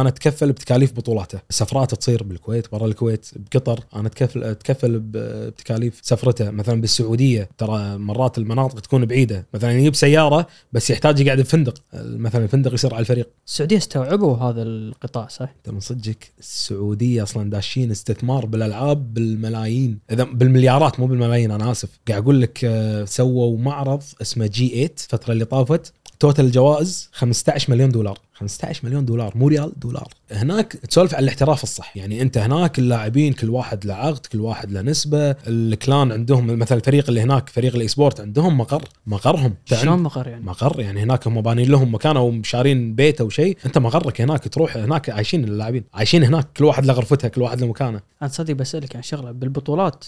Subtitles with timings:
[0.00, 1.38] أنا أتكفل بتكاليف بطولاته.
[1.50, 3.80] سفراته تصير بالكويت برا الكويت بقطر.
[3.96, 6.50] أنا أتكفل أتكفل بتكاليف سفرته.
[6.50, 9.46] مثلا بالسعودية ترى مرات المناطق تكون بعيدة.
[9.54, 13.28] مثلا يجيب سيارة بس يحتاج يقعد بفندق مثلا الفندق يصير على الفريق.
[13.46, 19.98] السعودية استوعبوا هذا القطاع صح؟ انت من صدقك السعودية أصلا داشين استثمار بالألعاب بالملايين.
[20.10, 21.88] إذا بالمليارات مو بالملايين أنا آسف.
[22.08, 27.72] قاعد أقول لك آه، سووا معرض اسمه جي 8 الفترة اللي طافت total الجوائز 15
[27.72, 28.18] مليون دولار.
[28.32, 30.08] 15 مليون دولار مو ريال دولار.
[30.32, 34.72] هناك تسولف عن الاحتراف الصح يعني انت هناك اللاعبين كل واحد له عقد كل واحد
[34.72, 35.36] له نسبة.
[35.46, 38.88] ال clan عندهم مثلا الفريق اللي هناك فريق ال eSports عندهم مقر.
[39.06, 39.54] مقرهم.
[39.64, 40.80] شلون مقر يعني؟ مقر.
[40.80, 43.58] يعني هناك هم بانين لهم مكان أو شارين بيت أو شيء.
[43.66, 45.84] أنت مقرك هناك تروح هناك عايشين اللاعبين.
[45.94, 48.00] عايشين هناك كل واحد له غرفتها كل واحد له مكانه.
[48.22, 50.04] أنا تصدق بسألك عن شغلة بالبطولات.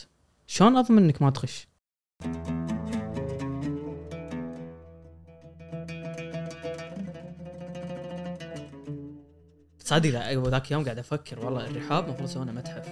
[0.47, 1.67] شلون أضمن إنك ما تغش؟
[9.85, 12.89] صدق لا ذاك اليوم قاعد أفكر والله الرحاب المفروض يسوونه متحف.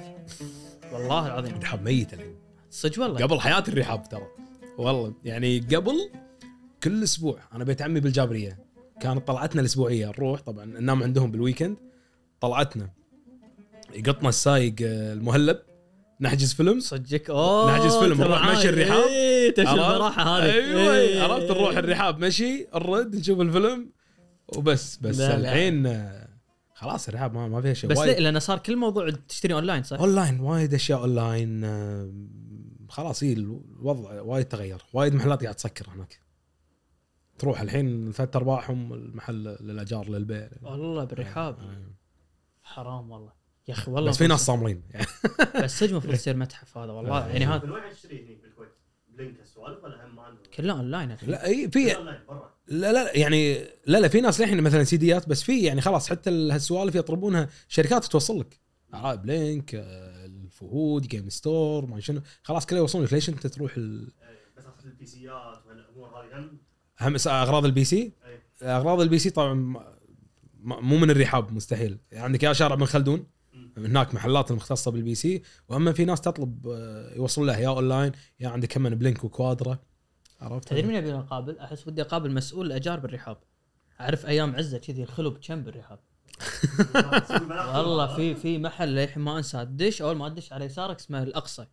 [0.93, 1.55] والله العظيم.
[1.55, 2.35] الرحاب ميت الحين
[2.71, 3.23] صدق والله.
[3.23, 4.27] قبل حياة الرحاب ترى.
[4.79, 6.11] والله يعني قبل
[6.83, 8.59] كل أسبوع أنا بيت عمي بالجابرية.
[9.01, 11.77] كانت طلعتنا الأسبوعية نروح طبعا ننام عندهم بالويكند.
[12.41, 12.91] طلعتنا.
[13.95, 15.59] يقطنا السايق آه، المهلب.
[16.21, 16.81] نحجز فيلم.
[16.81, 18.47] صدقك أوه نحجز فيلم، نروح.
[18.47, 19.05] مشي الرحاب.
[19.09, 20.53] إيه؟ الراحه هذه.
[20.53, 20.95] أيوه.
[20.95, 21.23] إيه.
[21.23, 22.25] عرفت؟ نروح الرحاب.
[22.25, 23.91] مشي نرد نشوف الفيلم.
[24.57, 25.37] وبس بس لا،.
[25.37, 26.22] الحين آه،
[26.83, 27.91] خلاص الرحاب ما, ما فيها شيء.
[27.91, 32.13] بس وايد- ليه؟ لأنه صار كل موضوع تشتري اونلاين صح؟ اونلاين وايد أشياء اونلاين آه،
[32.89, 34.83] خلاص هي الوضع وايد تغير.
[34.93, 36.21] وايد محلات قاعد تسكر هناك.
[37.39, 40.49] تروح الحين ثلاث أرباعهم المحل للأجار للبيع.
[40.63, 41.59] والله بالرحاب.
[41.59, 41.93] آه.
[42.63, 43.33] حرام والله.
[43.69, 44.83] يا أخي والله بس في ناس صاملين.
[45.65, 47.27] بس صدق المفروض يصير متحف هذا والله.
[47.29, 48.73] يعني هذا من وين تشتري هني بالكويت؟
[49.09, 51.97] Blink السوالف ولا هم؟ كله اونلاين لا إي في
[52.67, 53.55] لا لا يعني
[53.87, 57.49] لا لا في ناس للحين مثلا سيديات بس في يعني خلاص حتى ال- هالسوالف يطلبونها
[57.69, 58.61] شركات توصل لك.
[59.23, 62.21] Blink آه، الفهود game store ما شنو.
[62.43, 63.13] خلاص كله يوصلون لك.
[63.13, 64.13] ليش أنت تروح ال...
[64.23, 66.51] إيه، بس اقصد ال PC ات والأمور هذه
[67.01, 67.17] هم.
[67.27, 68.41] أغراض ال PC إي.
[68.69, 69.55] أغراض ال PC طبعا
[70.65, 71.99] مو من الرحاب مستحيل.
[72.13, 73.27] يعني عندك يا شارع بن خلدون.
[73.77, 78.49] هناك محلات المختصة بال PC وأما في ناس تطلب آه، يوصل لها يا أونلاين يا
[78.49, 79.79] عندك كمان بلينك وكوادرا
[80.43, 83.37] عرفت تدري من ابي اقابل؟ أحس ودي أقابل مسؤول الأجار بالرحاب.
[84.01, 85.99] أعرف أيام عزة كذي الخلو كم بالرحاب.
[87.75, 89.65] والله في في محل للحين ما أنسى.
[89.65, 91.67] تدش أول ما تدش على يسارك اسمه الأقصى.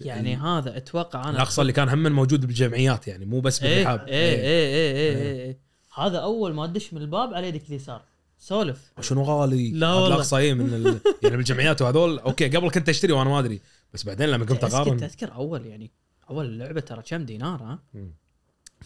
[0.00, 4.08] يعني هذا أتوقع أنا الأقصى اللي كان هم موجود بالجمعيات يعني مو بس إيه بالرحاب.
[4.08, 4.40] إيه إيه.
[4.40, 5.58] إيه إيه, إيه, إيه.
[5.94, 8.04] هذا أول ما تدش من الباب على يدك اليسار.
[8.38, 8.92] سولف.
[9.00, 10.08] شنو غالي؟ لا والله.
[10.08, 11.00] الأقصى إيه من ال...
[11.22, 12.18] يعني بالجمعيات وهذول.
[12.18, 13.60] okay قبل كنت أشتري وأنا ما أدري.
[13.94, 15.02] بس بعدين لما قمت أقارن.
[15.02, 15.90] أذكر أول يعني
[16.30, 18.12] أول لعبة ترى كم دينار ها؟ كوبي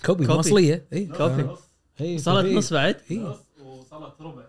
[0.06, 0.26] كوبي.
[0.26, 1.06] مو أصلية إي.
[1.06, 1.46] كوبي.
[2.00, 3.36] إي صارت نص بعد؟ إي.
[3.64, 4.42] وصلت ربع.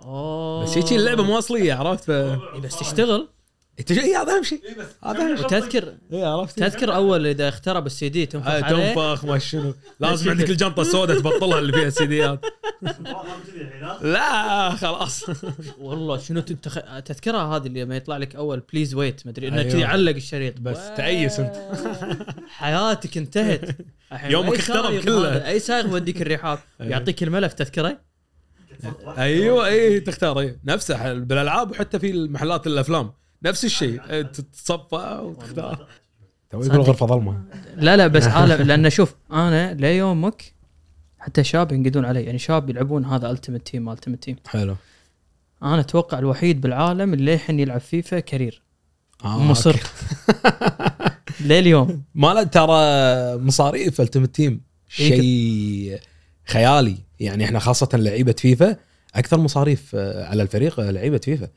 [0.00, 0.62] أوه.
[0.62, 2.10] بس هيك اللعبة مواصليه عرفت؟ ف
[2.64, 3.28] بس تشتغل؟
[3.78, 4.60] إنت اي هذا أهم شيء.
[4.78, 5.44] بس هذا أهم شيء.
[5.44, 6.58] وتذكر اي عرفت.
[6.58, 9.74] تذكر أول إذا اخترب السي دي تنفخ عليه؟ تنفخ ما شنو.
[10.00, 12.44] لازم عندك الجنطه السوداء تبطلها اللي فيها سيديات
[12.82, 12.92] ما
[13.46, 15.24] كذي الحين ها لا خلاص.
[15.78, 16.78] والله شنو تتخ...
[17.04, 19.72] تذكرها هذه اللي لما يطلع لك أول please wait مدري إنه أيوة.
[19.72, 20.60] كذي علق الشريط.
[20.60, 21.56] بس تعيس أنت.
[22.48, 23.76] حياتك انتهت.
[24.24, 25.48] يومك أي اخترب كله.
[25.48, 26.58] أي سائق يوديك الرحاب.
[26.80, 27.98] يعطيك الملف تذكره؟
[29.18, 33.12] أيوه اي تختار اي نفسه بالألعاب وحتى في المحلات الأفلام.
[33.42, 34.00] نفس الشيء.
[34.10, 35.88] إيه، تتصفى وتختار
[36.50, 37.42] تو يقول غرفة ظلمة.
[37.76, 40.54] لا لا بس عالم لأن شوف أنا ليومك
[41.18, 42.22] حتى شاب ينقدون علي.
[42.24, 44.76] يعني شاب يلعبون هذا Ultimate Team Ultimate Team حلو.
[45.62, 48.62] أنا أتوقع الوحيد بالعالم اللي الحين يلعب فيفا career.
[49.24, 49.76] آه، مصر.
[51.40, 52.02] لليوم.
[52.14, 55.98] ما لا ترى مصاريف Ultimate Team شيء
[56.46, 56.96] خيالي.
[57.20, 58.76] يعني إحنا خاصة لعيبة فيفا
[59.14, 61.48] أكثر مصاريف آه، على الفريق آه، لعيبة فيفا.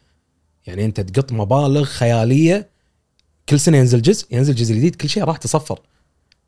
[0.68, 2.70] يعني انت تقط مبالغ خيالية
[3.50, 5.80] كل سنة ينزل جزء ينزل جزء جديد كل شيء راح تصفر.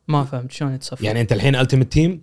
[0.08, 2.22] ما فهمت شلون يتصفى يعني انت الحين Ultimate Team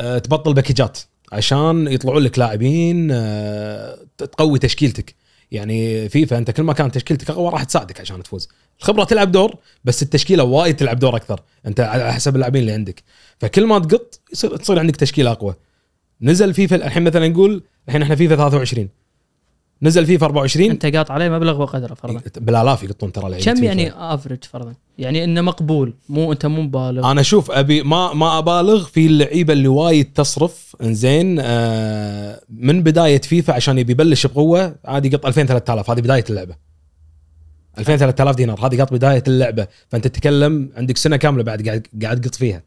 [0.00, 0.98] آه، تبطل باكجات
[1.32, 5.14] عشان يطلعون لك لاعبين آه، تقوي تشكيلتك.
[5.50, 8.48] يعني فيفا انت كل ما كانت تشكيلتك اقوى راح تساعدك عشان تفوز.
[8.80, 9.54] الخبرة تلعب دور
[9.84, 11.40] بس التشكيلة وايد تلعب دور أكثر.
[11.66, 13.02] انت على حسب اللاعبين اللي عندك.
[13.38, 15.54] فكل ما تقط يصير تصير عندك تشكيلة أقوى.
[16.20, 18.88] نزل فيفا الحين مثلا نقول الحين إحنا فيفا 23
[19.82, 22.20] نزل فيفا 24 أنت قاط عليه مبلغ وقدره فرضا.
[22.36, 23.64] بالالاف يقطون ترى كم.
[23.64, 27.10] يعني افرج فرضا؟ يعني إنه مقبول مو أنت مو مبالغ.
[27.10, 30.76] أنا أشوف أبي ما ما أبالغ في اللعيبة اللي وايد تصرف.
[30.82, 36.24] إنزين آه من بداية فيفا عشان يبي يبلش بقوة عادي يقط 2000 3000 هذه بداية
[36.30, 36.54] اللعبة.
[37.78, 39.66] 2000 3000 دينار هذه قط بداية اللعبة.
[39.88, 42.62] فأنت تتكلم عندك سنة كاملة بعد قاعد قاعد تقط فيها.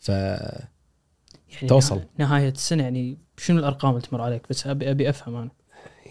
[0.00, 1.96] ف يعني توصل.
[1.96, 5.50] نها- نهاية السنة يعني شنو الأرقام اللي تمر عليك؟ بس أبي أبي أفهم أنا.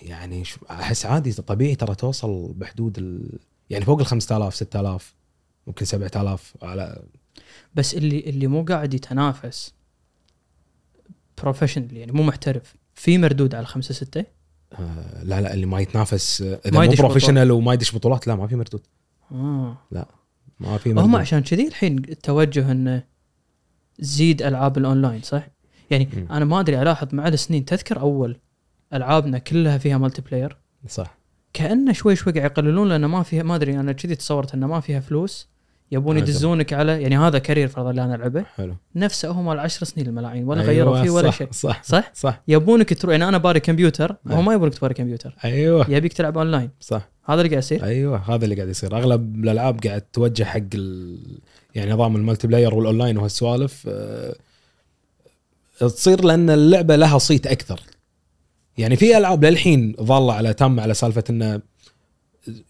[0.01, 3.39] يعني أحس عادي طبيعي ترى توصل بحدود ال...
[3.69, 5.15] يعني فوق ال 5000 6000
[5.67, 7.03] ممكن 7000 على
[7.75, 9.73] بس اللي اللي مو قاعد يتنافس
[11.41, 14.25] professional يعني مو محترف في مردود على خمسة ستة؟
[14.73, 18.35] آه لا لا اللي ما يتنافس آه، إذا ما مو professional وما يدش بطولات لا
[18.35, 18.81] ما في مردود.
[19.31, 19.77] آه.
[20.59, 21.15] ما في هم مردود.
[21.15, 23.03] عشان كذي الحين التوجه إنه
[23.99, 25.47] زيد ألعاب الأونلاين صح؟
[25.89, 26.27] يعني مم.
[26.31, 28.37] أنا ما أدري ألاحظ مع السنين تذكر أول
[28.93, 30.57] ألعابنا كلها فيها multiplayer
[30.87, 31.17] صح.
[31.53, 34.79] كانه شوي شوي قاعد يقللون لأنه ما فيها ما أدري أنا كذي تصورت إنه ما
[34.79, 35.47] فيها فلوس.
[35.91, 36.17] يبون.
[36.17, 38.43] يدزونك على يعني هذا career فرضا اللي أنا ألعبه.
[38.55, 38.75] حلو.
[38.95, 41.47] نفسه هو مال 10 سنين الملاعين ولا أيوة، غيروا فيه ولا شيء.
[41.51, 42.41] صح صح؟ صح.
[42.47, 44.43] يبونك تروح يعني أنا باري كمبيوتر هو أي.
[44.43, 45.35] ما يبونك تباري كمبيوتر.
[45.45, 45.85] أيوه.
[45.89, 46.69] يبيك تلعب أونلاين.
[46.79, 47.09] صح.
[47.25, 47.83] هذا اللي قاعد يصير.
[47.83, 48.97] أيوه هذا اللي قاعد يصير.
[48.97, 51.17] أغلب الألعاب قاعد توجه حق ال...
[51.75, 54.35] يعني نظام ال multiplayer وال online وهالسوالف أه...
[55.79, 57.79] تصير لأن اللعبة لها صيت أكثر.
[58.77, 61.61] يعني في ألعاب للحين ظاله على تم على سالفة إنه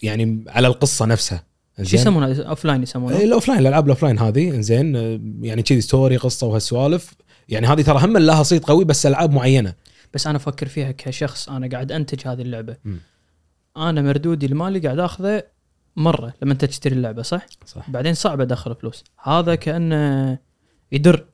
[0.03, 1.43] يعني على القصة نفسها.
[1.81, 4.49] شو يسمونه؟ offline يسمونه؟ إيه، ال offline الألعاب ال offline هذه.
[4.49, 7.13] إنزين أه، يعني كذي story قصة وهالسوالف.
[7.49, 9.73] يعني هذه ترى هم لها صيت قوي بس ألعاب معينة.
[10.13, 12.77] بس أنا أفكر فيها كشخص أنا قاعد أنتج هذه اللعبة.
[12.85, 12.99] مم.
[13.77, 15.43] أنا مردودي المالي قاعد آخذه
[15.95, 17.89] مرة لما أنت تشتري اللعبة صح؟ صح.
[17.89, 19.03] بعدين صعب أدخل فلوس.
[19.23, 20.37] هذا كأنه
[20.91, 21.25] يدر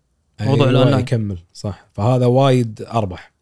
[0.41, 0.99] موضوع أيوة الأونلاين.
[0.99, 1.85] يكمل صح.
[1.93, 3.36] فهذا وايد أربح.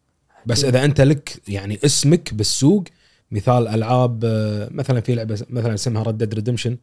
[0.46, 2.84] بس إذا أنت لك يعني اسمك بالسوق
[3.30, 6.76] مثال ألعاب آه، مثلا في لعبة مثلا اسمها Red Dead Redemption.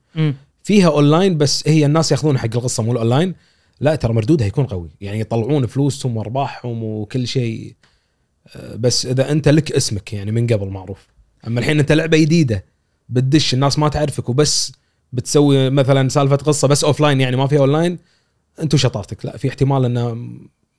[0.63, 3.35] فيها اونلاين بس هي الناس ياخذون حق القصة مو الاونلاين
[3.79, 4.89] لا ترى مردودها يكون قوي.
[5.01, 7.75] يعني يطلعون فلوسهم وأرباحهم وكل شيء.
[8.55, 11.07] آه، بس إذا أنت لك اسمك يعني من قبل معروف.
[11.47, 12.65] أما الحين أنت لعبة جديدة
[13.09, 14.71] بتدش الناس ما تعرفك وبس
[15.13, 17.99] بتسوي مثلا سالفة قصة بس offline يعني ما فيها اونلاين
[18.61, 20.27] انت وشطارتك لا في احتمال إنه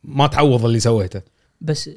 [0.05, 1.23] ما تعوض اللي سويته.
[1.61, 1.91] بس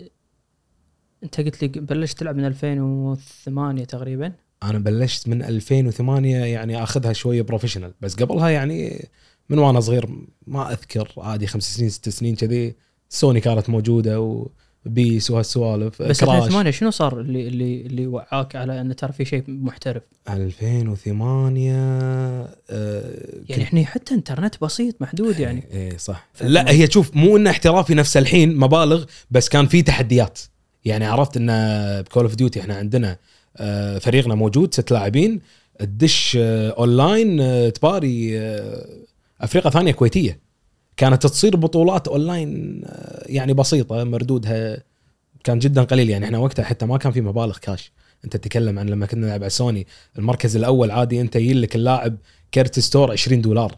[1.24, 4.34] انت قلت لي بلشت تلعب من 2008 تقريبا.
[4.64, 9.08] أنا بلشت من 2008 يعني أخذها شوية professional بس قبلها يعني
[9.50, 10.10] من وأنا صغير
[10.48, 12.76] ما أذكر عادي خمس سنين ست سنين كذي
[13.10, 14.46] سوني كانت موجودة
[14.86, 16.36] وبيس وهالسوالف بس كراش.
[16.36, 22.54] 2008 شنو صار اللي اللي اللي وعاك على انه ترى في شيء محترف؟ 2008 آه
[23.50, 25.64] يعني إحنا حتى إنترنت بسيط محدود يعني.
[25.72, 26.28] إيه صح.
[26.42, 30.40] لا هي شوف مو إنه احترافي نفس الحين مبالغ بس كان في تحديات.
[30.88, 31.48] يعني عرفت إن
[32.02, 33.18] ب Call of Duty إحنا عندنا
[33.58, 35.42] آه، فريقنا موجود ست لاعبين
[35.80, 38.86] تدش اونلاين آه، تباري آه،
[39.42, 40.40] أفرقة ثانية كويتية.
[40.98, 42.82] كانت تصير بطولات اونلاين
[43.26, 44.84] يعني بسيطة مردودها
[45.44, 46.10] كان جدا قليل.
[46.10, 47.92] يعني إحنا وقتها حتى ما كان في مبالغ كاش
[48.26, 49.88] أنت تتكلم عن لما كنا نلعب على سوني
[50.18, 52.18] المركز الأول عادي أنت يجي لك اللاعب
[52.54, 53.78] كرت store 20 دولار.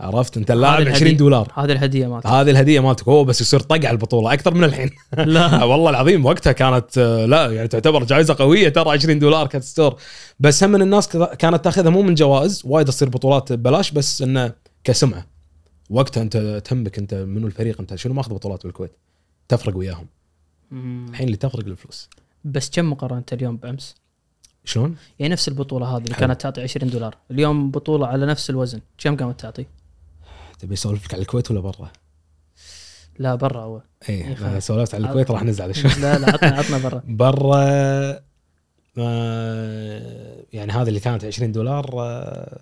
[0.00, 1.16] عرفت انت اللاعب هذه 20 الهدية.
[1.18, 4.64] دولار هذه الهدية مالتك هذه الهدية مالتك هو بس يصير طق على البطولة أكثر من
[4.64, 6.98] الحين لا والله العظيم وقتها كانت
[7.28, 9.96] لا يعني تعتبر جائزة قوية ترى 20 دولار كانت store
[10.40, 14.52] بس هم من الناس كانت تاخذها مو من جوائز وايد تصير بطولات ببلاش بس إنه
[14.84, 15.26] كسمعة
[15.90, 18.92] وقتها أنت تهمك أنت منو الفريق أنت شنو ماخذ بطولات بالكويت
[19.48, 20.06] تفرق وياهم.
[20.72, 22.08] الحين اللي تفرق الفلوس
[22.44, 23.94] بس كم مقارنة اليوم بأمس؟
[24.64, 26.14] شلون؟ يعني نفس البطولة هذه اللي.
[26.14, 29.66] كانت تعطي 20 دولار اليوم بطولة على نفس الوزن كم قامت تعطي؟
[30.58, 31.92] تبي اسولف لك على الكويت ولا برا؟
[33.18, 34.48] لا برا اول اي خلاص.
[34.48, 35.90] أنا سولفت على الكويت راح نزعل شوي.
[36.00, 37.02] لا لا عطنا عطنا برا.
[37.22, 38.26] برا
[38.98, 42.60] آه، يعني هذه اللي كانت 20 دولار آه،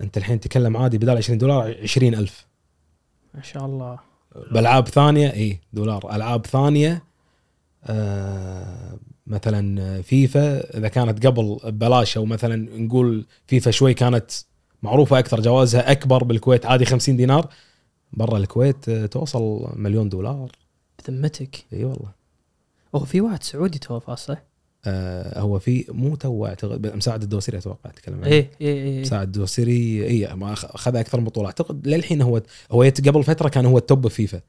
[0.00, 2.46] أنت الحين تكلم عادي بدال 20 دولار 20000
[3.34, 3.98] ما شاء الله.
[4.52, 6.16] بألعاب ثانية اي دولار.
[6.16, 7.04] ألعاب ثانية
[7.84, 14.30] آه مثلا فيفا إذا كانت قبل ببلاش أو مثلا نقول فيفا شوي كانت
[14.84, 16.66] معروفة أكثر جوائزها أكبر بالكويت.
[16.66, 17.48] عادي 50 دينار.
[18.12, 20.52] برا الكويت آه، توصل مليون دولار.
[20.98, 22.12] بذمتك؟ إي والله.
[22.94, 24.42] هو في واحد سعودي تو فاز صح؟
[24.86, 28.26] آه هو في مو تو اعتقد مساعد الدوسري أتوقع أتكلم عنه.
[28.26, 33.24] إيه إيه إيه مساعد الدوسري إي أخذ أكثر من بطوله أعتقد للحين هو هو قبل
[33.24, 34.40] فترة كان هو ال top FIFA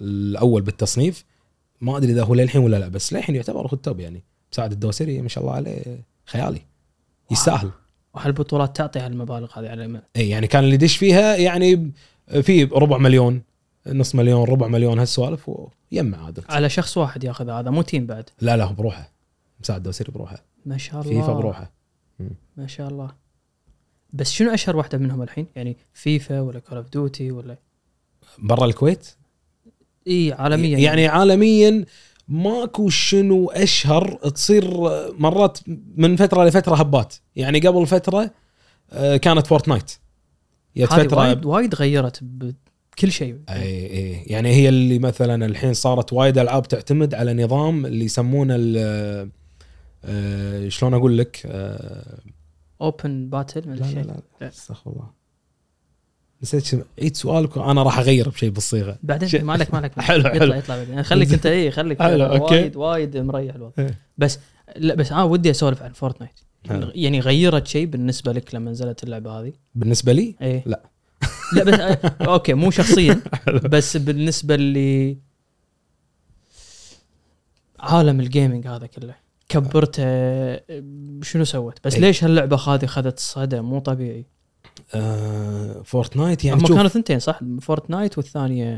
[0.00, 1.24] الأول بالتصنيف.
[1.80, 4.24] ما أدري إذا هو للحين ولا لا بس للحين يعتبر هو ال top يعني.
[4.52, 6.62] مساعد الدوسري ما شاء الله عليه خيالي.
[7.30, 7.70] يستاهل.
[8.14, 11.92] وهالبطولات تعطي هالمبالغ هذه على اي يعني كان اللي يدش فيها يعني
[12.42, 13.42] في ربع مليون
[13.86, 15.50] نص مليون ربع مليون هالسوالف
[15.92, 18.30] ويمع عادل على شخص واحد ياخذ هذا مو team بعد.
[18.40, 19.12] لا لا هو بروحه.
[19.60, 20.44] مساعد الدوسري بروحه.
[20.66, 21.20] ما شاء الله.
[21.20, 21.72] فيفا بروحه
[22.56, 23.10] ما شاء الله.
[24.12, 27.56] بس شنو أشهر واحدة منهم الحين؟ يعني فيفا ولا Call of Duty ولا
[28.38, 29.08] برا الكويت؟
[30.06, 30.78] اي عالميا.
[30.78, 31.84] يعني عالميا
[32.30, 34.64] ماكو شنو أشهر تصير
[35.18, 35.58] مرات
[35.96, 37.14] من فترة لفترة هبات.
[37.36, 38.30] يعني قبل فترة
[38.92, 39.92] آه، كانت Fortnite.
[40.78, 42.54] هذه فترة وايد وايد غيرت ب...
[42.98, 43.38] كل شيء.
[43.48, 48.54] اي اي يعني هي اللي مثلا الحين صارت وايد ألعاب تعتمد على نظام اللي يسمونه
[48.58, 49.30] ال
[50.04, 52.18] آه، شلون أقول لك؟ آه،
[52.80, 54.48] open battle لا لا لا.
[54.48, 55.19] استغفر الله.
[56.42, 58.98] نسيت عيد سؤالك أنا راح أغير بشيء بالصيغة.
[59.02, 60.54] بعدين شيء- ما عليك ما عليك حلو، يطلع حلو.
[60.54, 61.02] يطلع بعدين.
[61.02, 62.02] خليك أنت اي خليك.
[62.02, 62.54] حلو، okay.
[62.54, 63.72] وايد وايد مريح الوضع.
[63.78, 63.98] إيه.
[64.18, 64.38] بس
[64.76, 66.90] لا بس أنا ودي أسولف عن Fortnite حلو.
[66.94, 70.62] يعني غيرت شيء بالنسبة لك لما نزلت اللعبة هذه؟ بالنسبة لي؟ إيه.
[70.66, 70.82] لا.
[71.56, 73.20] لا بس آه، okay مو شخصيا.
[73.48, 75.18] بس بالنسبة لي
[77.80, 79.14] عالم ال gaming هذا كله.
[79.48, 80.02] كبرته
[81.22, 82.00] شنو سوت؟ بس إيه.
[82.00, 84.26] ليش هاللعبة هذه اخذت صدى؟ مو طبيعي.
[84.94, 88.76] آه Fortnite يعني هم كانوا ثنتين صح؟ Fortnite والثانية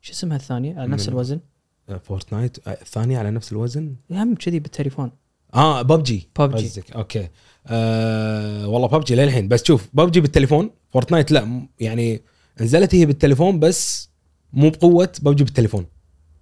[0.00, 1.40] شو اسمها الثانية على نفس الوزن؟
[1.88, 5.12] آه، Fortnite آه، الثانية على نفس الوزن؟ هم كذي بالتليفون.
[5.54, 6.28] آه ببجي.
[6.34, 6.92] قصدك.
[6.92, 7.28] okay.
[7.66, 9.48] آه والله ببجي للحين.
[9.48, 12.22] بس شوف ببجي بالتليفون Fortnite لا يعني
[12.60, 14.10] نزلت هي بالتليفون بس
[14.52, 15.86] مو بقوة ببجي بالتليفون.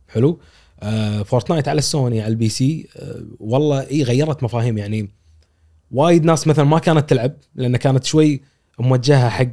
[0.08, 0.40] حلو؟
[0.80, 5.19] آه Fortnite على السوني على ال PC آه والله إي غيرت مفاهيم يعني.
[5.90, 8.42] وايد ناس مثلا ما كانت تلعب لأن كانت شوي
[8.78, 9.52] موجهة حق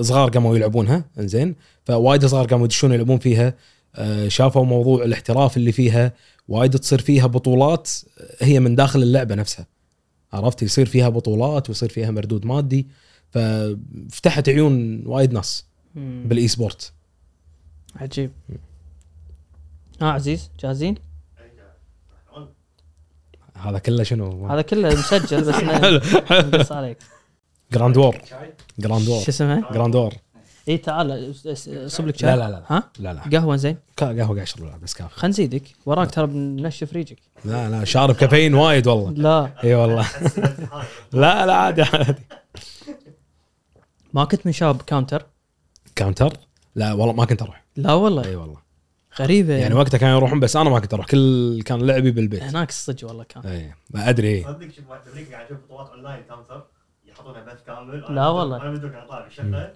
[0.00, 1.56] صغار قاموا يلعبونها إنزين.
[1.84, 3.54] فوايد صغار قاموا يدشون يلعبون فيها
[3.94, 6.12] آه، شافوا موضوع الاحتراف اللي فيها
[6.48, 7.90] وايد تصير فيها بطولات
[8.40, 9.66] هي من داخل اللعبة نفسها.
[10.32, 12.86] عرفت؟ يصير فيها بطولات ويصير فيها مردود مادي.
[13.30, 16.92] ففتحت عيون وايد ناس بال e-sport
[17.96, 18.30] عجيب.
[20.02, 20.94] آه عزيز جاهزين؟
[23.62, 26.00] هذا كله شنو؟ هذا كله مسجل بس حلو.
[26.00, 26.98] حلو نقص عليك.
[27.72, 28.16] Ground War
[28.78, 30.14] Ground War شو اسمها؟ Ground War
[30.68, 31.34] إي تعال
[31.86, 32.30] صب لك شاي.
[32.30, 32.62] لا لا لا.
[32.68, 33.38] ها؟ لا لا.
[33.38, 33.76] قهوة زين.
[33.96, 35.62] قهوة قاعد اشرب لا، بس كافي خلينا نزيدك.
[35.86, 39.10] وراك ترى بنشف ريجك لا لا شارب كافيين وايد والله.
[39.10, 39.50] لا.
[39.64, 40.06] إي والله.
[41.12, 42.22] لا لا عادي عادي.
[44.12, 45.26] ما كنت من شباب Counter؟
[45.96, 46.32] Counter؟
[46.74, 47.64] لا والله ما كنت أروح.
[47.76, 48.24] لا والله.
[48.24, 48.65] إي والله.
[49.20, 49.50] غريبة.
[49.52, 51.06] يعني يعني وقتها كانوا يروحون بس أنا ما كنت أروح.
[51.06, 52.42] كل كان لعبي بالبيت.
[52.42, 53.42] هناك الصج والله كان.
[53.46, 54.28] اي ما أدري.
[54.28, 54.44] إيه.
[54.44, 56.66] صدق شوف واحد بامريكا قاعد أشوف بطولات online Counter
[57.06, 58.04] يحطونها بث كامل.
[58.04, 58.62] أنا لا والله.
[58.62, 59.72] أنا بدون قاعد طالع الشقه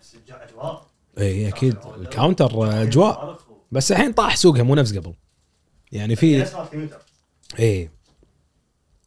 [0.00, 0.86] بس أجواء.
[1.18, 1.76] اي أكيد.
[1.96, 3.38] ال Counter أجواء.
[3.72, 5.14] بس الحين طاح سوقها مو نفس قبل.
[5.92, 6.46] يعني في
[7.58, 7.90] اي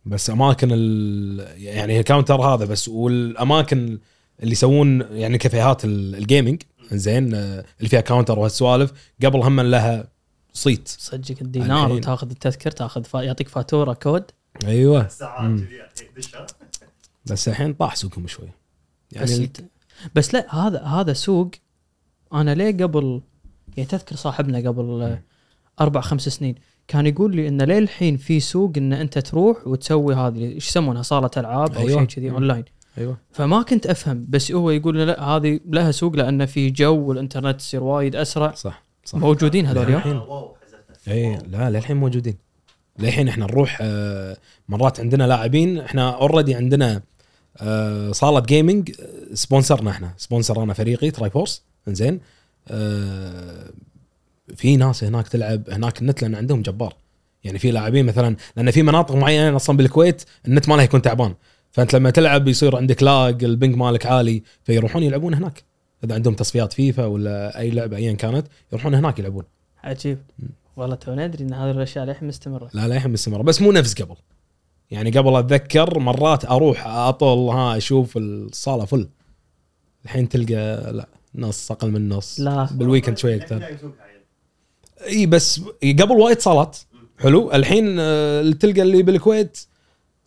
[0.05, 1.63] بس أماكن ال...
[1.63, 3.99] يعني الكاونتر هذا بس والأماكن
[4.39, 8.91] اللي يسوون يعني كافيهات ال- الجيمنج زين آه، اللي فيها كاونتر وهالسوالف
[9.25, 10.07] قبل هم لها
[10.53, 11.91] صيت صدقك الدينار.
[11.91, 13.21] وتاخذ التذكر تاخذ فا...
[13.21, 14.23] يعطيك فاتورة كود
[14.65, 15.57] أيوه ساعات مم.
[15.95, 16.47] كذي دشها
[17.25, 18.47] بس الحين طاح سوقهم شوي
[19.11, 19.65] يعني بس ال- الت-
[20.15, 21.51] بس لا هذا هذا سوق
[22.33, 23.21] أنا ليه قبل
[23.77, 25.21] يعني تذكر صاحبنا قبل آه،
[25.81, 26.55] أربع خمس سنين
[26.87, 31.29] كان يقول لي انه للحين في سوق إن أنت تروح وتسوي هذه إيش يسمونها صالة
[31.37, 31.99] ألعاب أو أيوة.
[31.99, 32.31] شيء كذي.
[32.31, 32.63] اونلاين
[32.97, 33.17] أيوه.
[33.31, 37.83] فما كنت أفهم بس هو يقول لا هذه لها سوق لأن في جو والإنترنت يصير
[37.83, 38.51] وايد أسرع.
[38.53, 39.17] صح صح.
[39.17, 42.35] موجودين هذول حزتها اي لا للحين موجودين.
[42.99, 44.37] للحين إحنا نروح آه،
[44.69, 47.01] مرات عندنا لاعبين إحنا already عندنا
[47.57, 50.13] آه، صالة gaming آه، sponsor نا إحنا.
[50.17, 52.19] sponsor أنا فريقي Triforce إنزين
[52.67, 53.69] آه،
[54.55, 56.93] في ناس هناك تلعب هناك النت لأن عندهم جبار.
[57.43, 61.33] يعني في لاعبين مثلا لأن في مناطق معينة أصلا بالكويت النت مالها يكون تعبان.
[61.71, 65.63] فانت لما تلعب يصير عندك lag ال ping مالك عالي فيروحون يلعبون هناك.
[66.03, 69.43] إذا عندهم تصفيات فيفا ولا أي لعبة ايا كانت يروحون هناك يلعبون.
[69.83, 70.17] عجيب.
[70.77, 72.69] والله تو ندري إن هذه الأشياء للحين مستمرة.
[72.73, 73.41] لا الحين مستمرة.
[73.41, 74.15] بس مو نفس قبل.
[74.91, 79.09] يعني قبل أتذكر مرات أروح أطل ها أشوف الصالة فل.
[80.05, 82.39] الحين تلقى لا نص أقل من نص.
[82.39, 82.69] لا.
[82.71, 83.77] بال weekend شوي أكثر.
[85.07, 86.77] إي بس قبل وايد صالات.
[87.19, 87.51] حلو.
[87.51, 89.59] الحين آه، تلقى اللي بالكويت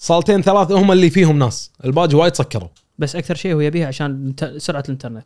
[0.03, 1.71] صالتين ثلاث هم اللي فيهم ناس.
[1.85, 2.69] الباقي وايد سكروا.
[2.99, 5.25] بس أكثر شيء هو يبيها عشان سرعة الإنترنت.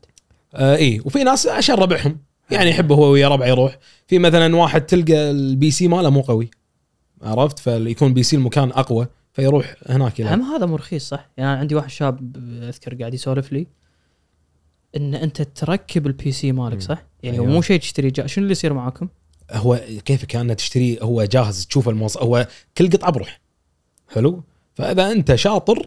[0.55, 1.01] آه إي.
[1.05, 2.19] وفي ناس عشان ربعهم.
[2.51, 3.79] يعني يحب هو ويا ربعه يروح.
[4.07, 6.51] في مثلا واحد تلقى ال PC ماله مو قوي.
[7.23, 10.39] عرفت؟ فيكون PC المكان أقوى فيروح هناك يلعب.
[10.39, 13.67] هم هذا مو رخيص صح؟ يعني عندي واحد شاب أذكر قاعد يسولف لي
[14.97, 16.81] إن أنت تركب ال PC مالك.
[16.81, 17.47] صح؟ يعني أيوة.
[17.47, 18.27] مو شيء تشتري جا...
[18.27, 19.09] شنو اللي يصير معاكم؟
[19.53, 22.17] هو كيف كان تشتري هو جاهز تشوف المو...
[22.17, 22.47] هو
[22.79, 23.41] كل قطعة بروح.
[24.09, 24.43] حلو؟
[24.77, 25.87] فإذا أنت شاطر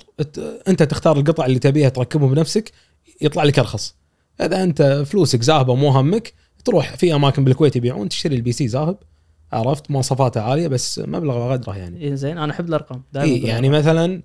[0.68, 2.72] أنت تختار القطع اللي تبيها تركبه بنفسك
[3.22, 3.96] يطلع لك أرخص.
[4.42, 6.34] إذا أنت فلوسك زاهبة مو همك
[6.66, 8.98] تروح في أماكن بالكويت يبيعون تشتري ال PC زاهب
[9.54, 12.02] عرفت؟ مواصفاته عالية بس مبلغ قدره يعني.
[12.02, 14.22] إيه زين أنا أحب الأرقام دائما إيه يعني مثلا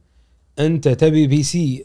[0.58, 1.84] أنت تبي PC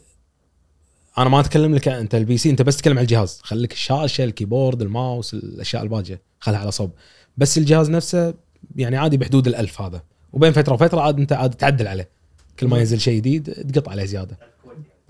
[1.18, 3.40] أنا ما أتكلم لك أنت ال PC أنت بس تتكلم عن الجهاز.
[3.42, 6.20] خليك الشاشة ال keyboard ال mouse الأشياء الباجية.
[6.40, 6.90] خلها على صوب.
[7.36, 8.34] بس الجهاز نفسه
[8.76, 10.02] يعني عادي بحدود الألف هذا.
[10.32, 12.19] وبين فترة وفترة عاد أنت عاد تعدل عليه.
[12.60, 14.38] كل ما ينزل شيء جديد تقط عليه زيادة.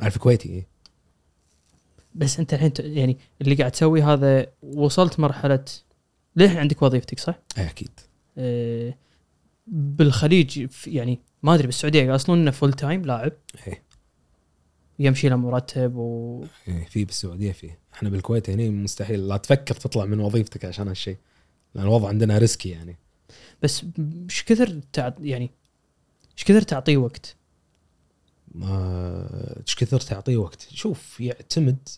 [0.03, 0.67] ألف كويتي إيه.
[2.15, 5.65] بس أنت الحين يعني اللي قاعد تسوي هذا وصلت مرحلة
[6.37, 7.91] للحين عندك وظيفتك صح؟ اي أكيد
[8.39, 8.95] آه،
[9.67, 13.33] بالخليج يعني ما أدري بالسعودية يواصلون إنه full time لاعب
[13.67, 13.83] إيه.
[14.99, 20.05] يمشي له مرتب و إيه، في بالسعودية في إحنا بالكويت هنا مستحيل لا تفكر تطلع
[20.05, 21.17] من وظيفتك عشان هالشيء
[21.75, 22.97] لأن الوضع عندنا risky يعني
[23.63, 25.13] بس إيش كثر تع...
[25.21, 25.51] يعني
[26.37, 27.37] إيش كثر تعطيه وقت؟
[28.55, 31.89] ما إيش كثر تعطيه وقت؟ شوف يعتمد.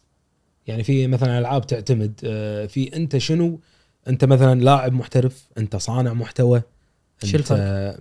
[0.67, 3.61] يعني في مثلا ألعاب تعتمد آه، في أنت شنو؟
[4.09, 6.63] أنت مثلا لاعب محترف أنت صانع محتوى
[7.35, 7.97] أنت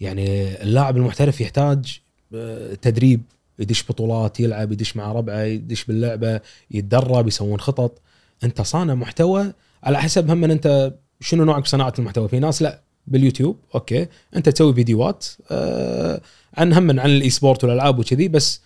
[0.00, 2.00] يعني اللاعب المحترف يحتاج
[2.34, 3.22] آه، تدريب
[3.58, 8.00] يدش بطولات يلعب يدش مع ربعة يدش باللعبة يتدرب يسوون خطط.
[8.44, 12.28] أنت صانع محتوى على حسب هم أنت شنو نوعك بصناعه المحتوى.
[12.28, 14.06] في ناس لا باليوتيوب أوكي.
[14.36, 16.20] أنت تسوي فيديوهات آه
[16.56, 18.60] عن هم عن ال esports والألعاب وكذي بس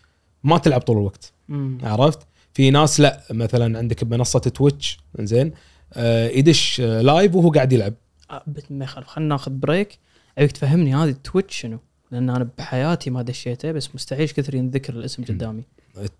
[0.45, 1.33] ما تلعب طول الوقت.
[1.49, 1.79] مم.
[1.83, 2.19] عرفت؟
[2.55, 5.53] في ناس لا مثلا عندك بمنصة تويتش زين
[5.95, 7.95] آه يدش آه، live وهو قاعد يلعب.
[8.31, 9.99] آه، ما يخالف خلينا ناخذ break.
[10.39, 11.79] أبيك تفهمني هذه تويتش شنو؟
[12.11, 15.63] لأن أنا بحياتي ما دشيته بس مستحيل كثر ينذكر الاسم قدامي.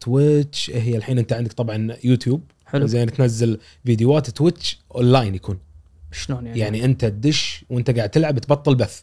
[0.01, 2.43] تويتش هي الحين أنت عندك طبعا يوتيوب.
[2.67, 2.87] حلو.
[2.87, 5.59] زين تنزل فيديوهات تويتش أونلاين يكون.
[6.17, 9.01] شلون يعني؟ يعني انت تدش وانت قاعد تلعب تبطل بث.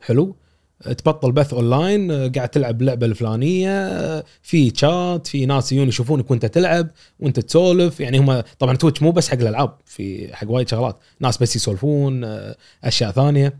[0.00, 0.36] حلو؟
[0.82, 6.90] تبطل بث اونلاين قاعد تلعب اللعبه الفلانية في شات في ناس يجون يشوفونك وانت تلعب
[7.20, 8.00] وانت تسولف.
[8.00, 10.98] يعني هم طبعا تويتش مو بس حق الألعاب في حق وايد شغلات.
[11.20, 13.58] ناس بس يسولفون آه، أشياء ثانية.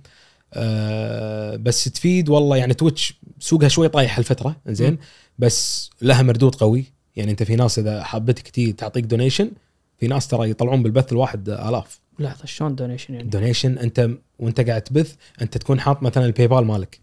[0.54, 2.56] آه، بس تفيد والله.
[2.56, 4.99] يعني تويتش سوقها شوي طايح هالفترة زين.
[5.38, 6.85] بس لها مردود قوي.
[7.16, 9.50] يعني انت في ناس إذا حابتك تي تعطيك donation
[9.99, 12.01] في ناس ترى يطلعون بالبث الواحد آلاف.
[12.19, 16.64] لحظة شلون donation يعني؟ donation أنت وأنت قاعد تبث أنت تكون حاط مثلا الباي بال
[16.64, 17.00] مالك.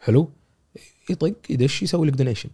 [0.00, 0.30] حلو؟
[1.10, 2.48] يطق يدش يسوي لك donation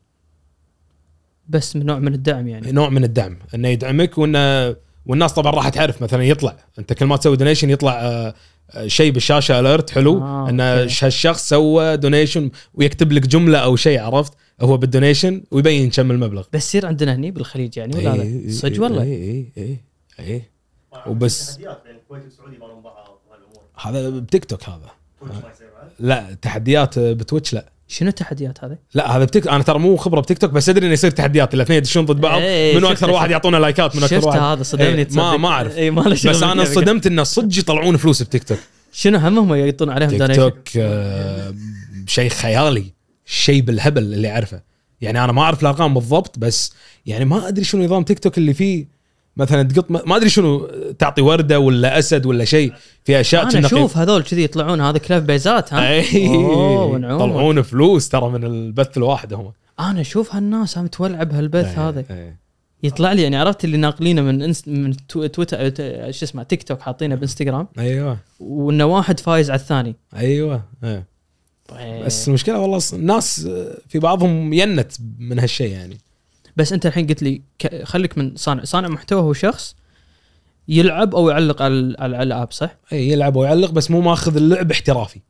[1.49, 2.73] بس من نوع من الدعم يعني.
[2.73, 3.39] نوع من الدعم.
[3.55, 6.57] إنه يدعمك وإنه والناس طبعا راح تعرف مثلا يطلع.
[6.79, 8.35] أنت كل ما تسوي donation يطلع آه،
[8.71, 10.95] آه، شيء بالشاشة alert حلو؟ آه، إن أوكي.
[11.03, 16.45] هالشخص سوى دونيشن ويكتب لك جملة أو شيء عرفت؟ هو بال donation ويبين كم المبلغ.
[16.53, 19.13] بس يصير عندنا هني بالخليج يعني ولا لا؟ صدق والله؟ اي
[19.59, 19.77] اي
[20.21, 20.43] اي ما-
[21.07, 22.71] وبس- تحديات بين الكويت والسعودي بعض
[23.31, 24.91] وهالامور هذا بتيك توك هذا.
[25.21, 25.91] كل ما يصير بعد.
[25.99, 27.73] لا تحديات بتويتش لا.
[27.91, 30.93] شنو التحديات هذه؟ لا هذا بتيك أنا ترى مو خبرة بتيك توك بس أدري انه
[30.93, 34.27] يصير تحديات الاثنين يدشون ضد بعض إيه، منو أكثر واحد يعطونه لايكات من أكثر شفت
[34.27, 35.77] واحد؟ هذا صدمني تصدق ما ما أعرف.
[35.77, 36.75] اي ما بس أنا بالكيف.
[36.75, 38.59] صدمت انه صدق يطلعون فلوس بتيك توك.
[38.93, 41.55] شنو همهم يقطون عليهم تيك؟ توك آه،
[42.07, 42.85] شيء خيالي
[43.27, 44.63] شيء بالهبل اللي أعرفه.
[45.01, 46.73] يعني أنا ما أعرف الأرقام بالضبط بس
[47.07, 48.87] يعني ما أدري شنو نظام تيك توك اللي فيه
[49.39, 50.67] مثلا تقط ما أدري شنو
[50.99, 52.73] تعطي وردة ولا أسد ولا شيء
[53.05, 55.91] في أشياء أنا أشوف هذول كذي يطلعون هذا چلاب بيزات ها.
[55.95, 62.05] يطلعون فلوس ترى من البث الواحد هم أنا أشوف هالناس هم تولع بهالبث إيه، هذا
[62.11, 62.39] إيه.
[62.83, 66.63] يطلع لي يعني عرفت اللي ناقلينه من إنستا من تو- تويتر ت- شو اسمه تيك
[66.63, 71.05] توك حاطينه بإنستغرام أيوه وإنه واحد فايز على الثاني أيوه إيه.
[71.69, 72.05] طيب.
[72.05, 73.49] بس المشكلة والله الناس
[73.89, 75.99] في بعضهم ينت من هالشيء يعني
[76.59, 77.43] بس انت الحين قلت لي
[77.83, 78.65] خليك من صانع.
[78.65, 79.77] صانع محتوى هو شخص
[80.69, 85.21] يلعب أو يعلق على الالعاب صح؟ إي يلعب ويعلق بس مو ماخذ اللعب احترافي.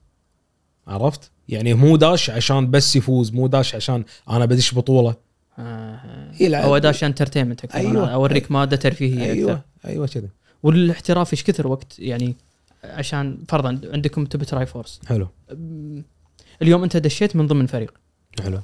[0.86, 5.14] عرفت؟ يعني مو داش عشان بس يفوز مو داش عشان أنا بدش بطولة.
[5.58, 6.32] آه.
[6.40, 6.64] يلعب.
[6.64, 7.78] أو داش entertainment أكثر.
[7.78, 7.92] أيوة.
[7.92, 8.14] أيوة.
[8.14, 9.52] أوريك مادة ترفيهية أيوه أيوه.
[9.52, 10.28] أكثر أيوه كذا
[10.62, 12.36] والاحتراف إيش كثر وقت؟ يعني
[12.84, 15.00] عشان فرضا عندكم تبي تراي فورس.
[15.06, 15.28] حلو.
[16.62, 17.94] اليوم أنت دشيت من ضمن فريق.
[18.42, 18.60] حلو.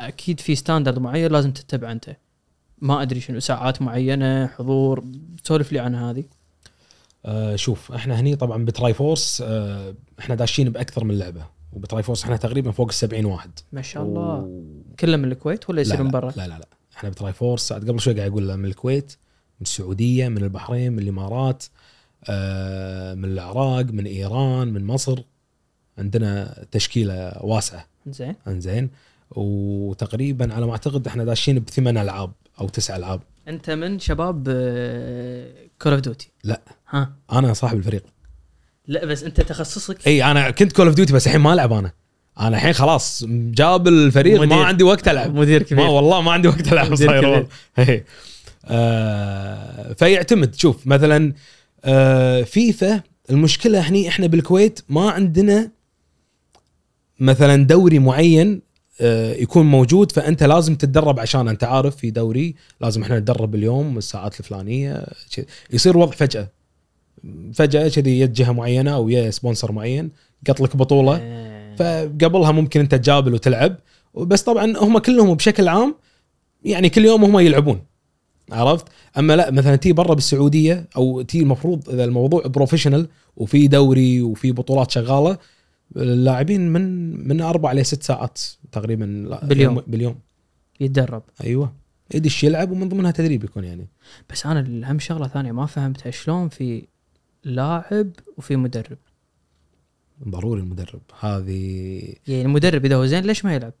[0.00, 2.16] أكيد في standard معين لازم تتبعه أنت.
[2.78, 5.04] ما أدري شنو ساعات معينة حضور
[5.44, 6.24] سولف لي عن هذه.
[7.24, 11.46] آه شوف إحنا هني طبعا بتراي فورس آه إحنا داشين بأكثر من لعبة.
[11.72, 13.50] وبتراي فورس إحنا تقريبا فوق ال 70 واحد.
[13.72, 14.34] ما شاء الله.
[14.34, 14.62] و...
[15.00, 16.68] كله من الكويت ولا لا, يصير من برا؟ لا لا لا.
[16.96, 19.12] إحنا بتراي فورس قبل شوي قاعد أقول من الكويت
[19.60, 21.64] من السعودية من البحرين من الإمارات
[22.28, 25.22] آه من العراق من إيران من مصر.
[25.98, 27.86] عندنا تشكيلة واسعة.
[28.06, 28.90] زين إنزين.
[29.30, 33.20] وتقريبا على ما أعتقد إحنا داشين بثمان ألعاب أو تسع ألعاب.
[33.48, 34.44] أنت من شباب
[35.82, 36.60] كول اوف ديوتي لا.
[36.88, 37.12] ها.
[37.32, 38.04] أنا صاحب الفريق.
[38.86, 41.92] لا بس أنت تخصصك؟ إي أنا كنت كول اوف ديوتي بس الحين ما ألعب أنا.
[42.40, 44.56] أنا الحين خلاص صاحب الفريق مدير.
[44.56, 45.34] ما عندي وقت ألعب.
[45.34, 47.46] مدير ما كبير والله ما عندي وقت ألعب صاير.
[48.64, 51.32] آه فيعتمد شوف مثلا
[51.84, 55.70] آه فيفا المشكلة هني إحنا بالكويت ما عندنا
[57.20, 58.65] مثلا دوري معين
[59.40, 64.40] يكون موجود فأنت لازم تتدرب عشان أنت عارف في دوري لازم إحنا نتدرب اليوم الساعات
[64.40, 65.06] الفلانية
[65.70, 66.48] يصير وضع فجأة.
[67.54, 70.10] فجأة كذي يد جهة معينة أو يا sponsor معين
[70.48, 71.20] قط لك بطولة.
[71.22, 71.76] آه.
[71.76, 73.76] فقبلها ممكن أنت تجابل وتلعب.
[74.14, 75.94] بس طبعا هم كلهم بشكل عام
[76.64, 77.80] يعني كل يوم هم يلعبون.
[78.52, 78.86] عرفت؟
[79.18, 84.52] أما لا مثلا تي برا بالسعودية أو تي المفروض إذا الموضوع professional وفي دوري وفي
[84.52, 85.38] بطولات شغالة
[85.96, 88.40] اللاعبين من من أربع ل ست ساعات
[88.72, 89.82] تقريبا باليوم.
[89.86, 90.18] باليوم.
[90.80, 91.22] يتدرب.
[91.44, 91.72] أيوه.
[92.14, 93.88] يدش يلعب ومن ضمنها تدريب يكون يعني.
[94.30, 96.86] بس أنا اهم شغلة ثانية ما فهمتها شلون في
[97.44, 98.98] لاعب وفي مدرب.
[100.28, 101.02] ضروري المدرب.
[101.20, 103.72] هذه يعني المدرب إذا هو زين ليش ما يلعب؟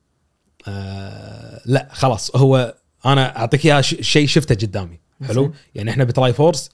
[0.68, 2.36] آه لا خلاص.
[2.36, 2.74] هو
[3.06, 4.98] أنا أعطيك اياها شيء شفته قدامي.
[5.22, 5.52] حلو.
[5.74, 6.70] يعني إحنا ب Tri Force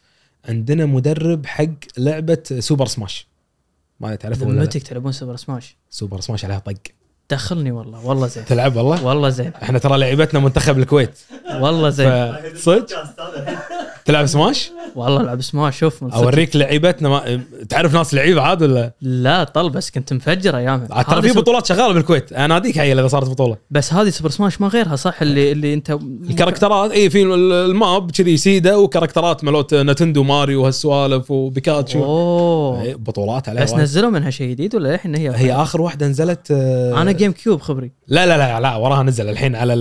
[0.49, 3.27] عندنا مدرب حق لعبة Super Smash.
[4.03, 4.29] ما لا.
[4.35, 6.73] ذمتك تلعبون سوبر سماش سوبر سماش عليها طق.
[7.31, 8.45] دخلني والله والله زين.
[8.45, 9.53] تلعب والله؟ والله زين.
[9.63, 11.19] إحنا ترى لعبتنا منتخب الكويت.
[11.61, 12.35] والله زين.
[12.57, 12.87] صدق.
[14.05, 16.05] تلعب سماش؟ والله ألعب سماش شوف.
[16.05, 17.09] أوريك لعيبتنا.
[17.09, 17.41] ما...
[17.69, 21.93] تعرف ناس لعيبة عاد ولا؟ لا طل بس كنت مفجر ايامها ترى في بطولات شغالة
[21.93, 22.33] بالكويت.
[22.33, 23.57] اناديك عيل إذا صارت بطولة.
[23.71, 25.99] بس هذه Super Smash ما غيرها صح؟ اللي اللي أنت
[26.31, 32.05] الكاركترات إي في ال- ال map كذي سيدا وكاركترات مالات Nintendo ماريو وهالسوالف وبيكاتشو.
[32.05, 32.95] أوه.
[32.95, 33.75] بطولات عليها بس.
[33.75, 37.93] نزلوا منها شيء جديد ولا الحين هي هي آخر واحدة نزلت آه، أنا GameCube خبري.
[38.09, 39.75] لا لا لا لا وراها نزل الحين على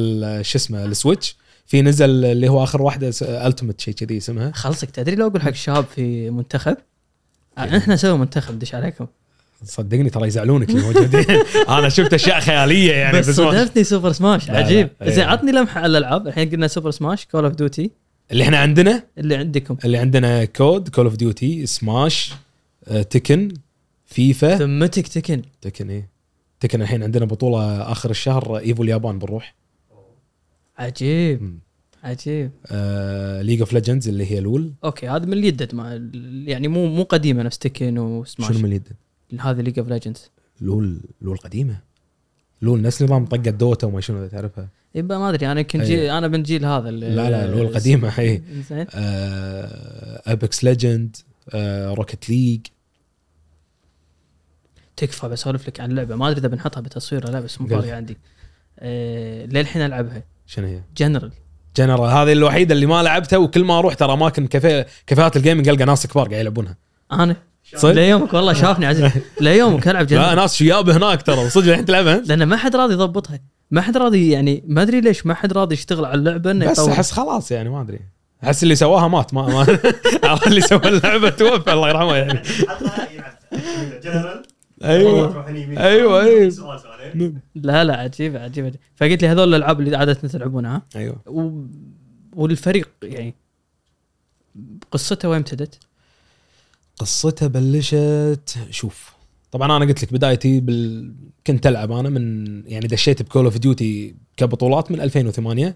[0.43, 1.35] شو اسمه ال Switch.
[1.65, 4.51] في نزل اللي هو آخر واحدة Ultimate شيء كذي اسمها.
[4.51, 4.89] خلصك.
[4.91, 6.77] تدري لو أقول حق الشباب في منتخب؟
[7.57, 9.07] آه، إحنا نسوي منتخب دش عليكم.
[9.65, 11.25] صدقني ترى يزعلونك اللي موجودين
[11.69, 14.89] أنا شفت أشياء خيالية يعني بس صدفتني Super Smash عجيب.
[15.01, 15.09] إيه.
[15.09, 17.91] زين عطني لمحة على الألعاب الحين قلنا Super Smash Call of Duty
[18.31, 19.77] اللي إحنا عندنا؟ اللي عندكم.
[19.85, 22.33] اللي عندنا COD Call of Duty Smash
[23.09, 23.53] Tekken
[24.05, 26.09] FIFA ذمتك Tekken Tekken إيه.
[26.59, 29.55] Tekken الحين عندنا بطولة آخر الشهر Evo اليابان بنروح.
[30.81, 31.59] عجيب.
[32.03, 32.51] عجيب.
[33.41, 36.11] League of Legends اللي هي LoL أوكي هذا من اللي يدد ما
[36.45, 38.87] يعني مو مو قديمة نفس Tekken و Smash شنو من اليدد
[39.39, 40.29] هذه League of Legends
[40.61, 41.79] LoL LoL قديمة.
[42.61, 46.27] LoL نفس نظام طقه Dota وما شنو تعرفها؟ يبقى ما أدري أنا يمكن جيل أنا
[46.27, 48.85] من جيل هذا لا لا LoL قديمة هي زين.
[50.25, 51.17] Apex Legend
[51.95, 52.61] Rocket League
[54.97, 57.67] تكفى بسولف لك عن لعبه ما أدري إذا بنحطها بتصوير ولا لا بس مو.
[57.67, 58.17] فارقه عندي.
[58.79, 60.23] آه للحين ألعبها.
[60.51, 61.31] شنو هي؟ General
[61.77, 65.69] General هذه الوحيدة اللي ما لعبتها وكل ما أروح ترى أماكن كافيه كافيهات ال gaming
[65.69, 66.77] ألقى ناس كبار قاعد يلعبونها.
[67.11, 67.35] أنا؟
[67.75, 69.11] صدق؟ ليومك والله شافني عزيز.
[69.41, 72.93] ليومك ألعب لا جنرال ناس شياب هناك ترى صدق الحين تلعبها؟ لأن ما حد راضي
[72.93, 73.39] يضبطها.
[73.71, 76.79] ما حد راضي يعني ما أدري ليش ما حد راضي يشتغل على اللعبة إنه بس.
[76.79, 77.99] أحس خلاص يعني ما أدري.
[78.43, 79.77] أحس اللي سواها مات ما, ما
[80.47, 82.41] اللي سوى اللعبة توفى الله يرحمه يعني.
[84.83, 85.47] أيوه.
[85.77, 86.49] أيوة، أيوة.
[86.49, 88.75] سؤال سؤالين لا لا عجيب عجيب.
[88.95, 91.65] فقلت لي هذول الألعاب اللي عادة تلعبونها أيوه و...
[92.35, 93.35] والفريق يعني
[94.91, 95.79] قصته وين ابتدت؟
[96.99, 99.13] قصتها بلشت شوف
[99.51, 101.13] طبعا أنا قلت لك بدايتي بال...
[101.47, 105.75] كنت ألعب أنا من يعني دشيت ب Call of Duty كبطولات من 2008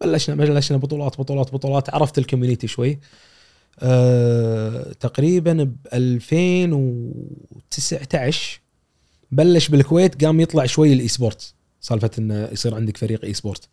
[0.00, 2.98] بلشنا بلشنا بطولات بطولات بطولات عرفت ال community شوي
[3.78, 4.92] أه...
[5.00, 8.60] تقريبا ب 2019
[9.30, 13.68] بلش بالكويت قام يطلع شوي ال e-sport سالفة انه يصير عندك فريق e-sport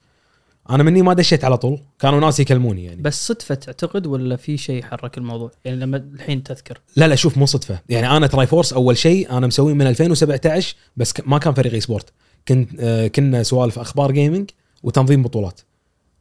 [0.70, 3.02] أنا مني ما دشيت على طول كانوا ناس يكلموني يعني.
[3.02, 6.82] بس صدفة تعتقد ولا في شيء حرك الموضوع؟ يعني لما الحين تذكر.
[6.96, 7.80] لا لا شوف مو صدفة.
[7.90, 12.14] يعني أنا Tri Force أول شيء أنا مسويه من 2017 بس ما كان فريق e-sport
[12.48, 14.50] كنت آه، كنا سوالف أخبار gaming
[14.84, 15.62] وتنظيم بطولات.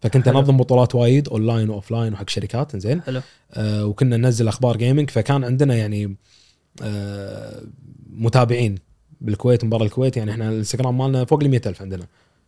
[0.01, 0.29] فكنت.
[0.29, 3.21] أنظم بطولات وايد online و offline وحق شركات زين حلو.
[3.53, 6.17] آه، وكنا ننزل أخبار gaming فكان عندنا يعني
[6.83, 7.63] آه،
[8.11, 8.75] متابعين
[9.21, 10.17] بالكويت من برا الكويت.
[10.17, 12.07] يعني إحنا الإنستغرام مالنا فوق ال ألف عندنا.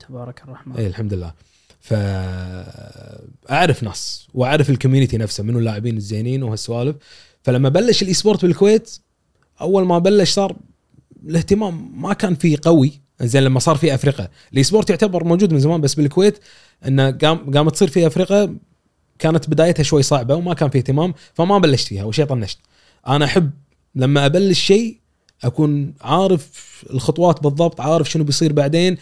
[0.08, 0.76] تبارك الرحمن.
[0.76, 1.32] اي الحمد لله.
[1.80, 3.02] فاعرف
[3.82, 6.96] ناس وأعرف ال community نفسه منو اللاعبين الزينين وهالسوالف.
[7.42, 8.98] فلما بلش ال e-sport بالكويت
[9.60, 10.56] أول ما بلش صار
[11.26, 13.00] الاهتمام ما كان فيه قوي.
[13.22, 14.28] زين لما صار في أفرقة.
[14.52, 16.38] ال e-sport يعتبر موجود من زمان بس بالكويت
[16.86, 18.56] انه قام قامت تصير في أفرقة
[19.18, 22.58] كانت بدايتها شوي صعبة وما كان في اهتمام فما بلشت فيها وشي طنشت
[23.06, 23.50] أنا أحب
[23.94, 25.00] لما أبلش شيء
[25.44, 28.96] أكون عارف الخطوات بالضبط عارف شنو بيصير بعدين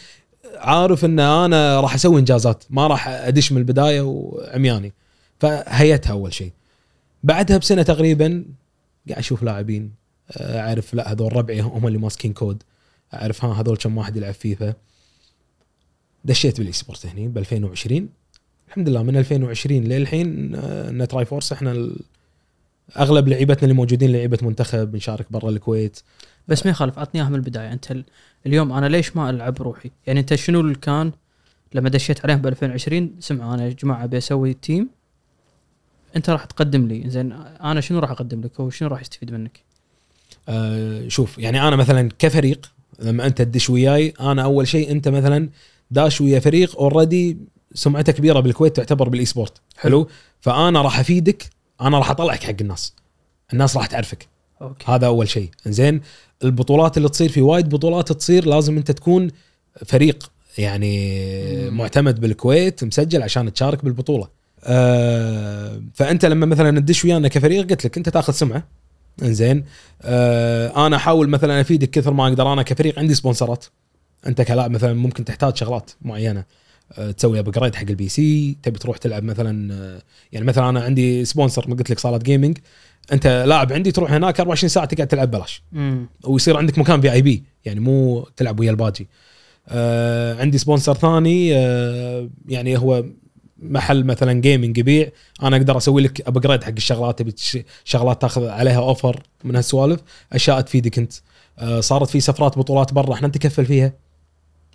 [0.57, 4.93] عارف إن أنا راح أسوي إنجازات ما راح أدش من البداية وعمياني.
[5.41, 6.53] فهيتها أول شيء.
[7.25, 8.45] بعدها بسنة تقريبا
[9.09, 9.93] قاعد أشوف لاعبين
[10.41, 12.63] أعرف لا هذول ربعي هم اللي ماسكين COD.
[13.15, 14.75] أعرف ها هذول كم واحد يلعب فيفا.
[16.25, 18.09] دشيت بال e-sport هني ب 2020
[18.69, 21.91] الحمد لله من 2020 للحين آه، ان Tri Force إحنا
[22.99, 26.01] أغلب لعيبتنا اللي موجودين لعيبة منتخب بنشارك برا الكويت.
[26.49, 27.73] بس ما يخالف عطني اياها من البداية.
[27.73, 28.05] أنت ال-
[28.47, 31.13] اليوم أنا ليش ما ألعب روحي؟ يعني أنت شنو اللي كان
[31.75, 34.89] لما دشيت عليهم ب 2020 سمع أنا يا جماعة أبي أسوي team
[36.17, 37.11] أنت راح تقدم لي.
[37.11, 39.61] زين أنا شنو راح أقدم لك؟ هو شنو راح يستفيد منك؟
[40.49, 45.49] آه، شوف يعني أنا مثلا كفريق لما أنت تدش وياي أنا أول شيء أنت مثلا
[45.91, 47.39] داش ويا فريق already
[47.75, 50.09] سمعته كبيرة بالكويت تعتبر بال e-sport حلو؟
[50.41, 52.95] فأنا راح أفيدك أنا راح أطلعك حق الناس.
[53.53, 54.29] الناس راح تعرفك.
[54.63, 54.93] أوكي.
[54.93, 55.51] هذا أول شيء.
[55.67, 56.01] زين
[56.45, 59.31] البطولات اللي تصير في وايد بطولات تصير لازم أنت تكون
[59.87, 61.77] فريق يعني مم.
[61.77, 64.29] معتمد بالكويت مسجل عشان تشارك بالبطولة.
[64.65, 68.69] آه فأنت لما مثلا تدش ويانا كفريق قلت لك أنت تاخذ سمعة.
[69.23, 69.65] إنزين
[70.03, 72.53] آه أنا أحاول مثلا أفيدك كثر ما أقدر.
[72.53, 73.65] أنا كفريق عندي sponsor ات.
[74.27, 76.45] انت كلاعب مثلا ممكن تحتاج شغلات معينة.
[76.93, 80.03] آه، تسوي upgrade حق ال PC تبي تروح تلعب مثلا آه،
[80.33, 82.59] يعني مثلا أنا عندي sponsor ما قلت لك صالة gaming
[83.13, 85.63] أنت لاعب عندي تروح هناك 24 ساعة تقعد تلعب ببلاش.
[85.75, 89.09] امم ويصير عندك مكان VIP يعني مو تلعب ويا الباجي.
[89.69, 93.05] آه عندي sponsor ثاني آه يعني هو
[93.59, 95.11] محل مثلا gaming يبيع.
[95.43, 97.35] أنا أقدر أسوي لك upgrade حق الشغلات تبي
[97.85, 100.01] شغلات تاخذ عليها offer من هالسوالف.
[100.33, 101.13] أشياء تفيدك أنت.
[101.59, 103.93] آه صارت في سفرات بطولات برا إحنا نتكفل فيها.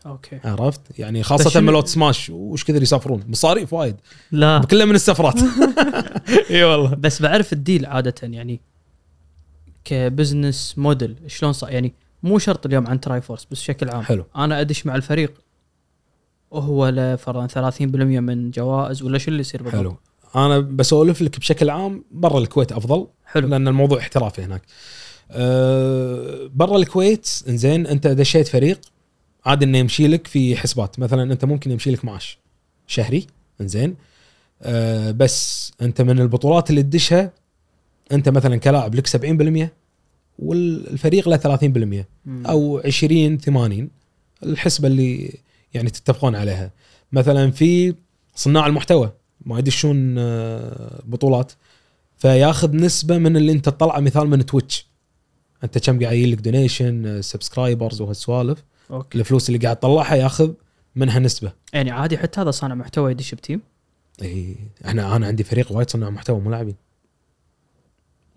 [0.06, 0.40] أوكي.
[0.44, 3.96] عرفت؟ يعني خاصة ملوت سماش وش كثر يسافرون؟ مصاريف وايد.
[4.32, 4.62] لا.
[4.72, 5.36] كلها من السفرات.
[6.52, 6.96] إي والله.
[6.96, 8.60] بس بعرف ال deal عادة يعني
[9.86, 14.02] ك business model شلون صار يعني مو شرط اليوم عن Triforce بس بشكل عام.
[14.02, 14.26] حلو.
[14.36, 15.34] أنا أدش مع الفريق
[16.52, 19.98] وهو فرضا 30% من جوائز ولا شو اللي يصير بالضبط؟ حلو.
[20.36, 23.48] أنا بسولف لك بشكل عام برا الكويت أفضل حلو.
[23.48, 24.62] لأن الموضوع احترافي هناك.
[25.32, 28.80] أه برا الكويت إنزين أنت دشيت فريق
[29.46, 32.38] عادي إنه يمشي لك في حسبات مثلا أنت ممكن يمشي لك معاش
[32.88, 33.28] شهري
[33.62, 33.96] إنزين.
[34.62, 37.32] أه بس أنت من البطولات اللي تدشها
[38.12, 39.70] أنت مثلا كلاعب لك 70%
[40.40, 42.46] والفريق له 30% مم.
[42.46, 43.90] أو 20 80
[44.44, 45.34] الحسبة اللي
[45.74, 46.72] يعني تتفقون عليها.
[47.12, 47.96] مثلا في
[48.36, 49.12] صناع المحتوى
[49.46, 51.52] ما يدشون آه، بطولات
[52.18, 54.88] فياخذ نسبة من اللي أنت تطلعه مثال من Twitch.
[55.64, 58.64] أنت كم قاعد يجي لك donation subscribers وهالسوالف.
[58.94, 59.20] أوكي.
[59.20, 60.54] الفلوس اللي قاعد تطلعها ياخذ
[60.96, 61.52] منها نسبة.
[61.74, 63.62] يعني عادي حتى هذا صانع محتوى يدش ب team؟
[64.22, 66.76] إي إحنا أنا عندي فريق وايد صناع محتوى مو لاعبين.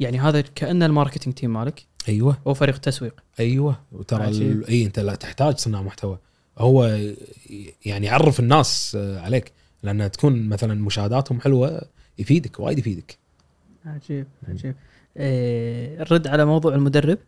[0.00, 2.38] يعني هذا كأنه ال marketing team مالك؟ أيوه.
[2.46, 3.80] أو فريق تسويق؟ أيوه.
[3.92, 4.28] وترى.
[4.28, 6.18] ال- إي أنت لا تحتاج صناع محتوى.
[6.58, 7.00] هو
[7.84, 11.82] يعني يعرف الناس عليك لأن تكون مثلا مشاهداتهم حلوة
[12.18, 13.18] يفيدك وايد يفيدك.
[13.86, 14.74] عجيب عجيب.
[15.16, 17.18] إيه الرد على موضوع المدرب.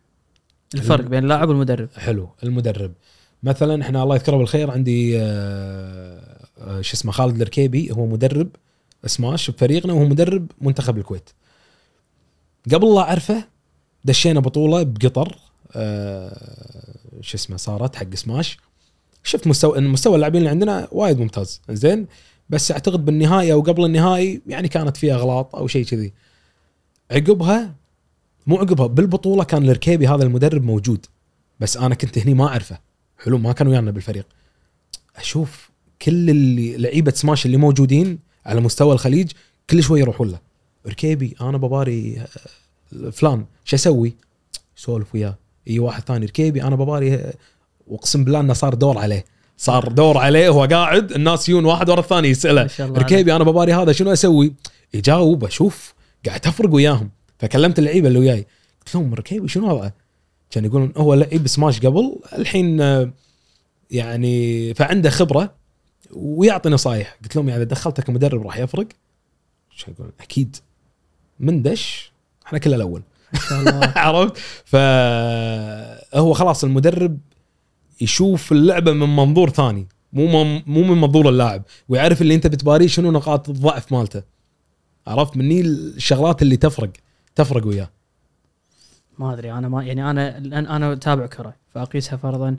[0.75, 1.89] الفرق بين اللاعب والمدرب.
[1.97, 2.29] حلو.
[2.43, 2.93] المدرب.
[3.43, 8.49] مثلا إحنا الله يذكره بالخير عندي آه، آه، شو اسمه خالد الركيبي هو مدرب
[9.05, 11.29] سماش بفريقنا وهو مدرب منتخب الكويت.
[12.73, 13.43] قبل لا أعرفه
[14.05, 15.37] دشينا بطولة بقطر
[15.75, 18.57] آه، شو اسمه صارت حق سماش.
[19.23, 21.61] شفت مستوى مستوى اللاعبين اللي عندنا وايد ممتاز.
[21.69, 22.07] زين
[22.49, 26.13] بس أعتقد بالنهائي أو قبل النهائي يعني كانت فيها اغلاط أو شيء كذي.
[27.11, 27.75] عقبها
[28.47, 31.05] مو عقبها بالبطولة كان الركيبي هذا المدرب موجود.
[31.59, 32.88] بس أنا كنت هني ما أعرفه.
[33.23, 34.25] حلو ما كانوا ويانا بالفريق.
[35.15, 35.69] أشوف
[36.01, 39.31] كل اللي لعيبة سماش اللي موجودين على مستوى الخليج
[39.69, 40.39] كل شوي يروحون له.
[40.87, 44.13] ركيبي أنا بباري آه، فلان شو أسوي؟
[44.75, 45.37] سولف وياه.
[45.67, 47.33] اي واحد ثاني ركيبي أنا بباري آه،
[47.87, 49.25] وأقسم بالله إنه صار دور عليه.
[49.57, 53.91] صار دور عليه وهو قاعد الناس يجون واحد ورا الثاني يسأله ركيبي أنا بباري هذا
[53.91, 54.53] شنو أسوي؟
[54.93, 55.93] يجاوب أشوف
[56.25, 57.09] قاعد تفرق وياهم.
[57.39, 58.45] فكلمت اللعيبة اللي وياي.
[58.85, 59.91] قلت لهم ركيبي شنو هذا؟
[60.51, 63.11] كان يقولون هو لعيب سماش قبل الحين آه،
[63.91, 65.55] يعني فعنده خبرة
[66.11, 67.17] ويعطي نصايح.
[67.23, 68.87] قلت لهم يعني إذا دخلته كمدرب راح يفرق؟
[69.75, 70.55] شو يقولون؟ أكيد.
[71.39, 72.11] من دش؟
[72.47, 73.03] إحنا كله الأول.
[73.95, 77.19] عرفت؟ فهو خلاص المدرب
[78.01, 83.11] يشوف اللعبة من منظور ثاني مو مو من منظور اللاعب ويعرف اللي أنت بتباريه شنو
[83.11, 84.23] نقاط الضعف مالته.
[85.07, 86.91] عرفت؟ مني الشغلات اللي تفرق
[87.35, 87.89] تفرق وياه.
[89.19, 92.55] ما أدري أنا ما يعني أنا الان أنا أتابع كرة فأقيسها فرضا.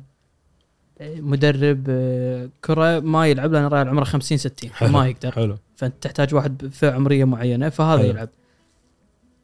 [1.01, 5.33] مدرب آه، كرة ما يلعب لأن الرجال عمره 50 60 ما يقدر.
[5.33, 5.57] حلو.
[5.77, 8.11] فأنت تحتاج واحد بفئة عمرية معينة فهذا حلو.
[8.11, 8.29] يلعب.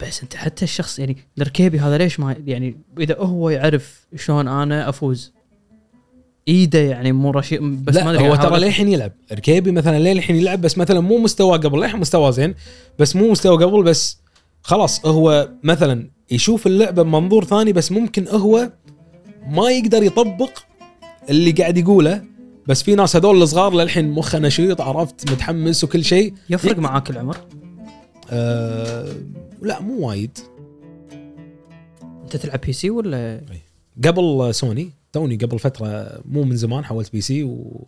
[0.01, 4.89] بس أنت حتى الشخص يعني الركيبي هذا ليش ما يعني إذا هو يعرف شلون أنا
[4.89, 5.33] أفوز؟
[6.49, 9.13] إيده يعني مو رشيق بس لا ما أدري هو أحاول ترى للحين يلعب.
[9.33, 12.55] ركيبي مثلا للحين يلعب؟ بس مثلا مو مستوى قبل للحين مستوى زين؟
[12.99, 14.19] بس مو مستوى قبل بس
[14.63, 18.73] خلاص هو مثلا يشوف اللعبة بمنظور ثاني بس ممكن هو
[19.47, 20.59] ما يقدر يطبق
[21.31, 22.25] اللي قاعد يقوله.
[22.67, 26.35] بس في ناس هذول الصغار للحين مخه نشيط عرفت متحمس وكل شيء.
[26.51, 27.37] يفرق معاك العمر؟
[28.31, 29.15] آه
[29.63, 30.39] لا مو وايد.
[32.23, 33.41] أنت تلعب PC ولا؟
[34.05, 37.87] قبل سوني توني قبل فترة مو من زمان حولت PC و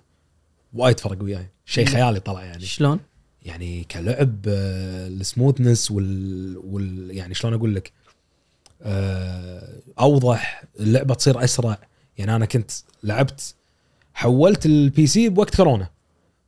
[0.75, 1.47] وايد فرق وياي.
[1.65, 1.87] شيء.
[1.87, 2.65] خيالي طلع يعني.
[2.65, 3.01] شلون؟
[3.43, 7.93] يعني كلعب آه، ال smoothness وال, وال يعني شلون أقول لك؟
[10.01, 11.79] أوضح اللعبة تصير أسرع.
[12.19, 12.71] يعني أنا كنت
[13.03, 13.55] لعبت
[14.15, 15.89] حولت ال PC بوقت كورونا.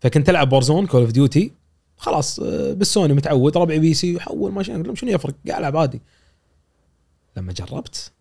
[0.01, 1.53] فكنت ألعب Warzone Call of Duty
[1.97, 6.01] خلاص آه، بالسوني متعود ربعي PC يحول ما شنو شنو يفرق؟ قاعد ألعب عادي.
[7.37, 8.13] لما جربت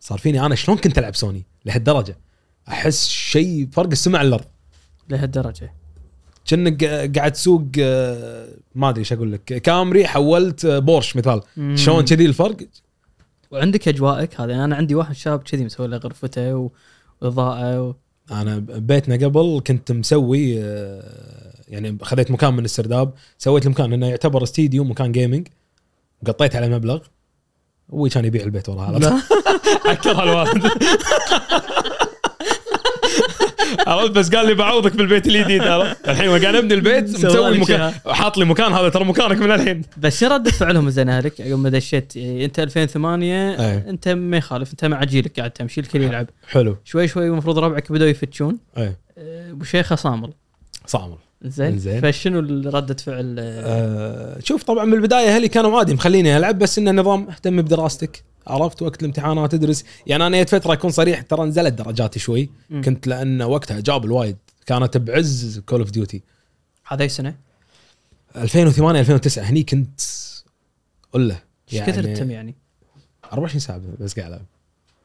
[0.00, 2.16] صار فيني أنا شلون كنت ألعب سوني؟ لهالدرجة.
[2.68, 4.44] أحس شيء فرق السما والأرض.
[5.08, 5.72] لهالدرجة.
[6.46, 6.84] كأنك
[7.16, 9.44] قاعد تسوق آه، ما أدري إيش أقول لك.
[9.44, 11.40] Camry حولت آه، بورش مثال.
[11.74, 12.56] شلون كذي الفرق؟
[13.50, 16.70] وعندك اجواءك هذا أنا عندي واحد شاب كذي مسوي له غرفته و-
[17.22, 17.94] وإضاءة و...
[18.30, 24.42] أنا بيتنا قبل كنت مسوي آه، يعني خذيت مكان من السرداب سويت المكان إنه يعتبر
[24.42, 25.48] استديو مكان gaming
[26.26, 27.00] قطيت على مبلغ
[27.92, 29.20] أبوي كان يبيع البيت وراها لا.
[29.86, 30.66] عكرها الوالد
[33.86, 38.44] عرفت؟ بس قال لي بعوضك بالبيت الجديد الحين قاعد أبني البيت مسوي مكان حاط لي
[38.44, 39.82] مكان هذا ترى مكانك من الحين.
[39.96, 43.90] بس شو ردة فعلهم زين اهلك يوم ما دشيت أنت 2008 أي.
[43.90, 46.26] أنت ما يخالف أنت مع جيلك قاعد تمشي الكل يلعب.
[46.48, 46.76] حلو.
[46.84, 48.58] شوي شوي المفروض ربعك بدأوا يفتشون.
[48.78, 50.32] إيه أه، ابو شيخه صامل.
[50.86, 51.16] صامل.
[51.42, 51.78] زين.
[51.78, 52.00] زين.
[52.00, 52.38] فشنو
[52.70, 57.28] ردة فعل؟ آه شوف طبعا من البداية أهلي كانوا عادي مخليني ألعب بس إنه نظام
[57.28, 58.22] اهتم بدراستك.
[58.46, 62.50] عرفت وقت الامتحانات ادرس يعني أنا جت فترة أكون صريح ترى نزلت درجاتي شوي.
[62.70, 62.82] مم.
[62.82, 64.36] كنت لأن وقتها جاب الوايد.
[64.66, 66.22] كانت بعز Call of Duty
[66.88, 67.34] هذا أي سنة؟
[68.36, 70.00] 2008 2009 هني كنت
[71.12, 71.38] قول له
[71.72, 72.54] إيش كثر التم يعني؟
[73.32, 74.44] 24 ساعة بس قاعد ألعب.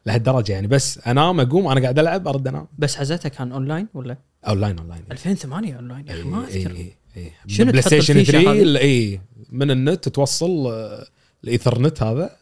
[0.05, 0.67] لهالدرجة يعني.
[0.67, 2.67] بس أنام أقوم أنا قاعد ألعب أرد أنام.
[2.79, 5.03] بس حزتها كان أونلاين ولا؟ online online.
[5.11, 6.07] 2008 أونلاين.
[6.07, 6.75] يا أخي ما إي- أذكر.
[6.75, 7.31] إي- إي.
[7.47, 11.07] شنو PlayStation الفيشة 3 هذه؟ ال- اي من النت توصل آه،
[11.43, 12.35] الإيثرنت هذا.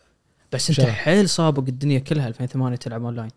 [0.54, 3.30] بس انت حيل سابق الدنيا كلها 2008 تلعب اونلاين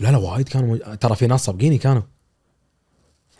[0.00, 0.94] لا لا وايد كانوا مو...
[0.94, 2.02] ترى في ناس سابقيني كانوا.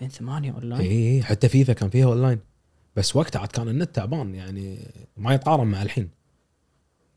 [0.02, 2.38] 2008 اي اونلاين اي حتى فيفا كان فيها اونلاين
[2.96, 4.78] بس وقتها عاد كان النت تعبان يعني
[5.16, 6.08] ما يتقارن مع الحين.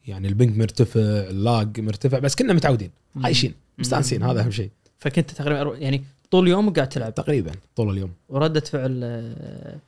[0.07, 2.91] يعني ال ping مرتفع ال lag مرتفع بس كنا متعودين.
[3.15, 4.69] عايشين مستانسين هذا أهم شيء.
[4.97, 8.11] فكنت تقريبا يعني طول اليوم قاعد تلعب؟ تقريبا طول اليوم.
[8.29, 9.79] وردة فعل أه،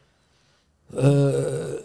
[0.93, 1.79] أه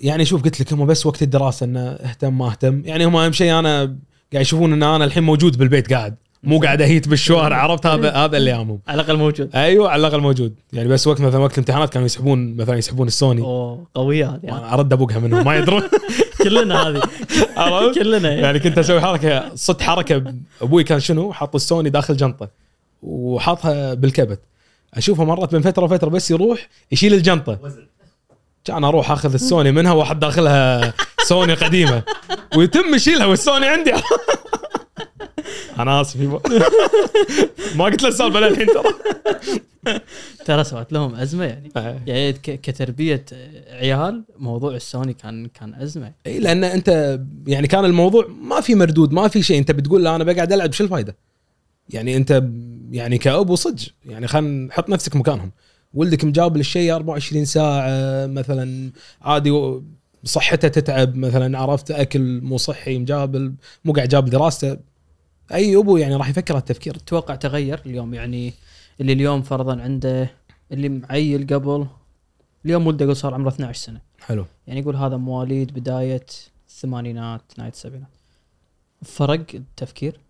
[0.00, 2.82] يعني شوف قلت لك هم بس وقت الدراسة إنه اهتم ما اهتم.
[2.84, 3.96] يعني هم أهم شيء أنا
[4.32, 6.16] قاعد يشوفون إن أنا الحين موجود بالبيت قاعد.
[6.42, 9.56] مو قاعد أهيت بالشوارع عرفت؟ هذا هذا اللي يهمهم على الأقل موجود.
[9.56, 10.54] أيوه على الأقل موجود.
[10.72, 13.42] يعني بس وقت مثلا وقت الامتحانات كانوا يسحبون مثلا يسحبون السوني.
[13.42, 14.40] أوه قوية هذه.
[14.42, 14.74] يعني.
[14.74, 15.82] أرد أبوقها منهم ما يدرون.
[16.44, 17.02] كلنا هذه.
[17.56, 22.48] عرفت؟ كلنا يعني كنت أسوي حركة صدت حركة أبوي كان شنو؟ حاط السوني داخل جنطة
[23.02, 24.40] وحاطها بالكبت.
[24.94, 27.58] أشوفه مرات بين فترة وفترة بس يروح يشيل الجنطة.
[27.62, 27.86] وزن.
[28.64, 30.94] كان أروح أخذ السوني منها واحط داخلها
[31.26, 32.02] سوني قديمة.
[32.56, 33.92] ويتم يشيلها والسوني عندي.
[35.78, 36.20] أنا آسف.
[36.20, 36.40] يبا.
[37.76, 38.84] ما قلت له السالفة للحين ترى.
[40.44, 41.70] ترى سوت لهم أزمة يعني.
[42.06, 43.24] يعني ك- كتربية
[43.70, 46.12] عيال موضوع السوني كان كان أزمة.
[46.26, 49.58] اي لأن أنت يعني كان الموضوع ما في مردود ما في شيء.
[49.58, 51.16] أنت بتقول لا أنا بقعد ألعب شو الفائده؟
[51.90, 52.42] يعني أنت
[52.92, 55.50] يعني كابو صدق يعني خلينا نحط نفسك مكانهم.
[55.94, 59.80] ولدك مجاب للشيء 24 ساعة مثلا عادي
[60.24, 64.76] صحته تتعب مثلا عرفت أكل مو صحي مجاب مو قاعد جاب دراسته.
[65.52, 66.96] أي ابو يعني راح يفكر هالتفكير.
[66.96, 68.52] أتوقع تغير اليوم؟ يعني
[69.00, 70.30] اللي اليوم فرضا عنده
[70.72, 71.86] اللي معيل قبل
[72.64, 74.00] اليوم ولده يقول صار عمره 12 سنة.
[74.20, 74.46] حلو.
[74.66, 76.26] يعني يقول هذا مواليد بداية
[76.68, 78.08] الثمانينات نهاية السبعينات.
[79.02, 80.20] فرق التفكير؟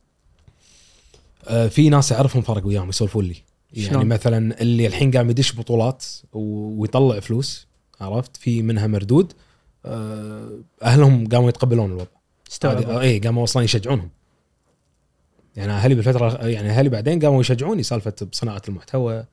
[1.49, 3.37] آه، في ناس اعرفهم فرق وياهم يسولفون لي.
[3.73, 7.67] يعني شلون؟ مثلا اللي الحين قام يدش بطولات ويطلع فلوس
[8.01, 9.33] عرفت؟ في منها مردود
[9.87, 12.03] آه، أهلهم قاموا يتقبلون الوضع.
[12.03, 14.11] عادي، استوعب آه، اي قاموا أصلا يشجعونهم.
[15.57, 19.25] يعني أهلي بالفترة يعني أهلي بعدين قاموا يشجعوني سالفة بصناعة المحتوى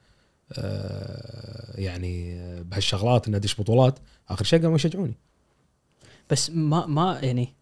[0.54, 4.00] آه، يعني بهالشغلات ان أدش بطولات.
[4.30, 5.14] آخر شيء قاموا يشجعوني.
[6.30, 7.54] بس ما ما يعني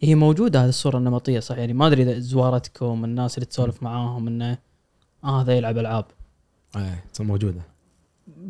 [0.00, 4.26] هي موجودة هذه الصورة النمطية صح؟ يعني ما أدري إذا زوارتكم الناس اللي تسولف معاهم
[4.26, 4.58] إنه
[5.24, 6.04] آه هذا يلعب ألعاب.
[6.76, 7.60] اي تصير موجودة.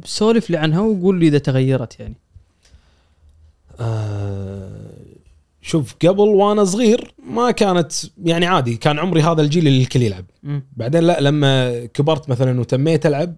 [0.04, 2.14] سولف لي عنها وقول لي إذا تغيرت يعني.
[3.80, 4.90] آه،
[5.62, 7.92] شوف قبل وأنا صغير ما كانت
[8.24, 10.24] يعني عادي كان عمري هذا الجيل اللي الكل يلعب.
[10.42, 10.62] مم.
[10.76, 13.36] بعدين لا لما كبرت مثلا وتميت ألعب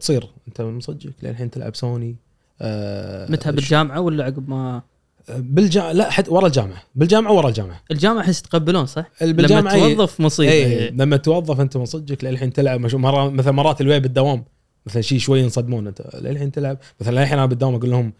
[0.00, 2.16] تصير أنت مصدقك للحين تلعب سوني.
[2.60, 4.82] آه متى بالجامعة ولا عقب ما
[5.28, 9.94] بالجامعة لا حتى ورا الجامعة بالجامعة ورا الجامعة الجامعة احس يتقبلون صح؟ بالجامعة لما.
[9.94, 10.90] توظف مصيبه إي.
[10.90, 14.44] لما توظف أنت مصدقك للحين تلعب مش مرة مثلا مرات الوي بالدوام
[14.86, 18.12] مثلا شيء شوي ينصدمون أنت للحين تلعب مثلا للحين أنا بالدوام أقول لهم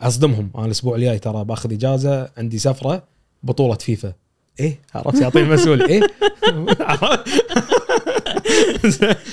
[0.00, 3.02] أصدمهم أنا الأسبوع الجاي ترى باخذ إجازة عندي سفرة
[3.42, 4.12] بطولة فيفا
[4.60, 6.00] إيه عرفت؟ يعطي المسؤول إيه؟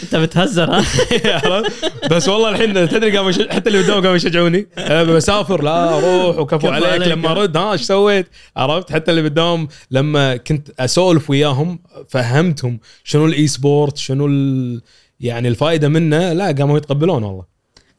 [0.04, 0.86] أنت بتهزر ها؟
[1.46, 4.68] عرفت؟ بس والله الحين تدري قاموا حتى اللي بالدوام قاموا يشجعوني.
[5.16, 6.90] بسافر لا روح وكفو كفو عليك.
[6.90, 7.08] عليك.
[7.08, 13.26] لما ارد ها إيش سويت؟ عرفت؟ حتى اللي بالدوام لما كنت أسولف وياهم فهمتهم شنو
[13.26, 14.82] ال esport شنو ال...
[15.20, 17.44] يعني الفائده منه لا قاموا يتقبلون والله.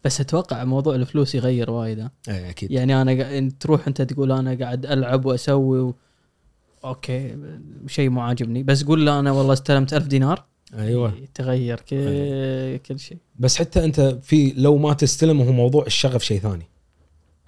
[0.04, 2.70] بس أتوقع موضوع الفلوس يغير وايد ها؟ اي أكيد.
[2.70, 5.94] يعني أنا تروح أنت تقول أنا قاعد ألعب وأسوي و...
[6.84, 7.36] أوكي
[7.86, 8.62] شيء مو عاجبني.
[8.62, 10.44] بس قول له أنا والله استلمت ألف دينار.
[10.78, 11.14] أيوه.
[11.34, 13.18] تغير كل, كل شيء.
[13.38, 16.66] بس حتى أنت في لو ما تستلم هو موضوع الشغف شيء ثاني.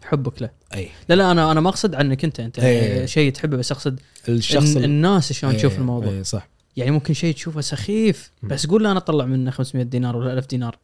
[0.03, 0.51] حبك له.
[0.75, 0.89] أي.
[1.09, 2.61] لا لا أنا أنا ما أقصد عنك أنت أنت.
[3.05, 6.13] شيء تحبه بس أقصد الشخص ال- الناس شلون تشوف الموضوع.
[6.13, 6.49] إيه، صح.
[6.77, 8.31] يعني ممكن شيء تشوفه سخيف.
[8.43, 10.79] بس قول له أنا أطلع منه 500 دينار ولا 1000 دينار.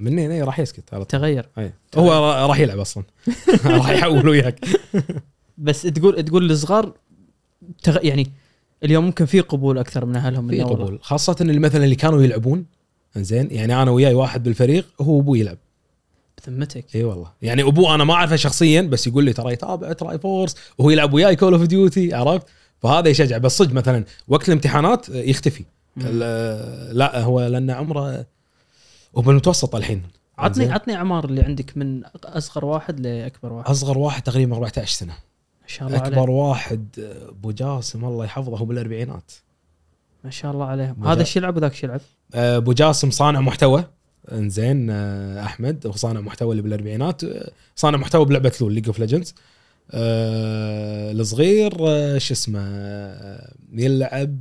[0.00, 1.20] منين أي راح يسكت على طول.
[1.20, 1.48] تغير.
[1.58, 1.72] أي.
[1.96, 3.04] هو را- راح يلعب أصلا.
[3.64, 4.60] راح يحول وياك.
[5.58, 6.92] بس تقول تقول الصغار
[7.82, 7.98] تغ...
[8.02, 8.26] يعني
[8.84, 10.98] اليوم ممكن في قبول أكثر من أهلهم في قبول.
[11.02, 12.64] خاصة اللي مثلا اللي كانوا يلعبون
[13.16, 15.58] زين يعني أنا وياي واحد بالفريق هو أبوي يلعب.
[16.46, 16.84] بذمتك.
[16.94, 17.32] إي والله.
[17.42, 21.12] يعني أبوه أنا ما أعرفه شخصيا بس يقول لي ترى يتابع Tri Force وهو يلعب
[21.12, 22.46] وياي Call of Duty عرفت؟
[22.78, 23.38] فهذا يشجع.
[23.38, 25.64] بس صدق مثلا وقت الامتحانات يختفي.
[25.96, 28.26] لا هو لأن عمره
[29.16, 30.02] هو بالمتوسط الحين.
[30.38, 33.70] عطني؟ عطني اعمار اللي عندك من أصغر واحد لأكبر واحد.
[33.70, 35.14] أصغر واحد تقريبا 14 سنة.
[35.70, 36.08] شاء الله عليه.
[36.08, 36.86] اكبر واحد
[37.28, 39.32] أبو جاسم الله يحفظه هو بالأربعينات.
[40.24, 40.94] ما شاء الله عليه.
[40.98, 41.10] مجال.
[41.10, 42.00] هذا الشيء يلعب وذاك الشيء يلعب
[42.34, 43.84] أبو جاسم صانع محتوى.
[44.32, 47.24] إنزين آه، أحمد هو صانع محتوى اللي بالأربعينات.
[47.24, 49.34] آه، صانع محتوى بلعبة LoL League of Legends
[49.90, 51.72] الصغير
[52.18, 52.60] شو اسمه
[53.72, 54.38] يلعب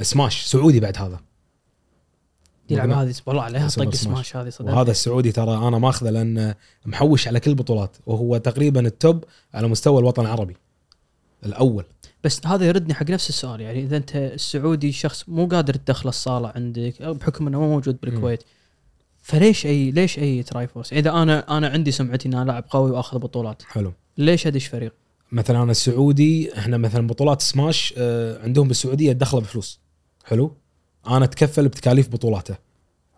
[0.00, 1.20] سماش سعودي بعد هذا.
[2.72, 2.90] يلعب.
[2.90, 4.36] هذه والله عليها طق سماش.
[4.36, 6.54] هذه صدق وهذا السعودي ترى أنا ماخذه لأن
[6.86, 10.56] محوش على كل البطولات وهو تقريبا ال top على مستوى الوطن العربي
[11.46, 11.84] الأول
[12.24, 16.52] بس هذا يردني حق نفس السؤال يعني إذا أنت السعودي شخص مو قادر تدخل الصالة
[16.56, 18.42] عندك بحكم إنه مو موجود بالكويت
[19.22, 22.90] فليش أي ليش أي Tri Force؟ إذا أنا أنا عندي سمعتي إن أنا لاعب قوي
[22.90, 24.92] وأخذ بطولات، حلو ليش أدش فريق؟
[25.32, 29.80] مثلا أنا السعودي إحنا مثلا بطولات سماش آه، عندهم بالسعودية تدخله بفلوس
[30.24, 30.56] حلو
[31.06, 32.56] أنا أتكفل بتكاليف بطولاته.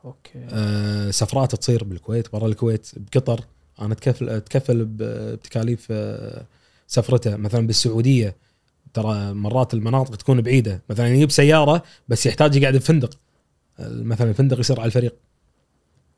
[0.04, 0.46] أوكي.
[0.50, 3.44] آه، سفرات تصير بالكويت برا الكويت بقطر.
[3.80, 6.46] أنا أتكفل أتكفل بتكاليف آه،
[6.86, 7.36] سفرته.
[7.36, 8.36] مثلا بالسعودية
[8.94, 10.82] ترى مرات المناطق تكون بعيدة.
[10.90, 13.18] مثلا يجيب سيارة بس يحتاج يقعد بفندق.
[13.78, 15.14] آه، مثلا الفندق يصير على الفريق.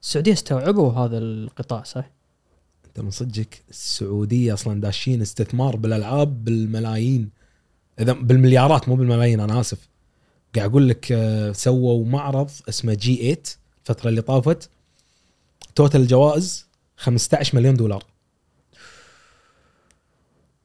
[0.02, 2.10] السعودية استوعبوا هذا القطاع صح؟
[2.86, 7.30] أنت من صدقك السعودية أصلا داشين استثمار بالألعاب بالملايين.
[8.00, 9.88] إذا بالمليارات مو بالملايين أنا آسف.
[10.56, 13.36] قاعد أقول لك آه، سووا معرض اسمه G 8
[13.88, 14.70] الفترة اللي طافت.
[15.74, 18.04] total الجوائز 15 مليون دولار.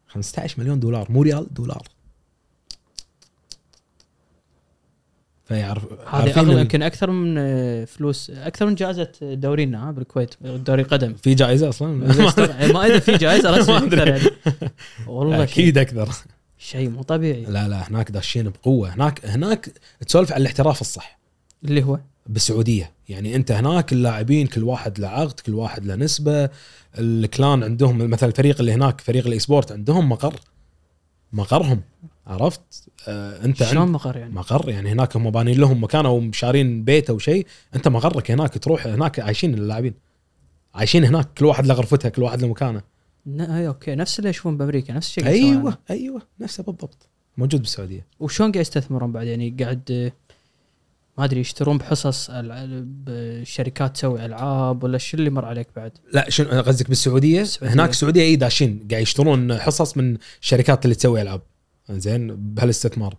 [0.07, 1.83] 15 مليون دولار مو ريال دولار.
[5.45, 10.83] فيعرف هذه اغلى يمكن أكثر من آه، فلوس أكثر من جائزة دورينا ها بالكويت دوري
[10.83, 11.13] قدم.
[11.13, 11.87] في جائزة أصلا؟
[12.73, 13.77] ما أدري في جائزة رسمي.
[13.77, 14.29] أكثر يعني.
[15.07, 16.09] والله أكيد أكثر.
[16.61, 17.45] شيء مو طبيعي.
[17.45, 18.93] لا لا هناك داشين بقوة.
[18.93, 19.69] هناك هناك
[20.07, 21.19] تسولف عن الاحتراف الصح.
[21.63, 22.91] اللي هو؟ بالسعودية.
[23.09, 26.49] يعني أنت هناك اللاعبين كل واحد له عقد كل واحد له نسبة.
[26.97, 30.39] ال clan عندهم مثلا الفريق اللي هناك فريق ال esport عندهم مقر.
[31.33, 31.81] مقرهم
[32.27, 32.61] عرفت؟
[33.07, 34.69] آه أنت شلون عند مقر يعني؟ مقر.
[34.69, 37.47] يعني هناك هم بانين لهم مكان أو شارين بيت أو شيء.
[37.75, 39.93] أنت مقرك هناك تروح هناك عايشين اللاعبين.
[40.75, 42.90] عايشين هناك كل واحد له غرفته كل واحد له مكانه.
[43.27, 45.27] أي أوكي نفس اللي يشوفون بأمريكا نفس الشيء.
[45.27, 47.07] أيوه أيوه نفسه بالضبط
[47.37, 50.11] موجود بالسعودية وشلون قاعد يستثمرون بعد يعني قاعد آه،
[51.17, 56.61] ما أدري يشترون بحصص بشركات تسوي ألعاب ولا شو اللي مر عليك بعد؟ لا شنو
[56.61, 57.73] قصدك بالسعودية؟ السعودية.
[57.73, 61.41] هناك السعودية أي داشين قاعد يشترون حصص من الشركات اللي تسوي ألعاب
[61.89, 63.15] زين بهالاستثمار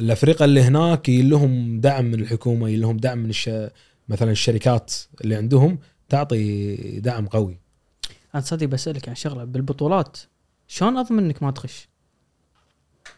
[0.00, 3.50] الأفرقة اللي هناك لهم دعم من الحكومة لهم دعم من الش...
[4.08, 4.94] مثلا الشركات
[5.24, 5.78] اللي عندهم
[6.08, 7.58] تعطي دعم قوي
[8.34, 10.18] أنا تصدق بسألك عن شغلة بالبطولات.
[10.68, 11.88] شلون أضمن إنك ما تخش؟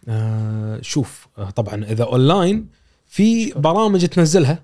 [0.08, 2.66] آه شوف آه طبعا إذا أونلاين
[3.06, 4.62] في برامج تنزلها.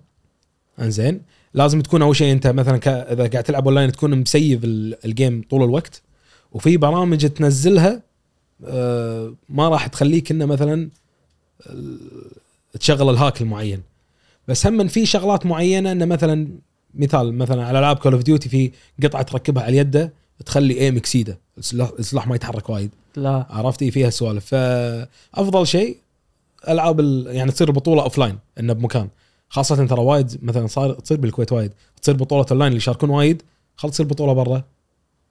[0.80, 1.22] إنزين.
[1.55, 2.76] لازم تكون أول شيء أنت مثلا.
[3.12, 6.03] إذا قاعد تلعب أونلاين تكون مسيف ال- ال game طول الوقت.
[6.53, 8.03] وفي برامج تنزلها
[8.64, 10.88] آه ما راح تخليك إنه مثلا
[11.66, 13.82] آه، تشغل ال hack المعين.
[14.49, 16.49] بس هم في شغلات معينة إنه مثلا
[16.94, 18.72] مثال مثلا على العاب Call of Duty في
[19.03, 20.11] قطعة تركبها على اليد
[20.47, 22.91] تخلي aim اكسيده السلاح السلاح ما يتحرك وايد.
[23.16, 23.47] لا.
[23.51, 25.97] عرفتي فيها سوالف فأفضل شيء
[26.68, 27.26] ألعاب ال...
[27.26, 29.09] يعني تصير بطولة offline إنه بمكان.
[29.49, 31.72] خاصة ترى وايد مثلا صار تصير بالكويت وايد.
[32.03, 33.43] تصير بطولة اون لاين اللي يشاركون وايد
[33.76, 34.62] خلاص تصير بطولة برا.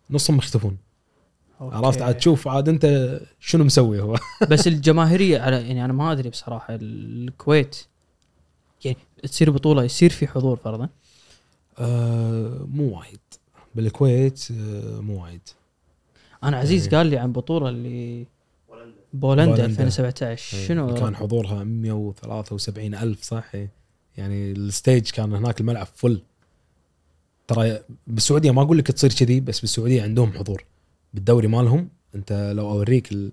[0.10, 0.78] نصهم يختفون
[1.62, 1.76] أوكي.
[1.76, 4.18] عرفت؟ عاد تشوف عاد أنت شنو مسوي هو؟
[4.51, 7.78] بس الجماهيرية على يعني أنا ما أدري بصراحة الكويت
[8.86, 10.89] يعني تصير بطولة يصير في حضور فرضا؟
[11.80, 13.20] آه مو وايد.
[13.82, 15.41] بالكويت آه مو وايد.
[16.43, 16.97] أنا عزيز إيه.
[16.97, 18.25] قال لي عن بطولة اللي
[18.69, 19.45] بولندا بولندا.
[19.45, 19.65] بولندا.
[19.65, 23.51] 2017 شنو؟ كان حضورها 173 ألف صح
[24.17, 26.22] يعني ال stage كان هناك الملعب full.
[27.47, 30.65] ترى بالسعودية ما أقول لك تصير كذي بس بالسعودية عندهم حضور.
[31.13, 33.32] بالدوري مالهم أنت لو أوريك ال-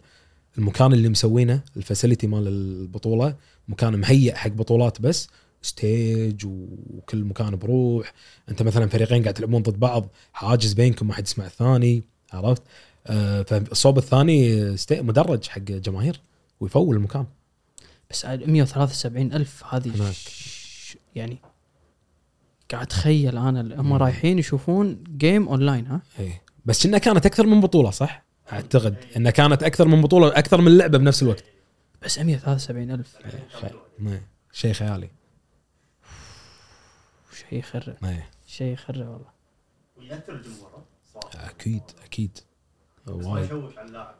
[0.58, 3.36] المكان اللي مسوينه ال facility مال البطولة
[3.68, 5.28] مكان مهيئ حق بطولات بس
[5.64, 8.12] stage وكل مكان بروح.
[8.48, 12.02] أنت مثلا فريقين قاعد تلعبون ضد بعض حاجز بينكم ما حد يسمع الثاني
[12.32, 12.62] عرفت؟
[13.06, 16.20] آه فالصوب الثاني مدرج حق جماهير
[16.60, 17.26] ويفول المكان.
[18.10, 20.14] بس عاد 173 ألف هذه هناك.
[21.14, 21.38] يعني
[22.70, 23.92] قاعد اتخيل أنا هم.
[23.92, 26.42] رايحين يشوفون game online ها؟ إيه.
[26.64, 30.78] بس إنها كانت أكثر من بطولة صح؟ أعتقد إنها كانت أكثر من بطولة أكثر من
[30.78, 31.44] لعبة بنفس الوقت.
[32.02, 33.16] بس 173 ألف.
[34.06, 35.08] إيه، شيء خيالي.
[37.58, 39.26] يخرع إيه، شيء يخرع والله.
[39.98, 40.82] ويأثر الجمهور؟
[41.14, 41.50] صراحة.
[41.50, 42.38] أكيد أكيد.
[43.06, 43.44] وايد.
[43.44, 44.14] يشوش على اللاعب.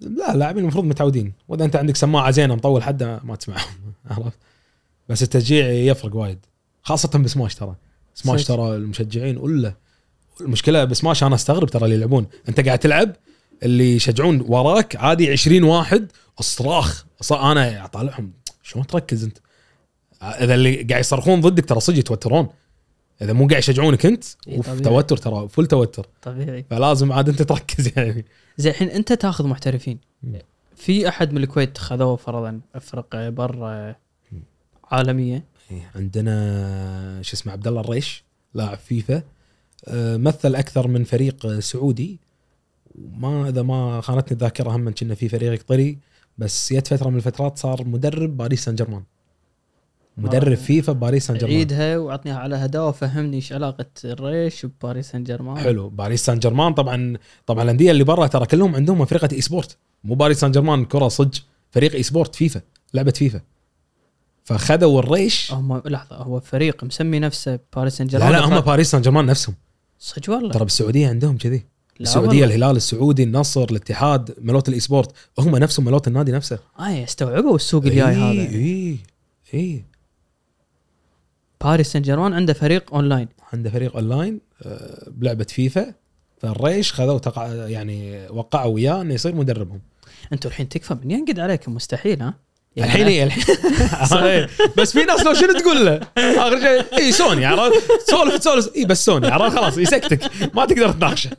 [0.00, 1.32] لا اللاعبين المفروض متعودين.
[1.48, 3.92] وإذا أنت عندك سماعة زينة مطول حده ما تسمعهم.
[4.10, 4.38] عرفت؟
[5.08, 6.38] بس التشجيع يفرق وايد.
[6.82, 7.74] خاصة بسماش ترى.
[8.14, 8.44] سماش.
[8.44, 9.74] ترى المشجعين ولا.
[10.40, 12.26] المشكلة بسماش أنا أستغرب ترى اللي يلعبون.
[12.48, 13.16] أنت قاعد تلعب
[13.62, 16.12] اللي يشجعون وراك عادي 20 واحد.
[16.40, 18.32] الصراخ ص- أنا أطالعهم.
[18.62, 19.38] شلون تركز أنت؟
[20.22, 22.48] إذا اللي قاعد يصرخون ضدك ترى صدق يتوترون.
[23.22, 24.80] إذا مو قاعد يشجعونك أنت إي أوف.
[24.80, 26.06] توتر ترى فل توتر.
[26.22, 26.64] طبيعي.
[26.70, 28.24] فلازم عاد أنت تركز يعني.
[28.56, 29.98] زين الحين أنت تاخذ محترفين.
[30.76, 33.94] في أحد من الكويت خذوه فرضا أفرقة برا
[34.84, 39.22] عالمية؟ إيه، عندنا شو اسمه عبد الله الريش لاعب فيفا.
[39.88, 42.20] آه، مثل أكثر من فريق سعودي.
[42.94, 45.98] ما إذا ما خانتني الذاكرة هم كنا في فريق قطري
[46.38, 49.02] بس جت فتره من الفترات صار مدرب باريس سان جيرمان.
[50.18, 50.54] مدرب آه.
[50.54, 51.56] فيفا باريس سان جيرمان.
[51.56, 55.58] عيدها واعطنيها على هداوة فهمني إيش علاقة الريش بباريس سان جيرمان.
[55.58, 55.88] حلو.
[55.88, 57.16] باريس سان جيرمان طبعا
[57.46, 61.38] طبعا الأندية اللي برا ترى كلهم عندهم فرقة esport مو باريس سان جيرمان كرة صج
[61.70, 62.60] فريق esport فيفا
[62.94, 63.40] لعبة فيفا.
[64.44, 65.52] فخذوا الريش.
[65.52, 69.26] هم لحظة هو فريق مسمي نفسه باريس سان لا جيرمان؟ لا هم باريس سان جيرمان
[69.26, 69.54] نفسهم.
[69.98, 70.52] صدق والله.
[70.52, 71.56] ترى بالسعودية عندهم كذي.
[71.56, 72.44] لا السعودية والله.
[72.44, 76.58] الهلال السعودي النصر الاتحاد ملوت ال esport هم نفسهم ملوت النادي نفسه.
[76.78, 78.54] آه استوعبوا السوق الجاي إي هذا.
[78.54, 78.98] إي
[79.54, 79.84] إي.
[81.64, 83.28] باريس سان جيرمان عنده فريق أونلاين.
[83.52, 85.94] عنده فريق أونلاين آه، بلعبة فيفا.
[86.38, 89.80] فالريش خذوا تقع يعني وقعوا وياه إنه يصير مدربهم.
[90.32, 92.34] أنتم الحين تكفى من ينقد عليكم مستحيل ها؟
[92.76, 93.56] يعني الحين إيه، الحين.
[94.24, 94.48] إيه.
[94.78, 98.84] بس في ناس لو شنو تقول له؟ آخر شيء اي سوني عرفت؟ سولف تسولف اي
[98.84, 101.30] بس سوني عرفت؟ خلاص يسكتك ما تقدر تناقشه.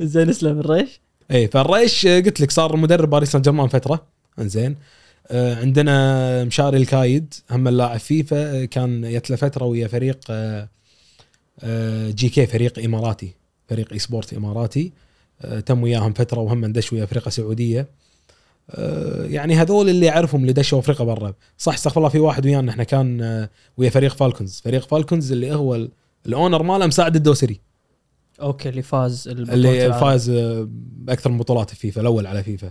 [0.00, 1.00] زين اسلم الريش.
[1.30, 4.06] اي فالريش آه، قلت لك صار مدرب باريس سان جيرمان فترة.
[4.38, 4.70] إنزين.
[4.72, 4.76] آه،
[5.30, 10.68] عندنا مشاري الكايد هم اللاعب فيفا آه، كان جت له فتره ويا فريق آه،
[11.60, 13.34] آه، GK فريق إماراتي
[13.68, 14.92] فريق esport إماراتي.
[15.42, 17.88] آه، تم وياهم فترة وهم دش ويا فرقة سعودية.
[18.70, 21.34] آه، يعني هذول اللي اعرفهم اللي دشوا افرقة برا.
[21.58, 24.60] صح استغفر الله في واحد ويانا إحنا كان آه، ويا فريق Falcons.
[24.64, 25.90] فريق Falcons اللي هو ال-
[26.26, 27.60] ال owner ماله مساعد الدوسري.
[28.40, 29.92] أوكي اللي فاز اللي.
[29.92, 32.70] فاز آه، بأكثر من بطولات في فيفا الأول على فيفا.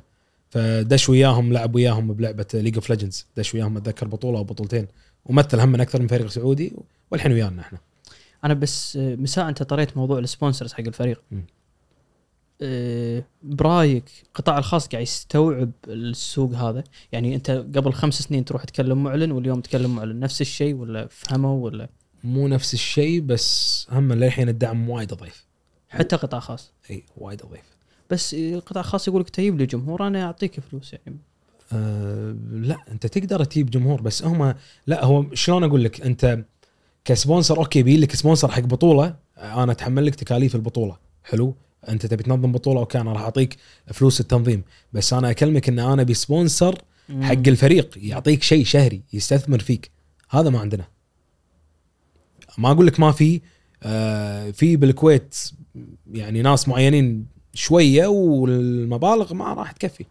[0.54, 4.88] فدش وياهم لعب وياهم بلعبة League of Legends دش وياهم أتذكر بطولة أو بطولتين.
[5.26, 6.74] ومثل هم من أكثر من فريق سعودي
[7.12, 7.80] والحين ويانا إحنا.
[8.44, 11.22] أنا بس آه، من ساعه أنت طريت موضوع ال sponsors حق الفريق.
[11.32, 11.40] م.
[12.62, 19.04] آه، برايك القطاع الخاص قاعد يستوعب السوق هذا؟ يعني أنت قبل خمس سنين تروح تكلم
[19.04, 20.20] معلن واليوم تكلم معلن.
[20.20, 21.90] نفس الشيء ولا فهموا ولا؟
[22.24, 25.46] مو نفس الشيء بس هم للحين الدعم وايد ضعيف.
[25.90, 26.72] حتى قطاع خاص.
[26.90, 27.73] إي وايد ضعيف.
[28.10, 31.18] بس القطاع الخاص يقول لك تجيب لي جمهور أنا أعطيك فلوس يعني.
[31.72, 34.56] أه لا أنت تقدر تجيب جمهور بس هم
[34.88, 36.46] لا هو شلون أقول لك؟ أنت
[37.06, 40.98] ك sponsor أوكي بيجي لك sponsor حق بطولة أنا أتحمل لك تكاليف البطولة.
[41.24, 41.56] حلو؟
[41.90, 44.64] أنت تبي تنظم بطولة أوكي أنا راح أعطيك فلوس التنظيم.
[44.94, 46.82] بس أنا أكلمك إن أنا أبي sponsor
[47.22, 49.92] حق الفريق يعطيك شيء شهري يستثمر فيك.
[50.30, 50.88] هذا ما عندنا.
[52.58, 53.42] ما أقول لك ما في
[53.84, 55.36] آه في بالكويت
[56.12, 60.06] يعني ناس معينين شوية والمبالغ ما راح تكفي.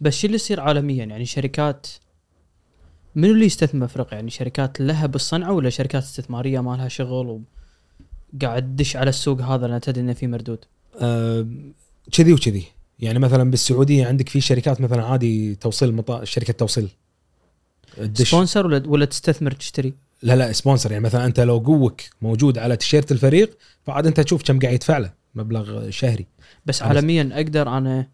[0.00, 1.86] بس شو اللي يصير عالميا؟ يعني شركات
[3.14, 7.42] منو اللي يستثمر بافريقيا يعني شركات لها بالصنعه ولا شركات استثمارية ما لها شغل
[8.34, 10.64] وقاعد تدش على السوق هذا لأن تدري إنه في مردود؟
[12.12, 12.64] كذي وكذي.
[12.98, 16.24] يعني مثلا بالسعودية عندك في شركات مثلا عادي توصيل مطا...
[16.24, 16.88] شركة توصيل.
[18.14, 20.92] sponsor ولا ولا تستثمر تشتري؟ لا لا sponsor.
[20.92, 24.98] يعني مثلا أنت لو قوك موجود على تيشيرت الفريق فعاد أنت تشوف كم قاعد يدفع
[24.98, 25.19] له.
[25.34, 26.26] مبلغ شهري.
[26.66, 28.08] بس عالميا أقدر أنا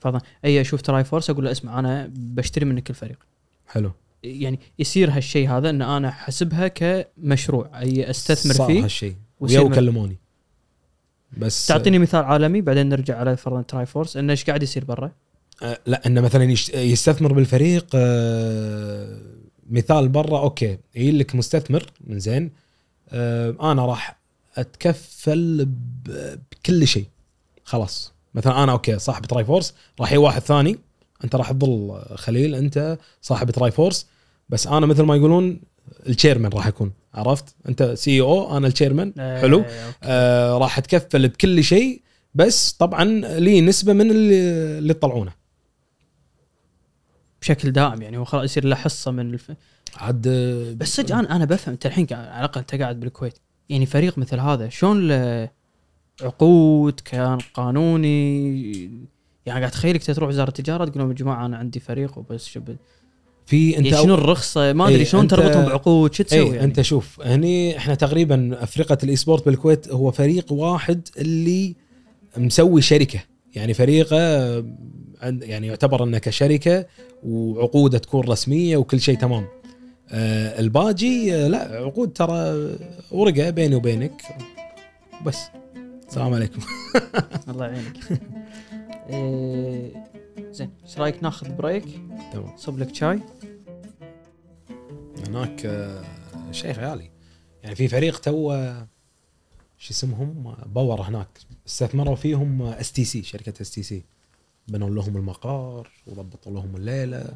[0.00, 3.18] فرضا أي أشوف Triforce أقول له اسمع أنا بشتري منك الفريق
[3.66, 3.92] حلو.
[4.22, 9.14] يعني يصير هالشيء هذا إن أنا حسبها كمشروع أي أستثمر صار فيه هالشيء.
[9.40, 10.16] ويصير ويا من- كلموني.
[11.38, 15.12] بس تعطيني مثال عالمي بعدين نرجع على فرضا Triforce انه إيش قاعد يصير برا؟
[15.62, 19.20] آه، لا إنه مثلا يستثمر بالفريق آه،
[19.70, 22.50] مثال برا أوكي يجي لك مستثمر من زين
[23.08, 24.18] آه، أنا راح
[24.56, 25.68] أتكفل
[26.04, 27.06] بكل شيء.
[27.64, 28.12] خلاص.
[28.34, 30.78] مثلا أنا أوكي صاحب Triforce راح يجي واحد ثاني.
[31.24, 34.06] أنت راح تظل خليل أنت صاحب Triforce
[34.48, 35.60] بس أنا مثل ما يقولون
[36.08, 36.92] ال chairman راح أكون.
[37.14, 39.58] عرفت؟ أنت CEO أنا ال chairman حلو.
[39.58, 39.96] إيه، أوكي.
[40.02, 42.02] آه راح أتكفل بكل شيء.
[42.34, 43.04] بس طبعا
[43.38, 44.38] لي نسبة من اللي,
[44.78, 45.32] اللي يطلعونه
[47.42, 49.52] بشكل دائم يعني هو خلاص يصير له حصة من الف...
[49.96, 50.28] عاد
[50.78, 51.72] بس صدق أنا أنا بفهم.
[51.72, 53.38] أنت الحين على الأقل أنت قاعد بالكويت.
[53.68, 55.50] يعني فريق مثل هذا شلون له
[56.22, 58.72] عقود؟ كان قانوني
[59.46, 62.76] يعني قاعد تخيلك تروح وزارة التجارة تقول لهم يا جماعة أنا عندي فريق وبس شب
[63.46, 66.64] في أنت يعني شنو الرخصة؟ ما أدري إيه، شلون تربطهم بعقود؟ شو تسوي اي يعني؟
[66.64, 71.74] أنت شوف هني إحنا تقريبا افرقة ال esport بالكويت هو فريق واحد اللي
[72.36, 73.20] مسوي شركة.
[73.54, 74.16] يعني فريقه
[75.22, 76.86] يعني يعتبر أنه كشركة
[77.22, 79.46] وعقوده تكون رسمية وكل شيء تمام.
[80.10, 82.70] الباجي آه لا عقود ترى
[83.10, 84.22] ورقة بيني وبينك.
[85.26, 85.38] بس.
[86.08, 86.60] السلام عليكم.
[87.50, 87.96] الله يعينك.
[89.10, 90.04] إيه،
[90.50, 91.84] زين إيش رأيك ناخذ بريك؟
[92.32, 92.56] تمام.
[92.56, 93.20] صب لك شاي.
[95.28, 96.04] هناك آه،
[96.52, 97.10] شيء خيالي
[97.62, 98.86] يعني في فريق تو آه،
[99.78, 101.28] شو اسمهم؟ آه، باور هناك.
[101.66, 104.04] استثمروا فيهم اس تي سي شركة اس تي سي
[104.68, 107.34] بنوا لهم المقر وضبطوا لهم الليلة.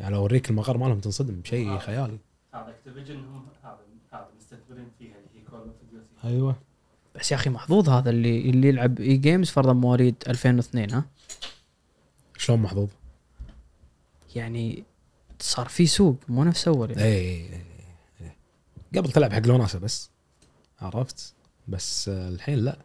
[0.00, 2.18] يعني لو أوريك المقر مالهم تنصدم شيء خيالي
[2.54, 3.78] هذا Activision هم هذا
[4.12, 6.56] هذا مستثمرين فيها اللي هي Call of Duty أيوه
[7.14, 11.04] بس يا أخي محظوظ هذا اللي اللي يلعب e-games فرضا مواليد 2002 ها
[12.38, 12.88] شلون محظوظ؟
[14.34, 14.84] يعني
[15.40, 17.02] صار في سوق مو نفس أول يعني.
[17.02, 17.62] اي اي اي
[18.20, 18.36] إي.
[18.98, 20.10] قبل تلعب حق لوناسة بس
[20.80, 21.34] عرفت
[21.68, 22.78] بس الحين لا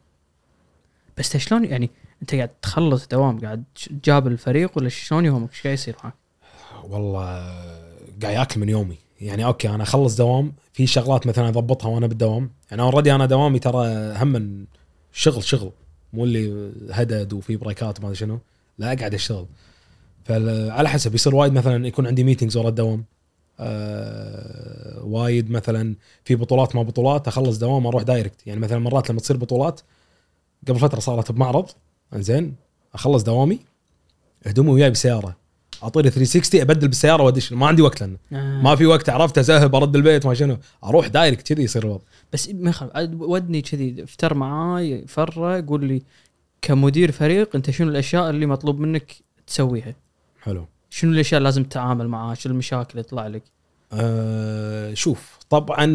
[1.18, 1.90] بس شلون يعني
[2.22, 6.25] أنت قاعد تخلص دوام قاعد جاب الفريق ولا شلون يومك إيش قاعد يصير معك؟
[6.90, 7.26] والله
[8.22, 8.98] قاعد ياكل من يومي.
[9.22, 12.50] يعني أوكي أنا أخلص دوام في شغلات مثلا أضبطها وأنا بالدوام.
[12.72, 14.66] يعني already أنا دوامي ترى هم
[15.14, 15.72] شغل شغل.
[16.14, 18.40] مو اللي هدد وفي break ات وما أدري شنو.
[18.78, 19.46] لا أقعد أشتغل.
[20.26, 23.06] فعلى حسب يصير وايد مثلا يكون عندي meetings ورا الدوام.
[23.60, 29.20] آه وايد مثلا في بطولات ما بطولات أخلص دوام أروح direct يعني مثلا مرات لما
[29.20, 29.82] تصير بطولات
[30.68, 31.70] قبل فترة صارت بمعرض
[32.14, 32.56] إنزين
[32.94, 33.60] أخلص دوامي
[34.46, 35.36] هدومي وياي بالسياره
[35.84, 38.62] اعطيني 360 أبدل بالسيارة وأدش ما عندي وقت لأنه آه.
[38.62, 42.04] ما في وقت عرفت ازهب ارد البيت ما شنو أروح دايركت كذي يصير الوضع
[42.34, 46.02] بس ما يخالف ودني كذي افتر معاي فره قول لي
[46.62, 49.16] كمدير فريق أنت شنو الأشياء اللي مطلوب منك
[49.48, 49.96] تسويها؟
[50.42, 53.44] حلو شنو الأشياء اللي لازم تتعامل معاها؟ شنو المشاكل اللي تطلع لك؟
[53.94, 55.86] أه شوف طبعا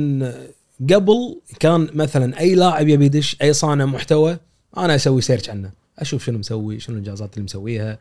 [0.91, 4.39] قبل كان مثلا أي لاعب يبي يدش أي صانع محتوى
[4.76, 7.99] أنا أسوي سيرش عنه أشوف شنو مسوي شنو الإنجازات اللي مسويها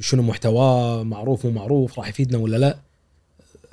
[0.00, 2.78] شنو محتواه معروف مو معروف راح يفيدنا ولا لا؟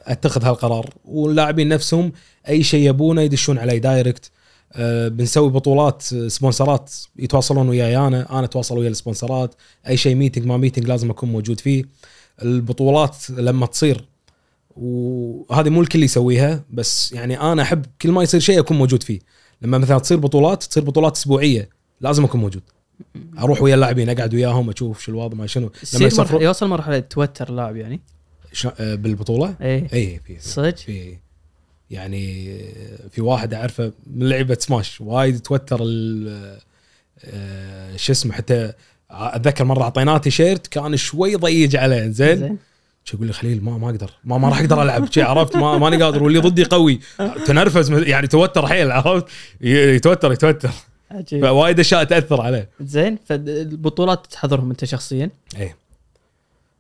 [0.02, 0.94] أتخذ هالقرار.
[1.06, 2.12] واللاعبين نفسهم
[2.50, 4.32] أي شيء يبونه يدشون علي direct
[4.74, 9.56] أه بنسوي بطولات sponsor ات يتواصلون وياي أنا أنا أتواصل ويا السبونسرات.
[9.88, 11.84] أي شيء meeting ما meeting لازم أكون موجود فيه.
[12.42, 14.06] البطولات لما تصير
[14.76, 19.20] وهذه مو الكل يسويها بس يعني أنا أحب كل ما يصير شيء أكون موجود فيه.
[19.62, 21.70] لما مثلا تصير بطولات تصير بطولات أسبوعية
[22.02, 22.64] لازم أكون موجود.
[23.40, 25.72] أروح ويا اللاعبين أقعد وياهم أشوف شو الوضع ما شنو.
[25.96, 28.00] لما يسافرون يوصل مرحلة توتر اللاعب يعني؟
[28.80, 29.88] آه، بالبطولة؟ إيه.
[29.94, 31.18] اي في صدق؟ في
[31.92, 32.58] يعني
[33.12, 36.58] في واحد أعرفه من لعبة سماش وايد توتر ال-
[37.26, 38.74] آه، شو اسمه حتى
[39.12, 42.38] أتذكر مرة اعطيناه تيشيرت كان شوي ضيج عليه زين.
[42.40, 42.58] زين.
[43.14, 45.12] يقول لي خليل ما ما أقدر ما, ما راح أقدر ألعب.
[45.12, 47.00] شي عرفت؟ ما ماني قادر واللي ضدي قوي.
[47.48, 49.26] تنرفز يعني توتر حيل عرفت؟
[49.62, 50.70] يتوتر يتوتر.
[51.12, 51.46] عجيب.
[51.46, 52.70] فوايد أشياء تأثر عليه.
[52.82, 55.76] زين فالبطولات تحضرهم أنت شخصيا؟ إيه.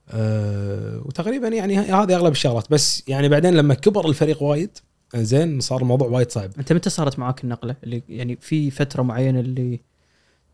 [0.09, 2.71] أه وتقريبا يعني هذه أغلب الشغلات.
[2.71, 4.69] بس يعني بعدين لما كبر الفريق وايد
[5.15, 6.51] زين صار الموضوع وايد صعب.
[6.59, 9.79] أنت متى صارت معاك النقلة؟ اللي يعني في فترة معينة اللي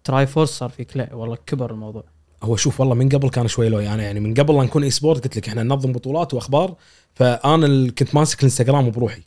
[0.03, 2.03] Triforce صار فيك؟ لا والله كبر الموضوع.
[2.43, 3.89] هو شوف والله من قبل كان شوي لوي.
[3.89, 6.75] أنا يعني من قبل لا نكون esport قلت لك إحنا ننظم بطولات وأخبار.
[7.13, 9.21] فأنا كنت ماسك الإنستغرام بروحي.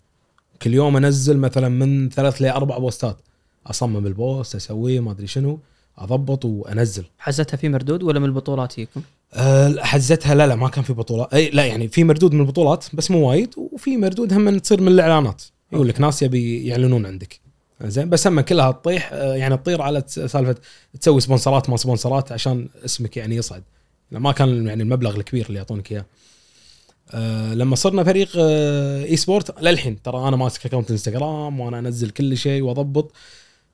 [0.63, 3.17] كل يوم أنزل مثلا من ثلاث لأربع بوستات.
[3.67, 5.59] أصمم ال post أسويه ما أدري شنو
[5.99, 7.05] أضبط وأنزل.
[7.19, 9.03] حزتها في مردود ولا من البطولات هيكم؟
[9.35, 11.35] أه حزتها لا لا ما كان في بطولات.
[11.35, 14.89] أي لا يعني في مردود من البطولات بس مو وايد وفي مردود هم تصير من
[14.89, 15.43] الإعلانات.
[15.73, 17.41] يقول لك ناس يبي يعلنون عندك.
[17.83, 20.57] زين بس هم كلها تطيح آه، يعني تطير على سالفة
[21.01, 23.63] تسوي سبونسرات ما سبونسرات عشان اسمك يعني يصعد.
[24.11, 26.07] ما كان يعني المبلغ الكبير اللي يعطونك إياه.
[27.11, 32.63] أه لما صرنا فريق esport للحين ترى أنا ماسك account إنستغرام وأنا أنزل كل شيء
[32.63, 33.13] وأضبط.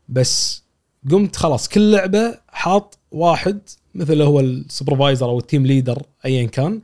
[0.08, 0.62] بس
[1.10, 3.60] قمت خلاص كل لعبة حاط واحد
[3.94, 6.82] مثل هو ال supervisor أو ال team leader ايا كان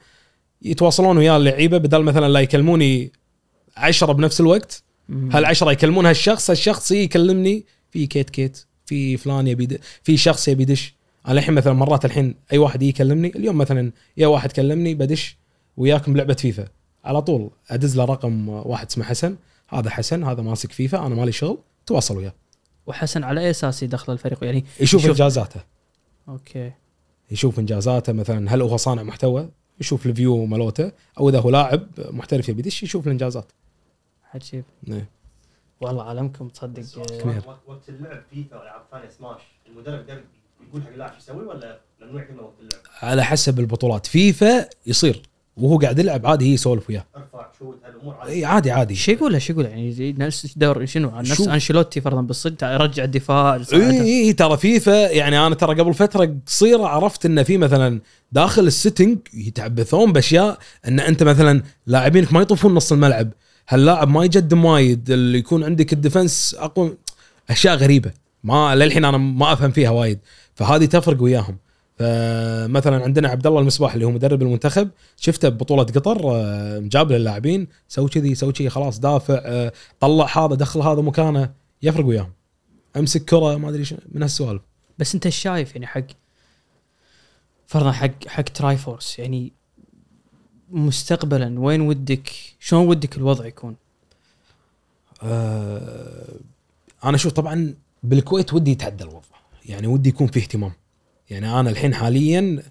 [0.62, 3.12] يتواصلون ويا اللعيبة بدل مثلا لا يكلموني
[3.76, 5.30] عشرة بنفس الوقت مم.
[5.32, 10.94] هالعشره يكلمون هالشخص؟ هالشخص يكلمني في كيت كيت في فلان يبي في شخص يبي يدش.
[11.28, 15.36] أنا الحين مثلا مرات الحين أي واحد يكلمني اليوم مثلا يا واحد كلمني بدش
[15.76, 16.64] وياكم بلعبة فيفا.
[17.04, 19.36] على طول أدز له رقم واحد اسمه حسن
[19.68, 22.34] هذا حسن هذا ماسك فيفا أنا مالي شغل تواصل وياه.
[22.88, 25.60] وحسن على أي أساس يدخل الفريق؟ يعني يشوف يشوف- إنجازاته.
[26.28, 26.72] أوكي.
[27.30, 29.48] يشوف إنجازاته مثلا هل هو صانع محتوى؟
[29.80, 30.92] يشوف ال view مالوته.
[31.18, 33.52] أو إذا هو لاعب محترف يبي يدش يشوف الإنجازات.
[34.34, 34.64] عجيب.
[34.88, 35.08] إيه.
[35.80, 37.06] والله عالمكم تصدق.
[37.06, 37.42] كبير.
[37.46, 39.40] وقت- وقت اللعب فيفا والعاب ثانية سماش.
[39.66, 40.22] المدرب يقدر
[40.68, 44.06] يقول حق اللاعب شو يسوي ولا ممنوع كلمة وقت اللعب؟ على حسب البطولات.
[44.06, 45.22] فيفا يصير.
[45.60, 47.04] وهو قاعد يلعب عادي هي يسولف وياه.
[47.16, 48.94] ارفع شوت هالامور اي عادي عادي عادي.
[48.94, 53.60] شو يقول شو يقول يعني؟ زي نفس دور شنو؟ نفس أنشيلوتي فرضا بالصدق يرجع الدفاع.
[53.72, 54.00] اي.
[54.00, 58.00] اي ترى فيفا يعني أنا ترى قبل فترة قصيرة عرفت انه في مثلا
[58.32, 63.30] داخل ال setting يتعبثون بأشياء إن أنت مثلا لاعبينك ما يطوفون نص الملعب.
[63.68, 66.96] هاللاعب ما يقدم وايد اللي يكون عندك ال defense أقوى
[67.50, 68.12] أشياء غريبة.
[68.44, 70.18] ما للحين أنا ما أفهم فيها وايد.
[70.54, 71.56] فهذه تفرق وياهم.
[71.98, 77.68] فمثلا عندنا عبد الله المصباح اللي هو مدرب المنتخب شفته ببطولة قطر آه، جاب للاعبين
[77.88, 82.32] سوي كذي سوي كذي خلاص دافع آه، طلع هذا دخل هذا مكانه يفرق وياهم.
[82.96, 84.62] امسك كرة ما أدري من هالسوالف.
[84.98, 86.04] بس أنت شايف يعني حق
[87.66, 89.52] فرضا حق حق Triforce يعني
[90.70, 92.30] مستقبلا وين ودك
[92.60, 93.76] شلون ودك الوضع يكون؟
[95.22, 96.34] آه
[97.04, 99.20] أنا أشوف طبعا بالكويت ودي يتعدى الوضع.
[99.66, 100.72] يعني ودي يكون في اهتمام.
[101.30, 102.62] يعني أنا الحين حاليا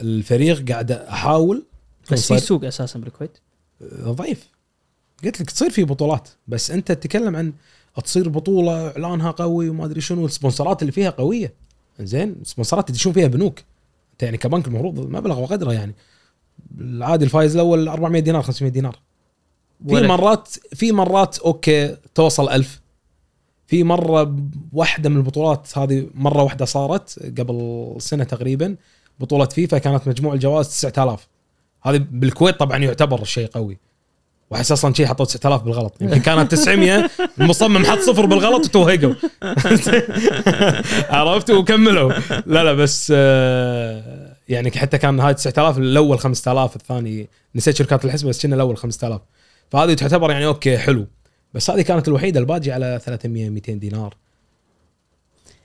[0.00, 1.66] الفريق قاعد أحاول
[2.10, 3.38] بس في سوق أساسا بالكويت؟
[3.82, 4.48] آه، ضعيف.
[5.24, 7.52] قلت لك تصير في بطولات بس أنت تتكلم عن
[8.04, 11.54] تصير بطولة إعلانها قوي وما أدري شنو السبونسرات اللي فيها قوية.
[12.00, 13.58] زين السبونسرات يدشون فيها بنوك.
[14.12, 15.94] أنت يعني كبنك المفروض مبلغ وقدره يعني.
[16.80, 18.98] العادي الفايز الأول 400 دينار 500 دينار.
[19.88, 22.80] في مرات في مرات أوكي توصل ألف.
[23.68, 24.36] في مرة
[24.72, 28.76] واحدة من البطولات هذه مرة واحدة صارت قبل سنة تقريبا
[29.20, 31.28] بطولة فيفا كانت مجموع الجوائز 9000
[31.82, 33.78] هذه بالكويت طبعا يعتبر شيء قوي
[34.50, 35.94] واحس أصلا شيء حطوا 9000 بالغلط.
[36.00, 37.10] يمكن كانت 900
[37.40, 39.14] المصمم حط صفر بالغلط وتوهقوا.
[41.18, 42.12] عرفت؟ وكملوا.
[42.46, 48.28] لا لا بس آه، يعني حتى كان هاي 9000 الأول 5000 الثاني نسيت شكانت الحسبة
[48.28, 49.20] بس كنا الأول 5000
[49.70, 51.06] فهذه تعتبر يعني أوكي حلو.
[51.54, 54.16] بس هذه كانت الوحيدة الباجي على 300 200 دينار.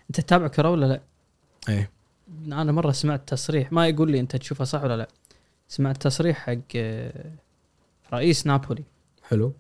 [0.10, 1.02] انت تتابع كرة ولا لا؟
[1.70, 1.90] إيه.
[2.46, 5.08] أنا مرة سمعت تصريح ما يقول لي أنت تشوفه صح ولا لا.
[5.68, 7.32] سمعت تصريح حق آه،
[8.14, 8.84] رئيس نابولي.
[9.24, 9.54] حلو.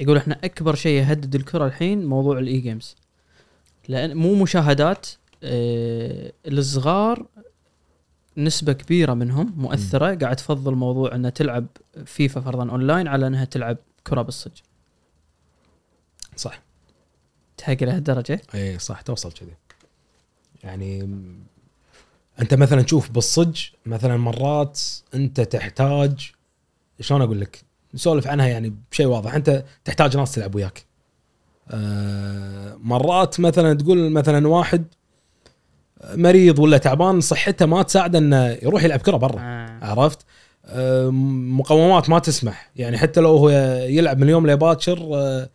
[0.00, 2.96] يقول إحنا أكبر شيء يهدد الكرة الحين موضوع ال e-games
[3.88, 5.06] لأن مو مشاهدات
[5.42, 7.26] آه، الصغار
[8.36, 11.66] نسبة كبيرة منهم مؤثرة قاعد تفضل موضوع إنها تلعب
[12.04, 14.52] فيفا فرضا اونلاين على إنها تلعب كرة بالصج
[16.40, 16.62] صح.
[17.56, 19.54] تهق لهالدرجة اي صح توصل كذي.
[20.64, 21.18] يعني
[22.40, 24.80] أنت مثلا تشوف بالصج مثلا مرات
[25.14, 26.32] أنت تحتاج
[27.00, 27.62] شلون أقول لك؟
[27.94, 29.34] نسولف عنها يعني بشيء واضح.
[29.34, 30.84] أنت تحتاج ناس تلعب وياك.
[31.70, 34.84] آه مرات مثلا تقول مثلا واحد
[36.14, 39.40] مريض ولا تعبان صحته ما تساعده إنه يروح يلعب كرة برا.
[39.40, 39.78] آه.
[39.82, 40.18] عرفت؟
[40.64, 42.70] آه، مقومات ما تسمح.
[42.76, 43.50] يعني حتى لو هو
[43.88, 45.50] يلعب من اليوم لباكر آه،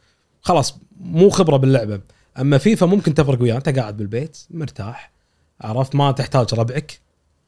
[0.45, 2.01] خلاص مو خبرة باللعبة.
[2.39, 5.11] أما فيفا ممكن تفرق وياه أنت قاعد بالبيت مرتاح
[5.61, 6.99] عرفت ما تحتاج ربعك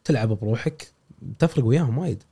[0.03, 0.87] تلعب بروحك
[1.39, 2.23] تفرق وياهم وايد.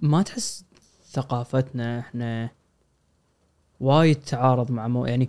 [0.00, 0.64] ما تحس
[1.10, 2.50] ثقافتنا إحنا
[3.80, 5.28] وايد تعارض مع مو يعني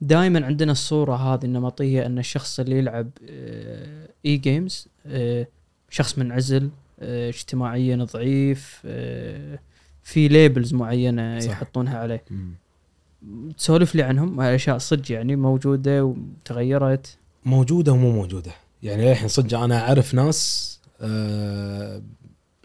[0.00, 5.46] دائما عندنا الصورة هذه النمطية إن الشخص اللي يلعب آه، e-games آه،
[5.90, 6.70] شخص منعزل
[7.00, 9.58] آه، اجتماعيا ضعيف آه،
[10.02, 11.50] في labels معينة صح.
[11.50, 12.24] يحطونها عليه.
[13.58, 17.16] تسولف لي عنهم أشياء صدق يعني موجودة وتغيرت.
[17.44, 18.52] موجودة ومو موجودة.
[18.82, 22.02] يعني للحين صدق أنا أعرف ناس آه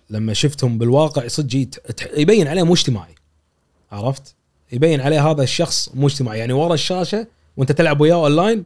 [0.10, 1.68] لما شفتهم بالواقع صدق
[2.18, 3.16] يبين عليه مو اجتماعي.
[3.91, 4.36] عرفت؟
[4.72, 6.39] يبين عليه هذا الشخص مو اجتماعي.
[6.39, 8.66] يعني ورا الشاشة وأنت تلعب وياه أونلاين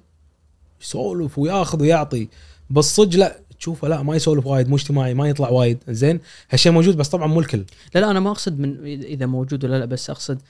[0.82, 2.30] يسولف وياخذ ويعطي.
[2.70, 5.78] بس صدق لا تشوفه لا ما يسولف وايد مو اجتماعي ما يطلع وايد.
[5.90, 6.20] زين؟
[6.50, 7.66] هالشيء موجود بس طبعا مو الكل.
[7.96, 10.42] لا لا أنا ما أقصد من إذا موجود ولا لا بس أقصد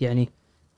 [0.00, 0.28] يعني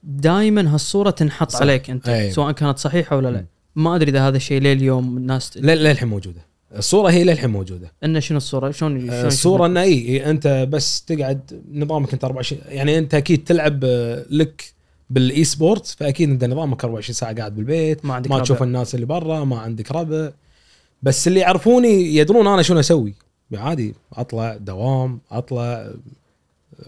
[0.03, 1.61] دائما هالصورة تنحط صح.
[1.61, 2.31] عليك أنت أي.
[2.31, 3.45] سواء كانت صحيحة ولا لا.
[3.75, 6.41] ما أدري إذا هذا الشيء ليه اليوم الناس لا- للحين موجودة
[6.77, 11.01] الصورة هي للحين موجودة انه شنو الصورة شلون شلون آه، الصورة انه أي أنت بس
[11.05, 14.73] تقعد نظامك أنت 24 يعني أنت أكيد تلعب آه، لك
[15.09, 18.39] بال e-sport فأكيد أنت نظامك 24 ساعة قاعد بالبيت ما عندك ما.
[18.39, 20.31] تشوف الناس اللي برا ما عندك ربع
[21.03, 23.13] بس اللي يعرفوني يدرون أنا شنو أسوي
[23.53, 25.91] عادي أطلع دوام أطلع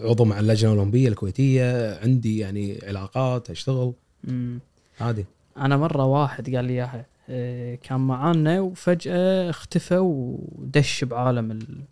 [0.00, 3.92] عضو مع اللجنة الأولمبية الكويتية عندي يعني علاقات أشتغل.
[4.24, 4.58] مم.
[5.00, 5.24] عادي
[5.56, 11.82] أنا مرة واحد قال لي إياها إيه، كان معانا وفجأة اختفى ودش بعالم ال-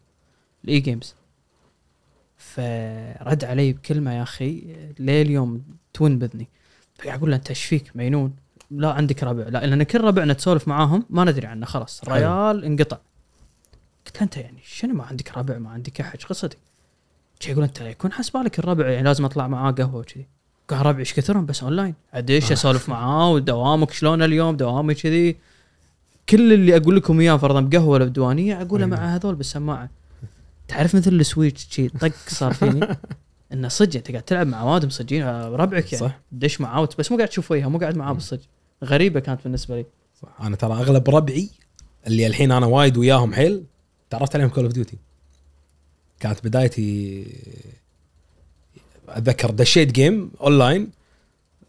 [0.65, 1.15] ال e-games
[2.39, 4.63] فرد علي بكلمة يا أخي
[4.99, 5.63] ليه اليوم
[5.95, 6.49] تون بذني
[6.99, 8.35] فقاعد أقول له أنت إيش فيك مجنون؟
[8.71, 9.43] لا عندك ربع.
[9.43, 12.05] لا لأن كل ربعنا تسولف معاهم ما ندري عنه خلاص.
[12.09, 12.99] ريال انقطع.
[14.07, 16.59] قلت له أنت يعني شنو ما عندك ربع ما عندك أحد قصتك؟
[17.43, 20.27] شي يقول أنت يكون حسبالك الربع يعني لازم أطلع معاه قهوة وكذي.
[20.69, 21.95] قال ربعي إيش كثرهم؟ بس أونلاين.
[22.15, 25.37] ادش أسولف معاه؟ ودوامك شلون اليوم؟ دوامي كذي.
[26.29, 28.97] كل اللي أقول لكم إياه فرضا بقهوة ولا بديوانيه أقوله أيوة.
[28.97, 29.91] مع هذول بالسماعة.
[30.69, 32.89] تعرف مثل ال switch شي طق صار فيني؟
[33.53, 36.05] إنه صدق أنت قاعد تلعب مع واد مصجين ربعك يعني.
[36.07, 36.21] صح.
[36.33, 38.43] دش معاه بس مو قاعد تشوف وجهه مو قاعد معاه بالصدق.
[38.85, 39.87] غريبة كانت بالنسبة لي.
[40.23, 40.29] صح.
[40.41, 41.51] أنا ترى أغلب ربعي
[42.07, 43.65] اللي الحين أنا وايد وياهم حيل
[44.11, 44.99] تعرفت عليهم Call of Duty
[46.23, 47.27] كانت بدايتي
[49.09, 50.91] أتذكر دشيت game online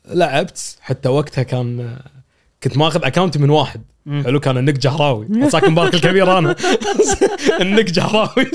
[0.05, 1.99] لعبت حتى وقتها كان
[2.63, 3.81] كنت ماخذ account ي من واحد.
[4.23, 5.49] حلو كان ال nick جهراوي.
[5.49, 6.55] ساكن مبارك الكبير أنا.
[7.61, 8.51] ال nick جهراوي.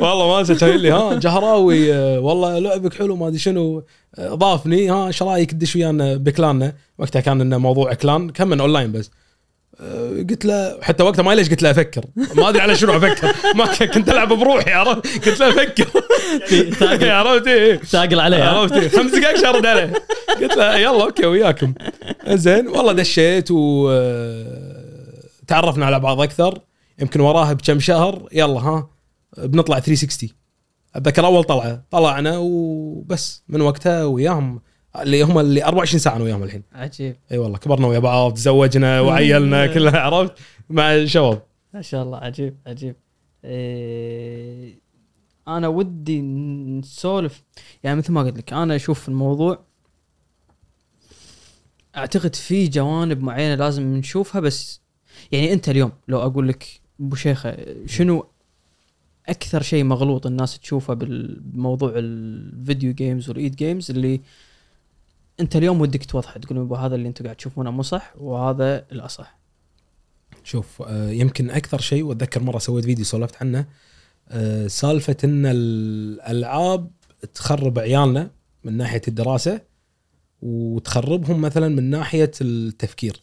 [0.00, 3.84] والله ما كان لي ها جهراوي والله لعبك حلو ما أدري شنو.
[4.20, 6.72] ضافني ها إيش رايك تدش ويانا ب clan نا.
[6.98, 9.10] وقتها كان إنه موضوع clan كم من اونلاين بس.
[10.30, 12.04] قلت له حتى وقتها ما ليش قلت له أفكر؟
[12.34, 13.32] ما أدري على شنو أفكر.
[13.54, 15.86] ما كنت ألعب بروحي عرفت؟ قلت له أفكر.
[17.18, 17.76] عرفت؟ إيه.
[17.76, 19.92] ثاقل عليه؟ عرفت؟ إيه؟ خمس دقائق شارد عليه.
[20.40, 21.74] قلت له يلا okay وياكم.
[22.28, 26.58] زين والله دشيت و آه، تعرفنا على بعض أكثر.
[26.98, 28.28] يمكن وراها بكم شهر.
[28.32, 28.90] يلا ها؟
[29.38, 30.30] بنطلع 360
[30.96, 31.82] أتذكر أول طلعة.
[31.90, 34.60] طلعنا وبس من وقتها وياهم.
[35.02, 36.62] اللي هم اللي 24 ساعة أنا وياهم الحين.
[36.72, 37.16] عجيب.
[37.32, 40.32] إي والله كبرنا ويا بعض تزوجنا وعيلنا كلها عرفت؟
[40.70, 41.42] مع الشباب.
[41.74, 42.96] ما شاء الله عجيب عجيب.
[43.44, 44.78] إيه
[45.48, 47.42] أنا ودي نسولف
[47.84, 49.58] يعني مثل ما قلت لك أنا أشوف الموضوع
[51.96, 54.80] أعتقد في جوانب معينة لازم نشوفها بس
[55.32, 56.66] يعني أنت اليوم لو أقول لك
[57.00, 58.26] أبو شيخه شنو
[59.28, 64.20] أكثر شيء مغلوط الناس تشوفه بال- بموضوع ال video games وال e-games اللي
[65.40, 69.38] انت اليوم ودك توضحه تقول هذا اللي أنتم قاعد تشوفونه مو صح وهذا الأصح.
[70.44, 73.66] شوف آه، يمكن أكثر شيء وأتذكر مرة سويت فيديو سولفت عنه
[74.28, 76.90] آه، سالفة إن الألعاب
[77.34, 78.30] تخرب عيالنا
[78.64, 79.60] من ناحية الدراسة
[80.42, 83.20] وتخربهم مثلا من ناحية التفكير.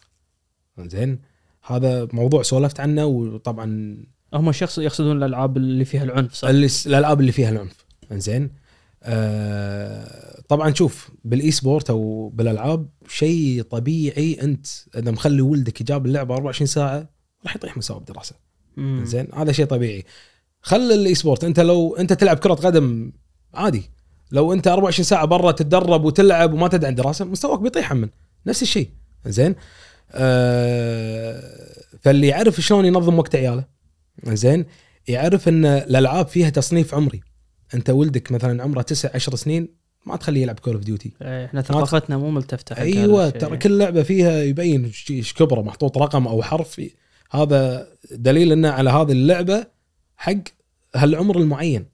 [0.80, 1.20] زين؟
[1.66, 3.98] هذا موضوع سولفت عنه وطبعا
[4.34, 6.48] هم شخص يقصدون الألعاب اللي فيها العنف صح؟
[6.86, 7.86] الألعاب اللي فيها العنف.
[8.12, 8.63] زين؟
[9.04, 16.36] آه طبعا شوف بال e-sport أو بالألعاب شيء طبيعي أنت إذا مخلي ولدك يجاب اللعبة
[16.36, 17.10] 24 ساعة
[17.46, 18.36] راح يطيح مستوى الدراسه
[18.78, 19.06] مم.
[19.06, 20.04] زين؟ هذا شيء طبيعي.
[20.62, 23.12] خل ال e-sport أنت لو أنت تلعب كرة قدم
[23.54, 23.92] عادي.
[24.32, 28.10] لو أنت 24 ساعة برا تتدرب وتلعب وما تدري عن دراسة مستواك بيطيح من
[28.48, 28.90] نفس الشيء.
[29.26, 29.56] زين؟
[30.12, 31.44] آه
[32.02, 33.66] فاللي يعرف شلون ينظم وقت عياله
[34.28, 34.66] زين؟
[35.08, 37.22] يعرف إن الألعاب فيها تصنيف عمري.
[37.74, 39.68] انت ولدك مثلا عمره 9 10 سنين
[40.06, 43.30] ما تخليه يلعب Call of Duty إحنا ثقافتنا مو ملتفتة أيوه.
[43.30, 46.82] ترى كل لعبة فيها يبين إيش كبره محطوط رقم أو حرف
[47.32, 49.66] هذا دليل إنه على هذه اللعبة
[50.18, 50.34] حق
[50.96, 51.86] هالعمر المعين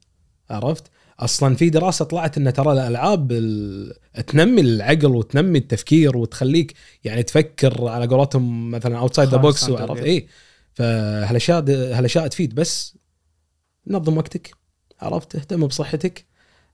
[0.50, 0.84] عرفت؟
[1.20, 3.94] أصلا في دراسة طلعت إن ترى الألعاب ال-
[4.26, 6.74] تنمي العقل وتنمي التفكير وتخليك
[7.04, 9.68] يعني تفكر على قولتهم مثلا outside the box.
[9.70, 10.26] وعرفت اي
[10.74, 12.98] فهالأشياء هالأشياء تفيد بس
[13.86, 14.54] نظم وقتك
[15.00, 16.26] عرفت؟ اهتم بصحتك.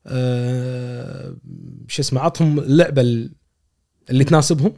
[0.06, 1.36] أه
[1.88, 3.32] شو اسمه عطهم اللعبة ال-
[4.10, 4.74] اللي تناسبهم.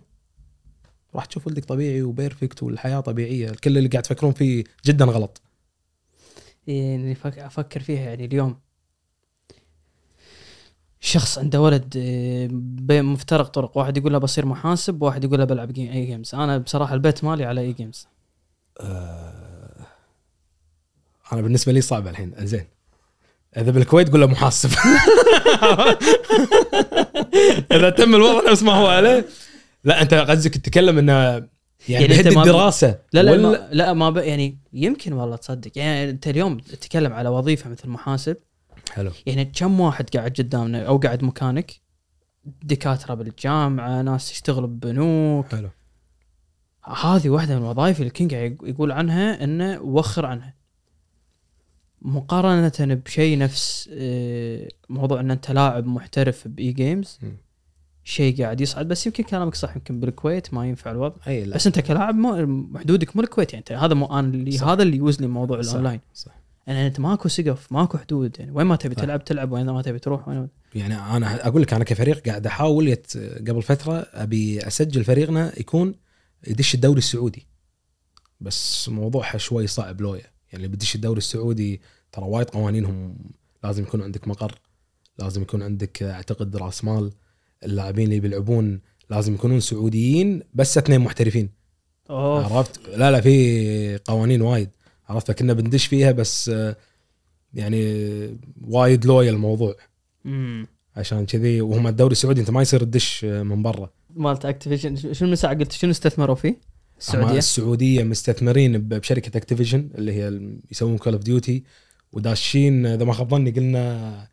[1.15, 3.51] راح تشوف ولدك طبيعي و perfect والحياة طبيعية.
[3.51, 5.43] الكل اللي قاعد تفكرون فيه جدا غلط.
[6.67, 8.59] يعني فك- أفكر فيها يعني اليوم.
[11.01, 11.99] شخص عنده ولد
[12.83, 13.77] بين مفترق طرق.
[13.79, 17.25] واحد يقول له بصير محاسب وواحد يقول له بلعب g- e-games أنا بصراحة ال bet
[17.25, 18.09] مالي على e-games
[18.81, 19.87] أه
[21.33, 22.35] أنا بالنسبة لي صعبة الحين.
[22.47, 22.65] زين.
[23.59, 24.71] إذا بالكويت قول له محاسب.
[27.73, 29.27] إذا تم الوضع نفس ما هو عليه.
[29.85, 31.47] لا أنت قصدك تتكلم إنه يعني,
[31.89, 34.17] يعني ما- الدراسه لا لا ولا- ما لا ما ب...
[34.17, 35.71] يعني يمكن والله تصدق.
[35.77, 38.37] يعني أنت اليوم تتكلم على وظيفة مثل محاسب.
[38.93, 39.11] حلو.
[39.27, 41.73] يعني كم واحد قاعد قدامنا أو قاعد مكانك؟
[42.63, 45.47] دكاترة بالجامعة ناس تشتغل ببنوك.
[45.53, 45.69] حلو.
[47.03, 48.33] هذه واحدة من الوظائف اللي ال king
[48.63, 50.55] يقول عنها إنه وخر عنها.
[52.03, 57.19] مقارنة بشيء نفس آه، موضوع إن أنت لاعب محترف ب e-games.
[58.05, 58.89] شيء قاعد يصعد.
[58.89, 61.17] بس يمكن كلامك صح يمكن بالكويت ما ينفع الوضع.
[61.27, 61.55] أي لا.
[61.55, 63.65] بس أنت كلاعب مو حدودك مو الكويت يعني.
[63.69, 64.59] انت هذا مو أنا اللي.
[64.59, 65.71] هذا اللي يوزني موضوع صح.
[65.71, 66.01] الأونلاين.
[66.15, 66.33] صح.
[66.67, 68.53] يعني أنت ماكو سقف ماكو حدود يعني.
[68.53, 69.03] وين ما تبي صح.
[69.03, 69.53] تلعب تلعب.
[69.53, 73.17] وين ما تبي تروح وين يعني أنا أقول لك أنا كفريق قاعد أحاول يت
[73.49, 75.95] قبل فترة أبي أسجل فريقنا يكون
[76.47, 77.47] يدش الدوري السعودي.
[78.41, 80.38] بس موضوعها شوي صعب لويا.
[80.53, 81.81] يعني اللي بدش الدوري السعودي
[82.13, 83.17] ترى وايد قوانينهم
[83.65, 84.59] لازم يكون عندك مقر
[85.19, 87.13] لازم يكون عندك اعتقد راس مال
[87.65, 88.81] اللاعبين اللي بيلعبون
[89.11, 91.51] لازم يكونون سعوديين بس اثنين محترفين.
[92.11, 94.71] اوه عرفت؟ لا لا في قوانين وايد.
[95.09, 96.51] عرفت؟ كنا بندش فيها بس
[97.55, 97.83] يعني
[98.65, 99.77] وايد لويا الموضوع.
[100.27, 103.91] امم عشان كذي وهم الدوري السعودي انت ما يصير تدش من برا.
[104.17, 106.61] مالت Activision شنو من ساعه قلت شنو استثمروا فيه؟
[106.99, 110.41] السعودية؟ السعودية مستثمرين بشركة Activision اللي هي
[110.71, 111.65] يسوون Call of Duty
[112.13, 114.29] وداشين إذا ما خاب ظني قلنا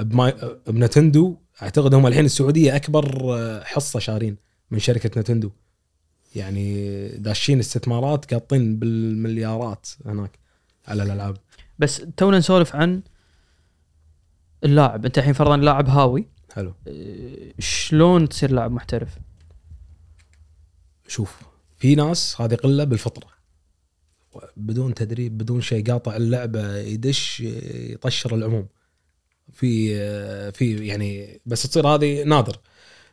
[0.00, 0.34] بماي
[0.66, 4.36] ب Nintendo أعتقد هم الحين السعودية أكبر آه، حصة شارين
[4.70, 5.50] من شركة Nintendo.
[6.34, 10.38] يعني داشين استثمارات قاطين بالمليارات هناك
[10.86, 11.36] على الألعاب.
[11.78, 13.02] بس تونا نسولف عن
[14.64, 15.04] اللاعب.
[15.04, 16.26] أنت الحين فرضا لاعب هاوي.
[16.52, 16.74] حلو.
[16.88, 19.18] أه، شلون تصير لاعب محترف؟
[21.08, 21.42] شوف
[21.78, 23.36] في ناس هذه قلة بالفطرة.
[24.56, 28.66] بدون تدريب بدون شيء قاطع اللعبة يدش يطشر العموم.
[29.52, 32.58] في في يعني بس تصير هذه نادر.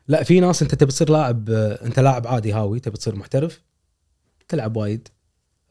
[0.07, 3.61] لا في ناس انت تبي تصير لاعب انت لاعب عادي هاوي تبي تصير محترف
[4.47, 5.07] تلعب وايد.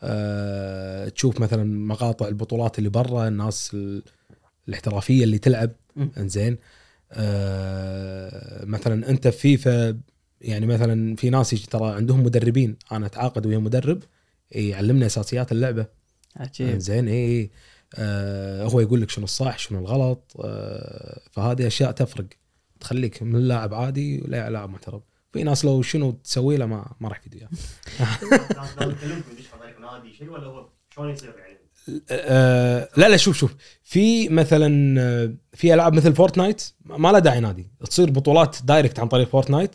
[0.02, 4.02] أه تشوف مثلا مقاطع البطولات اللي برا الناس ال-
[4.68, 5.70] الاحترافية اللي تلعب.
[6.18, 6.58] إنزين.
[7.12, 10.00] أه مثلا انت في فيفا
[10.42, 14.02] يعني مثلا في ناس ترى عندهم مدربين أنا أتعاقد ويا مدرب
[14.50, 15.86] يعلمنا أساسيات اللعبة.
[16.36, 16.78] عجيب.
[16.78, 17.50] زين إي
[17.94, 22.26] آه هو يقول لك شنو الصح شنو الغلط آه فهذه أشياء تفرق.
[22.80, 27.18] تخليك من لاعب عادي للاعب محترف في ناس لو شنو تسوي له ما ما راح
[27.26, 27.34] يفيد
[30.28, 31.58] وياه ولا هو شلون يصير يعني؟
[32.10, 33.54] آه لا لا شوف شوف.
[33.84, 37.70] في مثلا آه، في ألعاب مثل فورتنايت ما له داعي نادي.
[37.90, 39.70] تصير بطولات direct عن طريق فورتنايت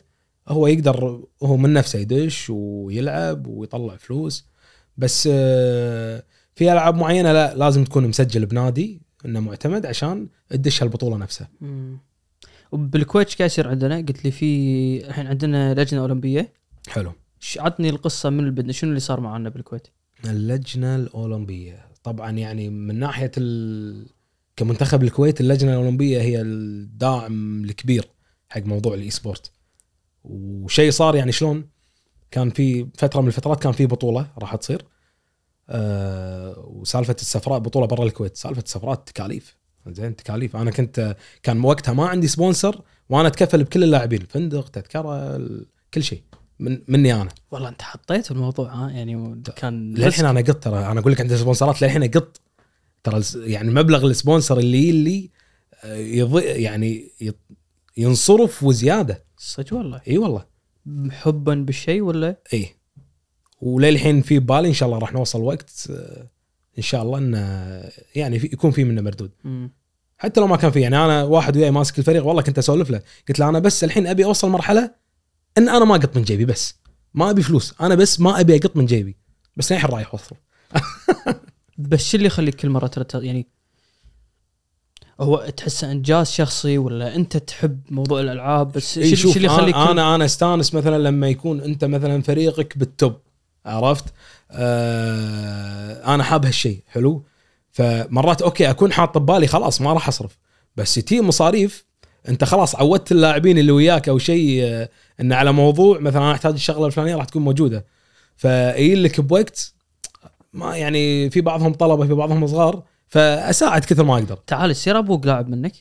[0.48, 4.45] هو يقدر هو من نفسه يدش ويلعب ويطلع فلوس
[4.98, 6.24] بس آه،
[6.56, 11.98] في ألعاب معينة لا لازم تكون مسجل بنادي إنه معتمد عشان تدش هالبطولة نفسها مم.
[12.72, 16.54] وبالكويت إيش قاعد يصير عندنا؟ قلت لي في الحين عندنا لجنة أولمبية
[16.89, 17.12] حلو
[17.58, 19.88] عطني القصة من البدء شنو اللي صار معنا بالكويت؟
[20.26, 24.08] اللجنة الأولمبية طبعا يعني من ناحية ال...
[24.56, 28.08] كمنتخب الكويت اللجنة الأولمبية هي الداعم الكبير
[28.50, 29.51] حق موضوع ال e-sports
[30.30, 31.65] وشيء صار يعني شلون
[32.32, 34.86] كان في فترة من الفترات كان في بطولة راح تصير.
[35.69, 38.38] آه وسالفة السفراء بطولة برا الكويت.
[38.38, 39.57] سالفة السفرات تكاليف.
[39.88, 40.55] زين تكاليف.
[40.55, 44.21] أنا كنت كان وقتها ما عندي sponsor وأنا أتكفل بكل اللاعبين.
[44.21, 45.38] الفندق تذكرة
[45.93, 46.21] كل شيء.
[46.59, 47.32] من مني أنا.
[47.51, 50.80] والله أنت حطيت الموضوع ها يعني كان للحين أنا قط ترى.
[50.80, 52.41] أنا أقول لك عندي sponsorات للحين قط.
[53.03, 55.30] ترى يعني مبلغ ال sponsor اللي اللي
[56.17, 57.11] يضي يعني
[57.98, 59.26] ينصرف وزيادة.
[59.38, 60.02] صدق والله.
[60.08, 60.45] إي والله.
[61.10, 62.70] حبا بالشيء ولا؟ إي.
[63.62, 65.91] وللحين في بالي إن شاء الله راح نوصل وقت
[66.78, 67.38] إن شاء الله إنه
[68.16, 69.32] يعني في يكون في منه مردود.
[69.43, 69.72] مم.
[70.18, 73.02] حتى لو ما كان في يعني أنا واحد وياي ماسك الفريق والله كنت أسولف له.
[73.28, 74.91] قلت له أنا بس الحين أبي أوصل مرحلة
[75.58, 76.76] إن أنا ما اقط من جيبي بس.
[77.14, 77.74] ما أبي فلوس.
[77.82, 79.18] أنا بس ما أبي أقط من جيبي.
[79.58, 80.36] بس الحين رايح أوصل.
[81.78, 83.48] بس شو اللي يخليك كل مرة ترى يعني
[85.20, 90.15] هو تحسه انجاز شخصي ولا أنت تحب موضوع الألعاب بس شو اللي يخليك أنا أنا
[90.15, 93.13] أنا أستانس مثلا لما يكون أنت مثلا فريقك بالتوب
[93.65, 94.05] عرفت؟
[94.51, 97.24] آه أنا حاب هالشيء حلو؟
[97.72, 100.38] فمرات okay أكون حاط ببالي خلاص ما راح أصرف.
[100.76, 101.86] بستي مصاريف
[102.30, 104.89] أنت خلاص عودت اللاعبين اللي وياك أو شيء آه،
[105.22, 107.86] انه على موضوع مثلا أنا أحتاج الشغلة الفلانية راح تكون موجودة.
[108.36, 109.74] فيجي لك بوقت
[110.53, 114.39] ما يعني في بعضهم طلبة في بعضهم صغار فأساعد كثر ما أقدر.
[114.47, 115.74] تعال يصير أبوك لاعب منك؟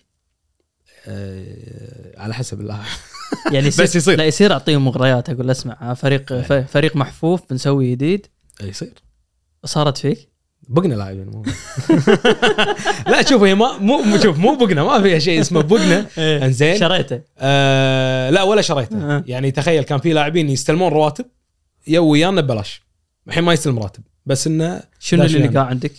[1.07, 2.85] آه على حسب اللاعب.
[3.53, 4.19] يعني يصير بس يصير.
[4.19, 8.27] لا يصير أعطيهم مغريات أقول أسمع فريق ف- فريق محفوف بنسوي جديد.
[8.63, 8.93] يصير.
[9.65, 10.29] صارت فيك؟
[10.69, 11.43] بقنا لاعبين مو.
[13.13, 16.07] لا شوف هي ما مو شوف مو بقنا ما فيها شيء اسمه بقنا.
[16.47, 16.79] إنزين.
[16.79, 17.21] شريته.
[17.39, 19.17] آه لا ولا شريته.
[19.17, 19.25] أه.
[19.27, 21.25] يعني تخيل كان في لاعبين يستلمون رواتب
[21.87, 22.83] يو ويانا ببلاش.
[23.29, 25.93] الحين ما يستلم راتب بس إنه شنو اللي لقاه عندك؟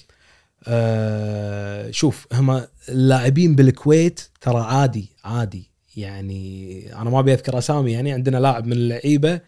[0.67, 5.71] آه شوف هم اللاعبين بالكويت ترى عادي عادي.
[5.95, 9.41] يعني أنا ما أبي أذكر أسامي يعني عندنا لاعب من اللعيبة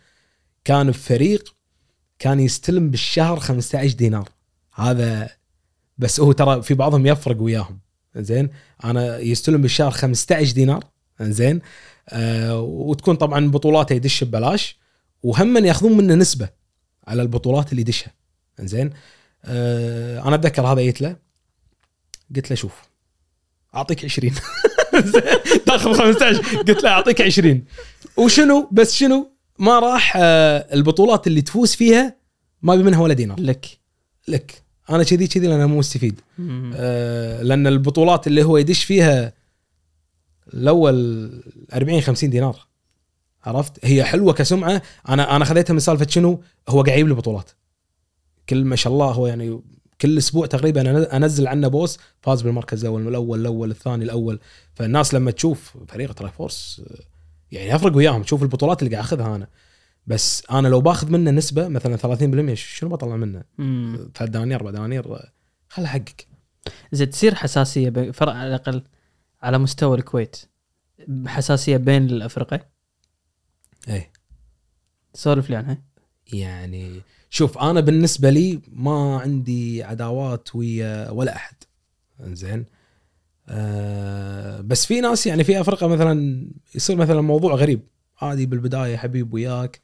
[0.63, 1.55] كان في فريق
[2.19, 4.29] كان يستلم بالشهر 15 دينار.
[4.73, 5.29] هذا
[5.97, 7.79] بس هو ترى في بعضهم يفرق وياهم.
[8.15, 8.49] زين؟
[8.83, 10.83] أنا يستلم بالشهر 15 دينار.
[11.21, 11.61] زين؟
[12.09, 14.77] آه وتكون طبعا بطولاته يدش ببلاش
[15.23, 16.49] وهم يأخذون منه نسبة
[17.07, 18.13] على البطولات اللي يدشها.
[18.59, 18.89] زين؟
[19.45, 21.15] آه أنا أتذكر هذا جيت له
[22.35, 22.89] قلت له شوف
[23.75, 24.33] أعطيك 20
[25.65, 27.63] تاخذ 15 قلت له أعطيك 20
[28.17, 32.15] وشنو؟ بس شنو؟ ما راح آه، البطولات اللي تفوز فيها
[32.61, 33.39] ما بي منها ولا دينار.
[33.39, 33.79] لك.
[34.27, 34.63] لك.
[34.89, 36.21] أنا كذي كذي لأن مو مستفيد.
[36.75, 39.33] آه، لأن البطولات اللي هو يدش فيها
[40.53, 41.29] الأول
[41.73, 42.67] 40 50 دينار.
[43.43, 44.81] عرفت؟ هي حلوة كسمعة.
[45.09, 47.51] أنا أنا خذيتها من سالفة شنو؟ هو قاعد يجيب لي بطولات.
[48.49, 49.61] كل ما شاء الله هو يعني
[50.01, 54.39] كل أسبوع تقريبا أنزل عنه post فاز بالمركز الأول الأول الأول الثاني الأول.
[54.73, 56.81] فالناس لما تشوف فريق تراي فورس
[57.51, 59.47] يعني أفرق وياهم تشوف البطولات اللي قاعد أخذها أنا.
[60.07, 61.97] بس أنا لو باخذ منه نسبة مثلا
[62.51, 63.43] 30% شنو بطلع منه؟
[64.15, 65.31] ثلاث دنانير أربع دنانير
[65.69, 66.27] خلها حقك
[66.91, 68.83] زين تصير حساسية فرق على الأقل
[69.41, 70.37] على مستوى الكويت
[71.25, 72.59] حساسية بين الافرقه
[73.87, 74.11] إيه.
[75.13, 75.81] سولف لي عنها.
[76.33, 81.55] يعني شوف أنا بالنسبة لي ما عندي عداوات ويا ولا أحد.
[82.23, 82.65] زين
[83.49, 87.81] آه بس في ناس يعني في افرقه مثلا يصير مثلا موضوع غريب.
[88.21, 89.81] عادي بالبداية حبيب وياك.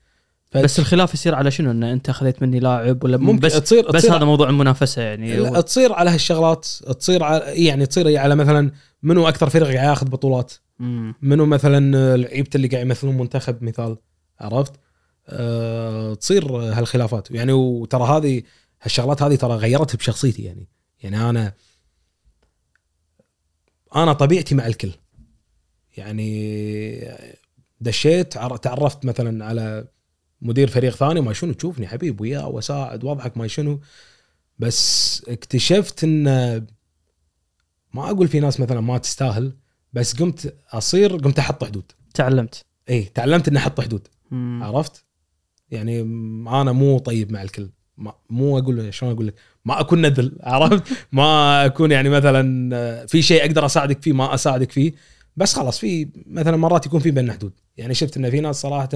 [0.55, 4.01] بس الخلاف يصير على شنو؟ إن أنت خذيت مني لاعب ولا ممكن بس تصير بس
[4.01, 5.37] تصير هذا موضوع المنافسة يعني.
[5.37, 6.65] لا، تصير على هالشغلات
[6.99, 8.71] تصير على يعني تصير على مثلا
[9.03, 11.15] منو أكثر فريق قاعد ياخذ بطولات؟ مم.
[11.21, 13.97] منو مثلا لعيبة اللي قاعد يمثلون منتخب مثال
[14.39, 14.73] عرفت؟
[15.27, 17.31] أه تصير هالخلافات.
[17.31, 18.43] يعني وترى هذه
[18.81, 20.67] هالشغلات هذه ترى غيرت بشخصيتي يعني.
[21.03, 21.53] يعني أنا
[23.95, 24.91] أنا طبيعتي مع الكل.
[25.97, 27.17] يعني
[27.81, 29.87] دشيت عر- تعرفت مثلا على
[30.41, 33.79] مدير فريق ثاني ما شنو تشوفني حبيب وياه واساعد وأضحك ما شنو.
[34.59, 36.23] بس اكتشفت إن
[37.93, 39.53] ما أقول في ناس مثلا ما تستاهل
[39.93, 41.91] بس قمت أصير قمت أحط حدود.
[42.13, 42.65] تعلمت.
[42.89, 44.07] اي تعلمت إني أحط حدود.
[44.31, 44.63] مم.
[44.63, 45.05] عرفت؟
[45.71, 45.99] يعني
[46.61, 47.69] أنا مو طيب مع الكل.
[47.97, 49.35] ما مو أقول شلون أقول لك؟
[49.65, 54.33] ما أكون نذل عرفت؟ ما أكون يعني مثلا آه، في شيء أقدر أساعدك فيه ما
[54.33, 54.93] أساعدك فيه.
[55.37, 57.53] بس خلاص في مثلا مرات يكون في بيننا حدود.
[57.77, 58.89] يعني شفت إن في ناس صراحة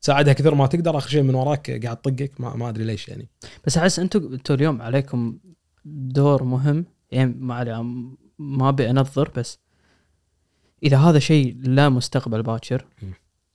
[0.00, 3.28] تساعدها كثر ما تقدر آخر شيء من وراك قاعد تطقك ما, ما أدري ليش يعني.
[3.66, 5.38] بس أحس أنتم أنتم اليوم عليكم
[5.84, 6.84] دور مهم.
[7.10, 7.84] يعني ما علي
[8.38, 9.58] ما أبي أنظر بس
[10.82, 12.86] إذا هذا شيء لا مستقبل باكر.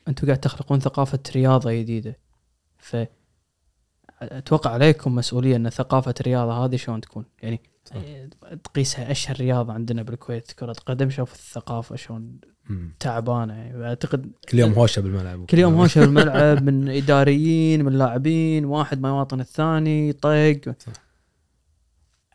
[0.07, 2.22] أنتم قاعد تخلقون ثقافة رياضة جديدة.
[2.83, 2.97] ف
[4.21, 7.25] أتوقع عليكم مسؤولية أن ثقافة الرياضة هذه شلون تكون.
[7.41, 7.95] يعني صح.
[8.63, 12.39] تقيسها أشهر رياضة عندنا بالكويت كرة قدم شوف الثقافة شلون
[12.99, 13.53] تعبانة.
[13.53, 15.45] يعني أعتقد كل يوم هوشة بالملعب.
[15.45, 20.75] كل يوم هوشة بالملعب من إداريين من لاعبين واحد ما يواطن الثاني طق.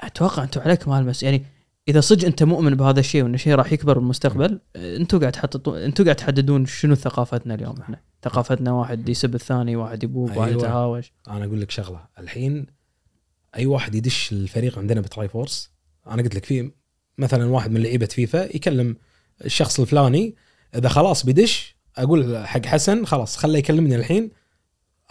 [0.01, 1.45] أتوقع أنتم عليكم هالمس يعني
[1.89, 6.05] إذا صدق أنت مؤمن بهذا الشيء وأن الشيء راح يكبر بالمستقبل أنتم قاعد تحطون أنتم
[6.05, 8.01] قاعد تحددون شنو ثقافتنا اليوم إحنا.
[8.23, 10.63] ثقافتنا واحد يسب الثاني واحد يبوب واحد أيوة.
[10.63, 12.01] يتهاوش أنا أقول لك شغلة.
[12.19, 12.67] الحين
[13.57, 15.71] أي واحد يدش الفريق عندنا بتراي فورس
[16.07, 16.71] أنا قلت لك في
[17.19, 18.97] مثلا واحد من لعيبة فيفا يكلم
[19.45, 20.35] الشخص الفلاني
[20.75, 24.31] إذا خلاص بيدش أقول حق حسن خلاص خله يكلمني الحين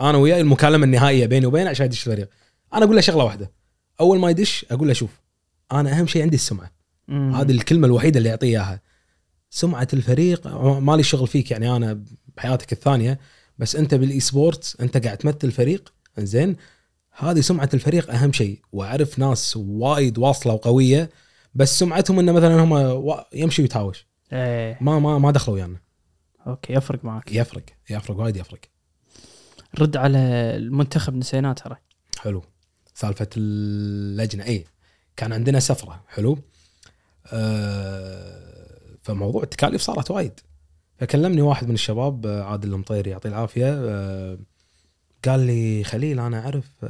[0.02, 2.30] أنا وياه المكالمة النهائية بيني وبينه عشان يدش الفريق.
[2.74, 3.52] أنا أقول له شغلة واحدة.
[4.00, 5.27] أول ما يدش أقول له شوف
[5.72, 6.72] أنا أهم شيء عندي السمعة.
[7.10, 8.82] هذه الكلمة الوحيدة اللي يعطيه إياها.
[9.50, 12.04] سمعة الفريق مالي شغل فيك يعني أنا
[12.38, 13.20] بحياتك الثانية
[13.58, 16.56] بس أنت بال e-sports أنت قاعد تمثل فريق زين
[17.12, 18.62] هذه سمعة الفريق أهم شيء.
[18.72, 21.10] وأعرف ناس وايد واصلة وقوية
[21.56, 24.08] بس سمعتهم انه مثلا هم يمشي ويتهاوش.
[24.34, 24.78] إيه.
[24.82, 25.80] ما ما ما دخلوا ويانا.
[26.48, 27.32] okay يفرق معك.
[27.32, 28.60] يفرق يفرق وايد يفرق.
[29.80, 30.18] رد على
[30.58, 31.78] المنتخب نسيناه ترى.
[32.20, 32.44] حلو.
[32.94, 34.66] سالفة اللجنة اي
[35.18, 36.38] كان عندنا سفرة حلو؟
[37.28, 40.40] آه فموضوع التكاليف صارت وايد.
[40.98, 44.40] فكلمني واحد من الشباب آه، عادل المطيري يعطيه العافية آه
[45.26, 46.86] قال لي خليل أنا أعرف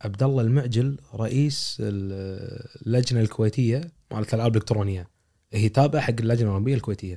[0.00, 3.80] عبد الله المعجل رئيس ال- اللجنة الكويتية
[4.12, 5.08] مالت الألعاب الإلكترونية.
[5.52, 7.14] هي تابعة حق اللجنة الاولمبيه الكويتية.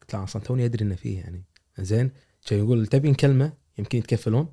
[0.00, 1.44] قلت له أصلا توني أدري إنه فيه يعني.
[1.78, 2.10] زين
[2.46, 4.48] كان يقول تبي كلمة يمكن يتكفلون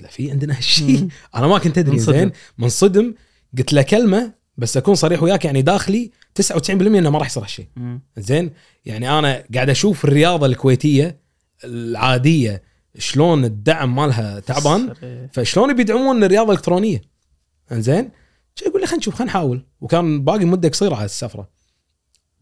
[0.00, 1.08] قلت له في عندنا هالشيء.
[1.34, 1.98] أنا ما كنت أدري.
[1.98, 2.30] زين.
[2.58, 3.14] منصدم
[3.58, 6.10] قلت له كلمة بس أكون صريح وياك يعني داخلي
[6.42, 7.66] 99% إنه ما راح يصير هالشيء.
[8.18, 8.50] زين؟
[8.84, 11.20] يعني أنا قاعد أشوف الرياضة الكويتية
[11.64, 12.62] العادية
[12.98, 14.92] شلون الدعم مالها تعبان.
[15.32, 17.02] فشلون بيدعمون الرياضة الإلكترونية؟
[17.72, 18.10] زين؟
[18.66, 19.64] يقول لي خلينا نشوف خلينا نحاول.
[19.80, 21.48] وكان باقي مدة قصيرة على السفرة.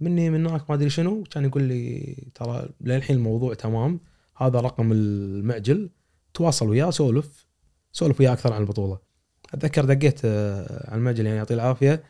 [0.00, 4.00] مني من هناك ما أدري شنو كان يقول لي ترى للحين الموضوع تمام
[4.36, 5.90] هذا رقم المعجل
[6.34, 7.43] تواصل وياه سولف.
[7.94, 8.98] سولف وياه أكثر عن البطولة.
[9.54, 12.02] أتذكر دقيت آه، على المعجل يعني يعطيه العافية.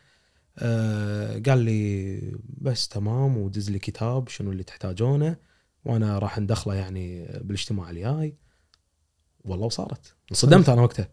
[0.59, 2.21] آه، قال لي
[2.59, 5.37] بس تمام ودز لي كتاب شنو اللي تحتاجونه
[5.85, 8.37] وأنا راح ندخله يعني بالاجتماع الجاي.
[9.45, 10.15] والله وصارت.
[10.31, 11.09] انصدمت أنا وقتها.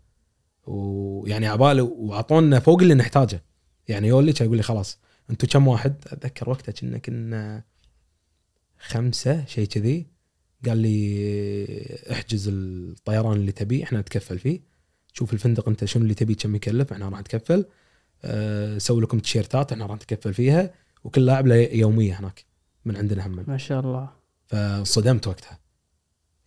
[0.63, 3.43] ويعني عبالي وأعطونا فوق اللي نحتاجه.
[3.87, 4.99] يعني يقول لي يقول لي خلاص
[5.29, 7.63] أنتم كم واحد؟ أتذكر وقتها كنا كنا
[8.79, 10.07] خمسة شيء كذي.
[10.65, 14.61] قال لي احجز الطيران اللي تبيه إحنا نتكفل فيه.
[15.13, 17.65] شوف الفندق أنت شنو اللي تبيه كم يكلف إحنا راح نتكفل.
[18.23, 20.73] أه سوي لكم تيشيرتات إحنا راح نتكفل فيها.
[21.03, 22.45] وكل لاعب له يومية هناك
[22.85, 23.45] من عندنا هم.
[23.47, 24.09] ما شاء الله.
[24.47, 25.59] فصدمت وقتها.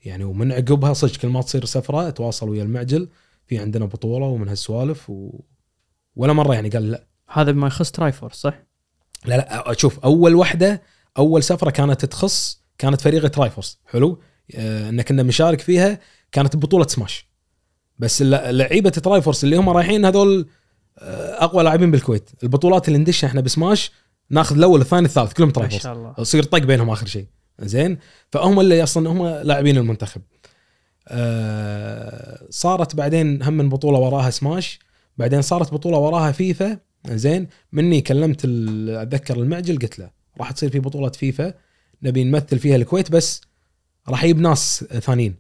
[0.05, 3.09] يعني ومن عقبها صدق كل ما تصير سفرة أتواصل ويا المعجل
[3.47, 5.41] في عندنا بطولة ومن هالسوالف و...
[6.16, 7.07] ولا مرة يعني قال لا.
[7.28, 8.62] هذا بما يخص ترايفورس صح؟
[9.27, 10.82] لا لا شوف أول وحدة
[11.19, 14.20] أول سفرة كانت تخص كانت فريق ترايفورس حلو؟
[14.55, 15.98] آه إن كنا مشارك فيها
[16.32, 17.28] كانت بطولة سماش
[17.98, 20.48] بس لعيبة ترايفورس اللي هم رايحين هذول
[20.98, 22.31] آه، أقوى لاعبين بالكويت.
[22.43, 23.93] البطولات اللي ندشها إحنا بسماش
[24.31, 26.15] ناخذ الأول الثاني الثالث كلهم ما شاء الله ترايفورس.
[26.19, 27.27] يصير طق بينهم آخر شيء.
[27.61, 27.98] زين؟
[28.32, 30.23] فهم اللي أصلا هم لاعبين المنتخب.
[31.09, 34.78] آه صارت بعدين هم من بطولة وراها سماش
[35.19, 36.78] بعدين صارت بطولة وراها فيفا
[37.09, 38.44] زين؟ مني كلمت
[38.89, 41.55] أتذكر المعجل قلت له راح تصير في بطولة فيفا
[42.05, 43.41] نبي نمثل فيها الكويت بس
[44.09, 45.35] راح أجيب ناس ثانيين.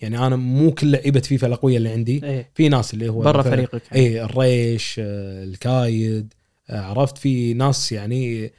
[0.00, 2.24] يعني أنا مو كل لعيبه فيفا الاقوياء اللي عندي.
[2.24, 2.50] إيه.
[2.54, 6.34] في ناس اللي هو برا فريقك اي الريش الكايد
[6.70, 8.52] عرفت؟ في ناس يعني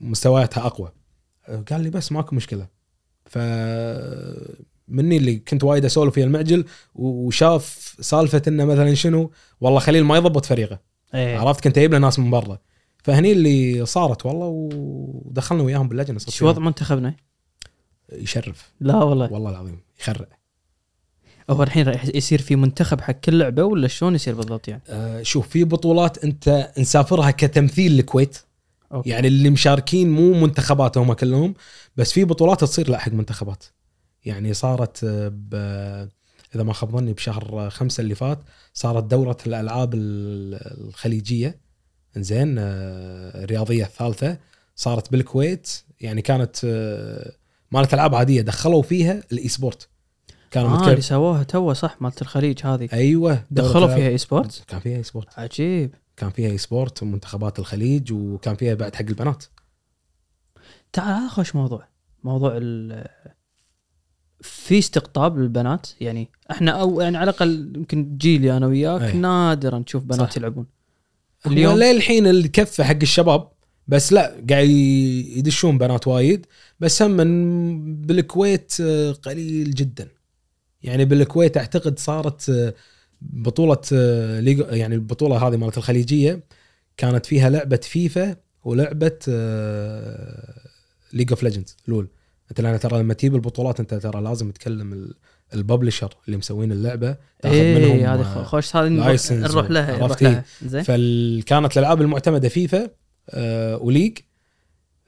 [0.00, 0.92] مستوياتها أقوى.
[1.70, 2.66] قال لي بس ماكو مشكلة.
[3.26, 3.38] ف
[4.88, 6.64] مني اللي كنت وايد أسولف ويا المعجل
[6.94, 10.80] وشاف سالفة إنه مثلا شنو؟ والله خليل ما يضبط فريقه.
[11.14, 11.38] إيه.
[11.38, 12.58] عرفت؟ كنت جايب له ناس من برا.
[13.06, 16.62] فهني اللي صارت والله ودخلنا وياهم باللجنة شو وضع.
[16.62, 17.14] منتخبنا؟
[18.12, 20.26] يشرف لا والله والله العظيم يخرع
[21.50, 25.22] هو الحين راح يصير في منتخب حق كل لعبة ولا شلون يصير بالضبط يعني؟ آه،
[25.22, 28.38] شوف في بطولات انت نسافرها كتمثيل الكويت
[28.92, 29.10] أوكي.
[29.10, 31.54] يعني اللي مشاركين مو منتخبات هم كلهم
[31.96, 33.64] بس في بطولات تصير لا حق منتخبات
[34.24, 35.54] يعني صارت آه، ب
[36.54, 38.38] إذا ما خاب ظني بشهر خمسة اللي فات
[38.74, 41.65] صارت دورة الألعاب ال- الخليجية
[42.22, 44.38] زين الرياضية الثالثة
[44.76, 45.70] صارت بالكويت
[46.00, 47.32] يعني كانت آه،
[47.70, 49.88] مالت ألعاب عادية دخلوا فيها ال e-sports
[50.50, 52.88] كانوا آه اللي سووها تو صح مالت الخليج هذه.
[52.92, 53.94] أيوه دخلوا.
[53.94, 55.94] فيها اي سبورت كان فيها e-sports عجيب.
[56.16, 59.44] كان فيها e-sports ومنتخبات الخليج وكان فيها بعد حق البنات.
[60.92, 61.88] تعال هذا خوش موضوع.
[62.24, 63.06] موضوع ال
[64.40, 69.12] في استقطاب للبنات يعني إحنا أو يعني على الأقل يمكن جيلي أنا وياك أي.
[69.12, 70.36] نادرا نشوف بنات صح.
[70.36, 70.66] يلعبون.
[71.46, 71.78] اليوم.
[71.78, 73.48] للحين الكفة حق الشباب
[73.88, 76.46] بس لا قاعد يدشون بنات وايد
[76.80, 80.08] بس هم من بالكويت آه، قليل جدا.
[80.82, 82.74] يعني بالكويت أعتقد صارت آه،
[83.20, 84.40] بطولة آه،
[84.70, 86.40] يعني البطولة هذه مالت الخليجية
[86.96, 89.18] كانت فيها لعبة فيفا ولعبة
[91.12, 92.08] League of Legends LOL.
[92.50, 95.12] أنت لأن ترى لما تجيب البطولات أنت ترى لازم تكلم
[95.54, 98.88] ال publisher اللي مسوين اللعبة تاخذ منهم إيه هذه آه، خو- خوش هذه
[99.32, 100.82] نروح- لها عرفت زين.
[100.82, 102.90] فكانت الألعاب المعتمدة فيفا
[103.30, 104.18] آه وليج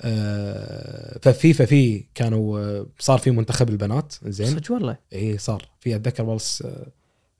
[0.00, 4.46] آه ففيفا في كانوا آه صار في منتخب البنات زين.
[4.46, 4.96] صدق والله.
[5.12, 5.68] اي صار.
[5.80, 6.86] في أتذكر بس آه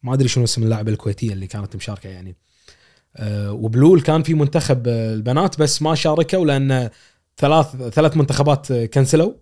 [0.03, 2.37] ما أدري شنو اسم اللاعبه الكويتية اللي كانت مشاركة يعني.
[3.17, 6.91] آه وبلول كان في منتخب آه، البنات بس ما شاركوا لأن
[7.37, 9.33] ثلاث ثلاث منتخبات كنسلوا.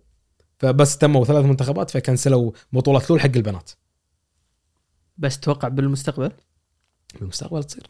[0.59, 3.71] فبس تموا ثلاث منتخبات فكنسلوا بطولة لول حق البنات.
[5.17, 6.31] بس توقع بالمستقبل؟
[7.19, 7.87] بالمستقبل تصير.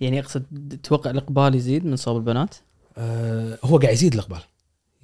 [0.00, 0.44] يعني أقصد
[0.82, 2.54] تتوقع الإقبال يزيد من صوب البنات؟
[2.98, 4.40] آه هو قاعد يزيد الإقبال.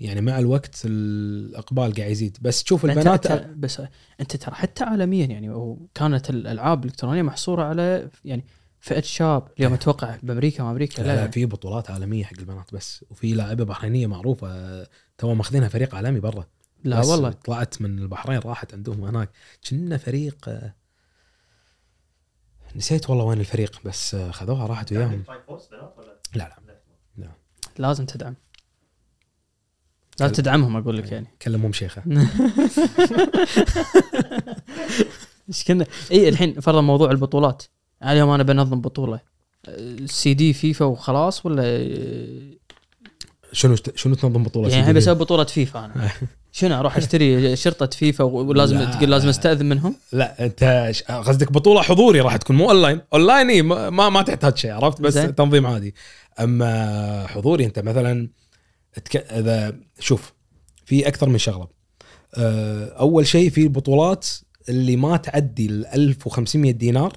[0.01, 2.39] يعني مع الوقت الإقبال قاعد يزيد.
[2.41, 3.83] بس تشوف البنات ترى- بس
[4.21, 8.45] أنت ترى حتى عالميا يعني كانت الألعاب الإلكترونية محصورة على يعني
[8.81, 9.49] فئة شاب.
[9.59, 11.31] اليوم أتوقع بأمريكا ما أمريكا لا, لا, لا.
[11.31, 16.21] في بطولات عالمية حق البنات بس وفي لاعبة بحرينية معروفة آه، تو ماخذينها فريق عالمي
[16.21, 16.47] برا.
[16.85, 17.31] لا بس والله.
[17.31, 19.31] طلعت من البحرين راحت عندهم هناك.
[19.71, 20.75] كنا فريق آه،
[22.77, 25.25] نسيت والله وين الفريق بس آه، خذوها راحت وياهم.
[25.29, 26.57] ولا؟ لا
[27.19, 27.29] لا.
[27.79, 28.35] لازم تدعم.
[30.21, 31.27] لازم تدعمهم أقول لك يعني.
[31.43, 32.03] كلمهم شيخة.
[35.49, 37.63] إيش كنا؟ اي الحين فرضا موضوع البطولات.
[38.03, 39.21] اليوم أنا بنظم بطولة.
[40.05, 41.63] سي دي فيفا وخلاص ولا؟
[43.53, 46.11] شنو شنو تنظم بطولة يعني بسوي بطولة فيفا أنا.
[46.57, 48.85] شنو أروح أشتري شريط فيفا ولازم لا.
[48.85, 53.63] تقول لازم أستأذن منهم؟ لا أنت قصدك بطولة حضوري راح تكون مو online؟ online إي،
[53.63, 55.35] ما ما, ما تحتاج شيء عرفت؟ بس زين.
[55.35, 55.95] تنظيم عادي.
[56.41, 58.29] أما حضوري أنت مثلا
[59.05, 59.17] تك...
[59.17, 60.33] إذا شوف
[60.85, 61.69] في أكثر من شغلة.
[62.35, 64.27] أه، أول شيء في البطولات
[64.69, 67.13] اللي ما تعدي ال 1500 دينار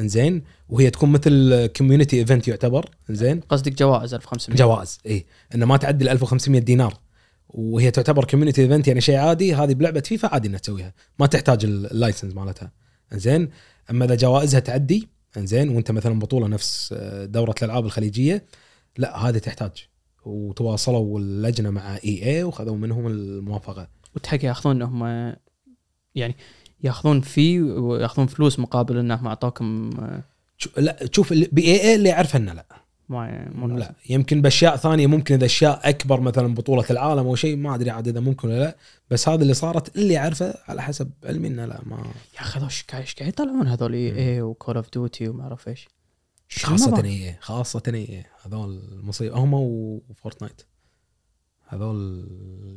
[0.00, 5.76] إنزين؟ وهي تكون مثل community event يعتبر إنزين؟ قصدك جوائز 1500 جوائز اي إنه ما
[5.76, 7.05] تعدي ال 1500 دينار.
[7.48, 9.54] وهي تعتبر community event يعني شيء عادي.
[9.54, 10.94] هذه بلعبة فيفا عادي إنها تسويها.
[11.18, 12.72] ما تحتاج ال- ال license مالتها.
[13.12, 13.50] زين
[13.90, 18.44] أما إذا جوائزها تعدي إنزين؟ وإنت مثلا بطولة نفس آه، دورة الألعاب الخليجية
[18.98, 19.88] لا هذه تحتاج.
[20.24, 23.88] وتواصلوا اللجنة مع EA وخذوا منهم الموافقة.
[24.16, 25.04] وتحق ياخذون انهم
[26.14, 26.36] يعني
[26.84, 30.22] ياخذون في وياخذون فلوس مقابل إنهم أعطوكم آه،
[30.76, 32.66] لا شوف بي اي إي اللي يعرفه إنه لا.
[33.08, 37.56] ما مو لا يمكن بأشياء ثانية ممكن إذا أشياء أكبر مثلا بطولة العالم أو شيء
[37.56, 38.76] ما أدري عاد إذا ممكن ولا لا
[39.10, 41.96] بس هذا اللي صارت اللي أعرفه على حسب علمي إنه لا ما
[42.34, 45.88] يا أخي هذول إيش قاعد يطلعون هذول؟ اي وكول اوف ديوتي وما أعرف إيش.
[46.62, 50.62] خاصة؟ اي خاصة اي هذول المصيبة هم وفورتنايت
[51.68, 52.28] هذول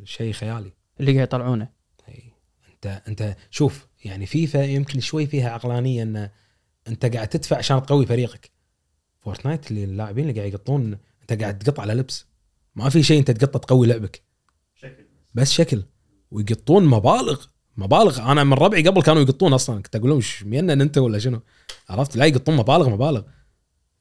[0.06, 0.72] شيء خيالي.
[0.99, 1.69] اللي قاعد يطلعونه.
[2.10, 2.34] اي
[2.73, 6.30] انت أنت شوف يعني فيفا يمكن شوي فيها عقلانية ان
[6.88, 8.59] أنت قاعد تدفع عشان تقوي فريقك.
[9.22, 12.25] Fortnite اللي اللاعبين اللي قاعد يقطون انت قاعد تقط على لبس.
[12.75, 14.21] ما في شيء انت تقطه تقوي لعبك.
[14.75, 15.51] شكل بس.
[15.51, 15.83] شكل.
[16.31, 17.45] ويقطون مبالغ
[17.77, 18.31] مبالغ.
[18.31, 19.81] أنا من ربعي قبل كانوا يقطون أصلا.
[19.81, 21.41] كنت أقول لهم إيش مينون انت ولا شنو؟
[21.89, 23.21] عرفت؟ لا يقطون مبالغ مبالغ.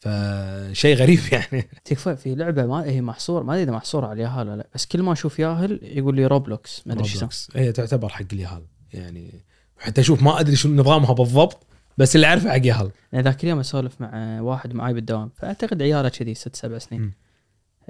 [0.01, 1.69] فشيء غريب يعني.
[1.85, 4.69] تكفى في لعبة ما هي محصور ما أدري إذا محصورة على الياهل ولا لا.
[4.75, 7.25] بس كل ما أشوف ياهل يقول لي Roblox ما أدري إيش
[7.55, 8.63] هي تعتبر حق اليهال
[8.93, 9.45] يعني
[9.79, 11.67] حتى أشوف ما أدري شنو نظامها بالضبط.
[11.99, 16.09] بس اللي أعرفه حق يهال يعني ذاك اليوم أسولف مع واحد معاي بالدوام فأعتقد عياله
[16.09, 17.13] كذي ست سبع سنين.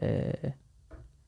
[0.01, 0.55] آه،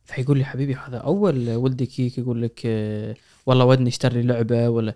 [0.05, 3.15] فيقول لي حبيبي هذا أول ولدي كيك يقول لك آه،
[3.47, 4.95] والله ودني اشتري لعبة ولا.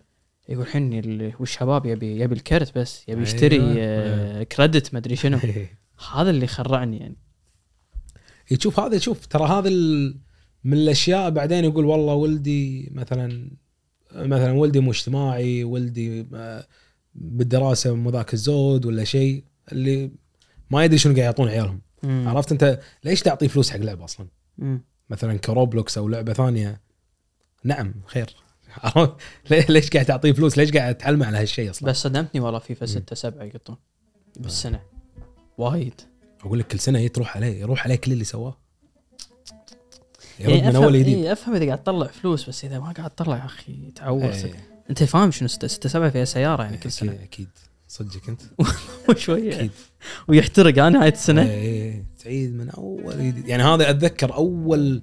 [0.49, 3.23] يقول الحين ال- والشباب يبي يبي الكرت بس يبي أيوة.
[3.23, 5.39] يشتري آه، credit ما أدري شنو.
[6.15, 7.17] هذا اللي خرعني يعني.
[8.49, 9.71] تشوف هذا شوف ترى هذا
[10.65, 13.51] من الأشياء بعدين يقول والله ولدي مثلا
[14.15, 16.67] مثلا ولدي مو اجتماعي ولدي آه،
[17.15, 20.11] بالدراسة مو ذاك الزود ولا شيء اللي
[20.71, 21.81] ما يدري شنو قاعد يعطون عيالهم.
[22.03, 22.29] مم.
[22.29, 24.27] عرفت أنت ليش تعطي فلوس حق لعبة أصلا؟
[24.59, 24.85] مم.
[25.11, 26.81] مثلا كروبلوكس أو لعبة ثانية.
[27.65, 28.37] نعم خير.
[29.69, 33.15] ليش قاعد تعطيه فلوس؟ ليش قاعد تعلمه على هالشيء أصلا؟ بس صدمتني والله فيفا 6
[33.15, 33.77] 7 يقطون
[34.37, 34.81] بالسنة.
[35.59, 36.01] وايد.
[36.41, 38.59] أقول لك كل سنة تروح عليه يروح عليه كل اللي سواه.
[40.41, 41.19] يرد يعني من أول جديد.
[41.19, 44.25] إيه أفهم إذا قاعد تطلع فلوس بس إذا ما قاعد تطلع يا أخي تعور.
[44.25, 47.49] إيه، أنت فاهم شنو 6 6 7 فيها سياره يعني كل سنة؟ أكيد
[47.89, 48.43] صدقك أنت.
[49.25, 49.71] شوية أكيد.
[50.29, 51.43] ويحترق على نهايه السنة.
[51.43, 53.49] إيه، تعيد من أول جديد.
[53.49, 55.01] يعني هذا أتذكر أول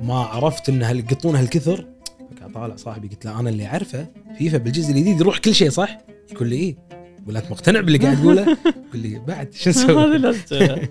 [0.00, 1.86] ما عرفت إن هل يقطون هالكثر
[2.54, 4.06] طالع صاحبي قلت له أنا اللي أعرفه
[4.38, 5.98] فيفا بالجزء الجديد يروح كل شيء صح؟
[6.32, 6.76] يقول لي إيه.
[7.22, 8.42] يقول أنت مقتنع باللي قاعد تقوله؟
[8.88, 10.46] يقول لي بعد شو هذا نسوي؟ لازم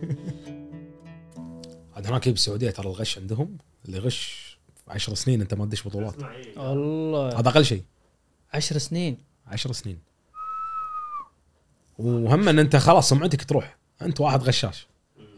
[1.96, 4.47] عاد هناك بالسعودية ترى الغش عندهم اللي غش
[4.90, 6.16] 10 سنين انت ما تدش بطولات.
[6.16, 6.36] اسمع.
[6.58, 7.40] الله.
[7.40, 7.84] هذا أقل شيء.
[8.54, 9.18] 10 سنين.
[9.48, 10.00] 10 سنين.
[11.98, 13.78] وهم إن أنت خلاص سمعتك تروح.
[14.02, 14.88] أنت واحد غشاش.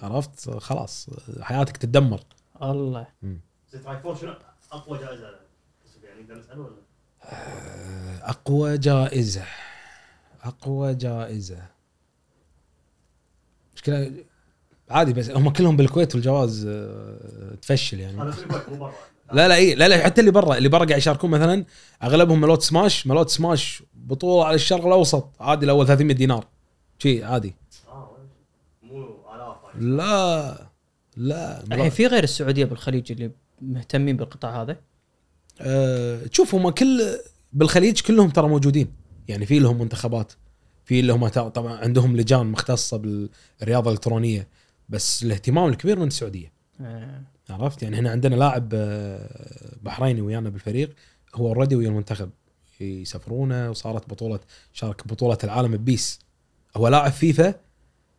[0.01, 1.09] عرفت؟ خلاص
[1.41, 2.21] حياتك تتدمر.
[2.61, 3.07] الله.
[3.73, 4.33] زين فور شنو؟
[4.71, 5.39] أقوى جائزة
[6.03, 6.75] يعني نقدر نسال ولا؟
[8.29, 9.43] أقوى جائزة.
[10.43, 11.65] أقوى جائزة.
[13.75, 14.23] مشكلة
[14.89, 18.21] عادي بس هم كلهم بالكويت والجواز آه، تفشل يعني.
[18.21, 18.93] هذا في الكويت مو برا.
[19.33, 21.65] لا لا إي لا لا حتى اللي برا اللي برا قاعد يشاركون مثلا
[22.03, 25.29] أغلبهم ملوت سماش ملوت سماش بطولة على الشرق الأوسط.
[25.39, 26.47] عادي الأول 300 دينار.
[26.99, 27.55] شي عادي.
[29.75, 30.69] لا
[31.17, 33.31] لا الحين في غير السعودية بالخليج اللي
[33.61, 34.77] مهتمين بالقطاع هذا؟
[35.61, 37.01] أه تشوف هم كل
[37.53, 38.87] بالخليج كلهم ترى موجودين.
[39.27, 40.33] يعني في لهم منتخبات
[40.85, 44.47] في اللي هم تا- طبعا عندهم لجان مختصة بالرياضة الإلكترونية
[44.89, 46.51] بس الاهتمام الكبير من السعودية.
[46.81, 47.21] آه،
[47.51, 50.89] عرفت؟ يعني إحنا عندنا لاعب آه، بحريني ويانا بالفريق
[51.35, 52.29] هو اوريدي ويا المنتخب.
[52.81, 54.39] يسافرونه وصارت بطولة
[54.73, 56.19] شارك بطولة العالم ب PES.
[56.77, 57.53] هو لاعب فيفا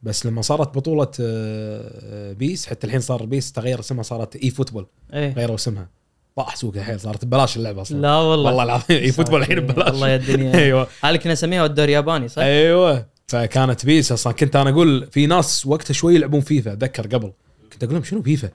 [0.03, 5.33] بس لما صارت بطولة آه، PES حتى الحين صار PES تغير اسمها صارت eFootball إيه.
[5.35, 5.89] غيروا اسمها.
[6.37, 8.01] طاح سوقها الحين صارت ببلاش اللعبة أصلا.
[8.01, 8.47] لا والله.
[8.51, 9.91] والله العظيم eFootball الحين ببلاش.
[9.93, 10.55] والله يا الدنيا.
[10.65, 10.87] أيوه.
[11.05, 13.07] هذه كنا نسميها الدوري الياباني صح؟ أيوه.
[13.29, 14.33] فكانت PES أصلا.
[14.33, 17.33] كنت أنا أقول في ناس وقتها شوي يلعبون فيفا أتذكر قبل.
[17.73, 18.51] كنت أقول لهم شنو فيفا؟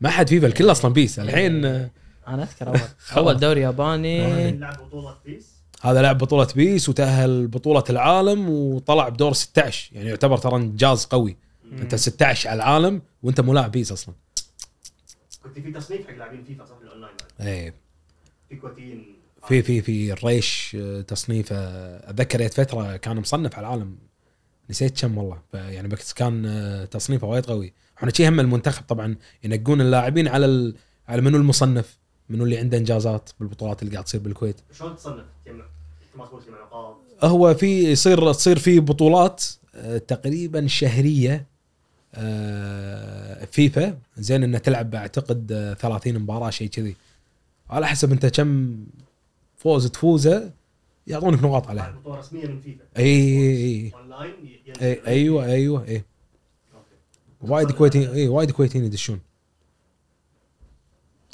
[0.00, 1.18] ما حد فيفا الكل أصلا PES.
[1.18, 1.90] الحين آه،
[2.28, 2.80] أنا أذكر اول
[3.16, 4.50] أول دوري ياباني.
[4.52, 5.60] لعب بطولة PES.
[5.82, 11.36] هذا لعب بطولة PES وتأهل بطولة العالم وطلع بدور 16 يعني يعتبر ترى إنجاز قوي.
[11.72, 14.14] أنت 16 على العالم وأنت مو لاعب PES أصلا.
[15.42, 17.74] كنت في تصنيف حق لاعبين فيفا صح؟ الأونلاين بعد إيه.
[18.48, 19.16] في كويتيين
[19.48, 21.56] في في في الريش آه، تصنيفه.
[22.10, 23.98] أتذكر فترة كان مصنف على العالم.
[24.70, 25.38] نسيت كم والله.
[25.54, 27.72] يعني بس كان آه، تصنيفه وايد قوي.
[27.98, 30.74] إحنا شي هم المنتخب طبعا ينقون اللاعبين على ال...
[31.08, 31.98] على منو المصنف
[32.28, 34.56] منو اللي عنده انجازات بالبطولات اللي قاعد تصير بالكويت.
[34.78, 36.26] شلون تصنف؟ تجمع
[37.22, 39.44] هو في يصير تصير في بطولات
[39.74, 41.46] آه، تقريبا شهرية
[42.14, 43.98] آه، فيفا.
[44.16, 46.96] زين انه تلعب أعتقد آه، 30 مباراة شيء كذي.
[47.70, 48.76] على حسب أنت كم
[49.56, 50.50] فوز تفوزه
[51.10, 51.90] يعطونك نقاط عليها.
[51.90, 54.34] بطوله رسميه من فيفا EA أونلاين
[54.82, 56.04] أيوه أيوه إي.
[56.74, 57.52] أوكي.
[57.52, 59.20] وايد كويتيين إي وايد كويتيين يدشون.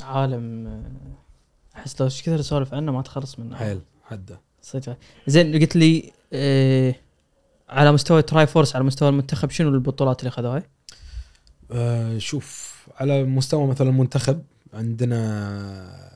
[0.02, 3.56] عالم آه، أحس لو إيش كثر أسولف عنه ما تخلص منه.
[3.56, 4.40] حيل حدة.
[4.62, 4.96] صدق.
[5.26, 6.94] زين قلت لي آه
[7.68, 10.62] على مستوى Tri Force على مستوى المنتخب شنو البطولات اللي خذوها؟
[11.72, 14.42] آه شوف على مستوى مثلا المنتخب
[14.74, 16.15] عندنا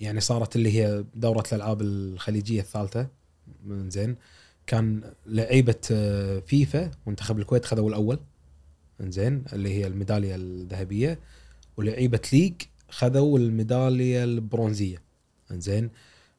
[0.00, 3.08] يعني صارت اللي هي دورة الألعاب الخليجية الثالثة
[3.64, 4.16] من زين.
[4.66, 8.18] كان لعيبة آه، فيفا منتخب الكويت خذوا الأول
[9.00, 11.18] زين اللي هي الميدالية الذهبية.
[11.76, 12.54] ولعيبة League
[12.88, 15.02] خذوا الميدالية البرونزية
[15.50, 15.90] زين.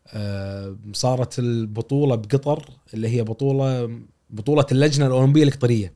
[0.07, 5.93] آه صارت البطولة بقطر اللي هي بطولة بطولة اللجنة الأولمبية القطرية.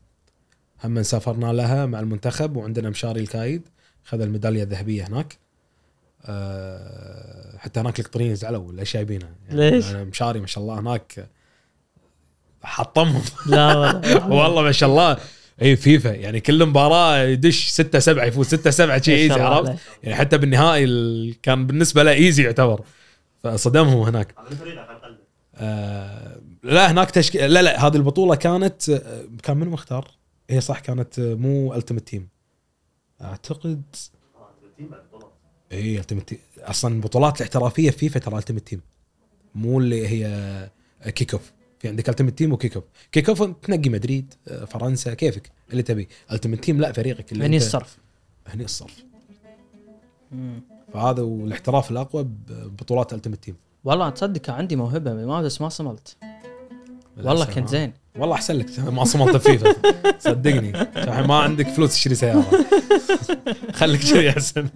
[0.84, 3.62] هم سافرنا لها مع المنتخب وعندنا مشاري الكايد
[4.04, 5.45] خذ الميدالية الذهبية هناك.
[6.26, 11.30] أه حتى هناك القطريين زعلوا ليش جايبينها ليش؟ أنا مشاري ما شاء الله هناك
[12.64, 13.22] حطمهم.
[13.46, 14.28] لا والله.
[14.44, 15.18] والله ما شاء الله.
[15.62, 16.10] اي فيفا.
[16.10, 19.76] يعني كل مباراة يدش 6 7 يفوز 6 7 شيء easy عرفت.
[20.04, 22.82] يعني حتى بالنهائي ال- كان بالنسبة له easy يعتبر.
[23.44, 24.36] فصدمهم هناك.
[25.56, 30.08] آه لا هناك تشكيل لا لا هذه البطولة كانت آه، كان منو مختار؟
[30.50, 32.30] هي صح كانت آه، مو Ultimate Team
[33.22, 33.82] أعتقد
[34.36, 35.32] آه team بعد بطولات
[35.76, 38.82] اي Ultimate Team أصلا البطولات الاحترافية في فيفا ترى Ultimate Team
[39.56, 40.70] مو اللي هي
[41.12, 45.14] Kick Off في عندك Ultimate Team و Kick Off Kick Off تنقي مدريد آه، فرنسا
[45.14, 46.08] كيفك؟ اللي تبي.
[46.32, 47.98] Ultimate Team لا فريقك اللي هني الصرف.
[48.48, 49.04] هني الصرف.
[50.32, 50.62] مم.
[50.94, 56.18] فهذا والاحتراف الأقوى ببطولات Ultimate Team والله تصدق كان عندي موهبة ما بس ما صملت.
[57.18, 57.70] والله كنت.
[57.70, 57.94] زين.
[58.18, 59.76] والله أحسن لك ما صملت فيفا.
[60.20, 60.72] صدقني.
[61.28, 62.46] ما عندك فلوس تشتري سيارة.
[63.74, 64.68] خليك كذي أحسن.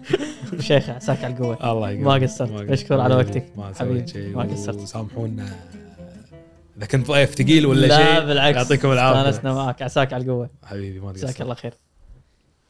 [0.60, 1.72] شيخ عساك على القوة.
[1.72, 2.08] الله يقويك.
[2.08, 2.52] ما قصرت.
[2.52, 3.46] مشكور على وقتك.
[3.58, 4.76] ما سويت شيء ما قصرت.
[4.76, 5.46] وسامحونا.
[6.78, 8.58] إذا كنت ضيف ثقيل ولا لا شيء بالعكس.
[8.58, 9.30] يعطيكم العافية.
[9.30, 9.82] استانسنا معك.
[9.82, 10.50] عساك على القوة.
[10.66, 11.74] حبيبي ما جزاك تقصر الله خير.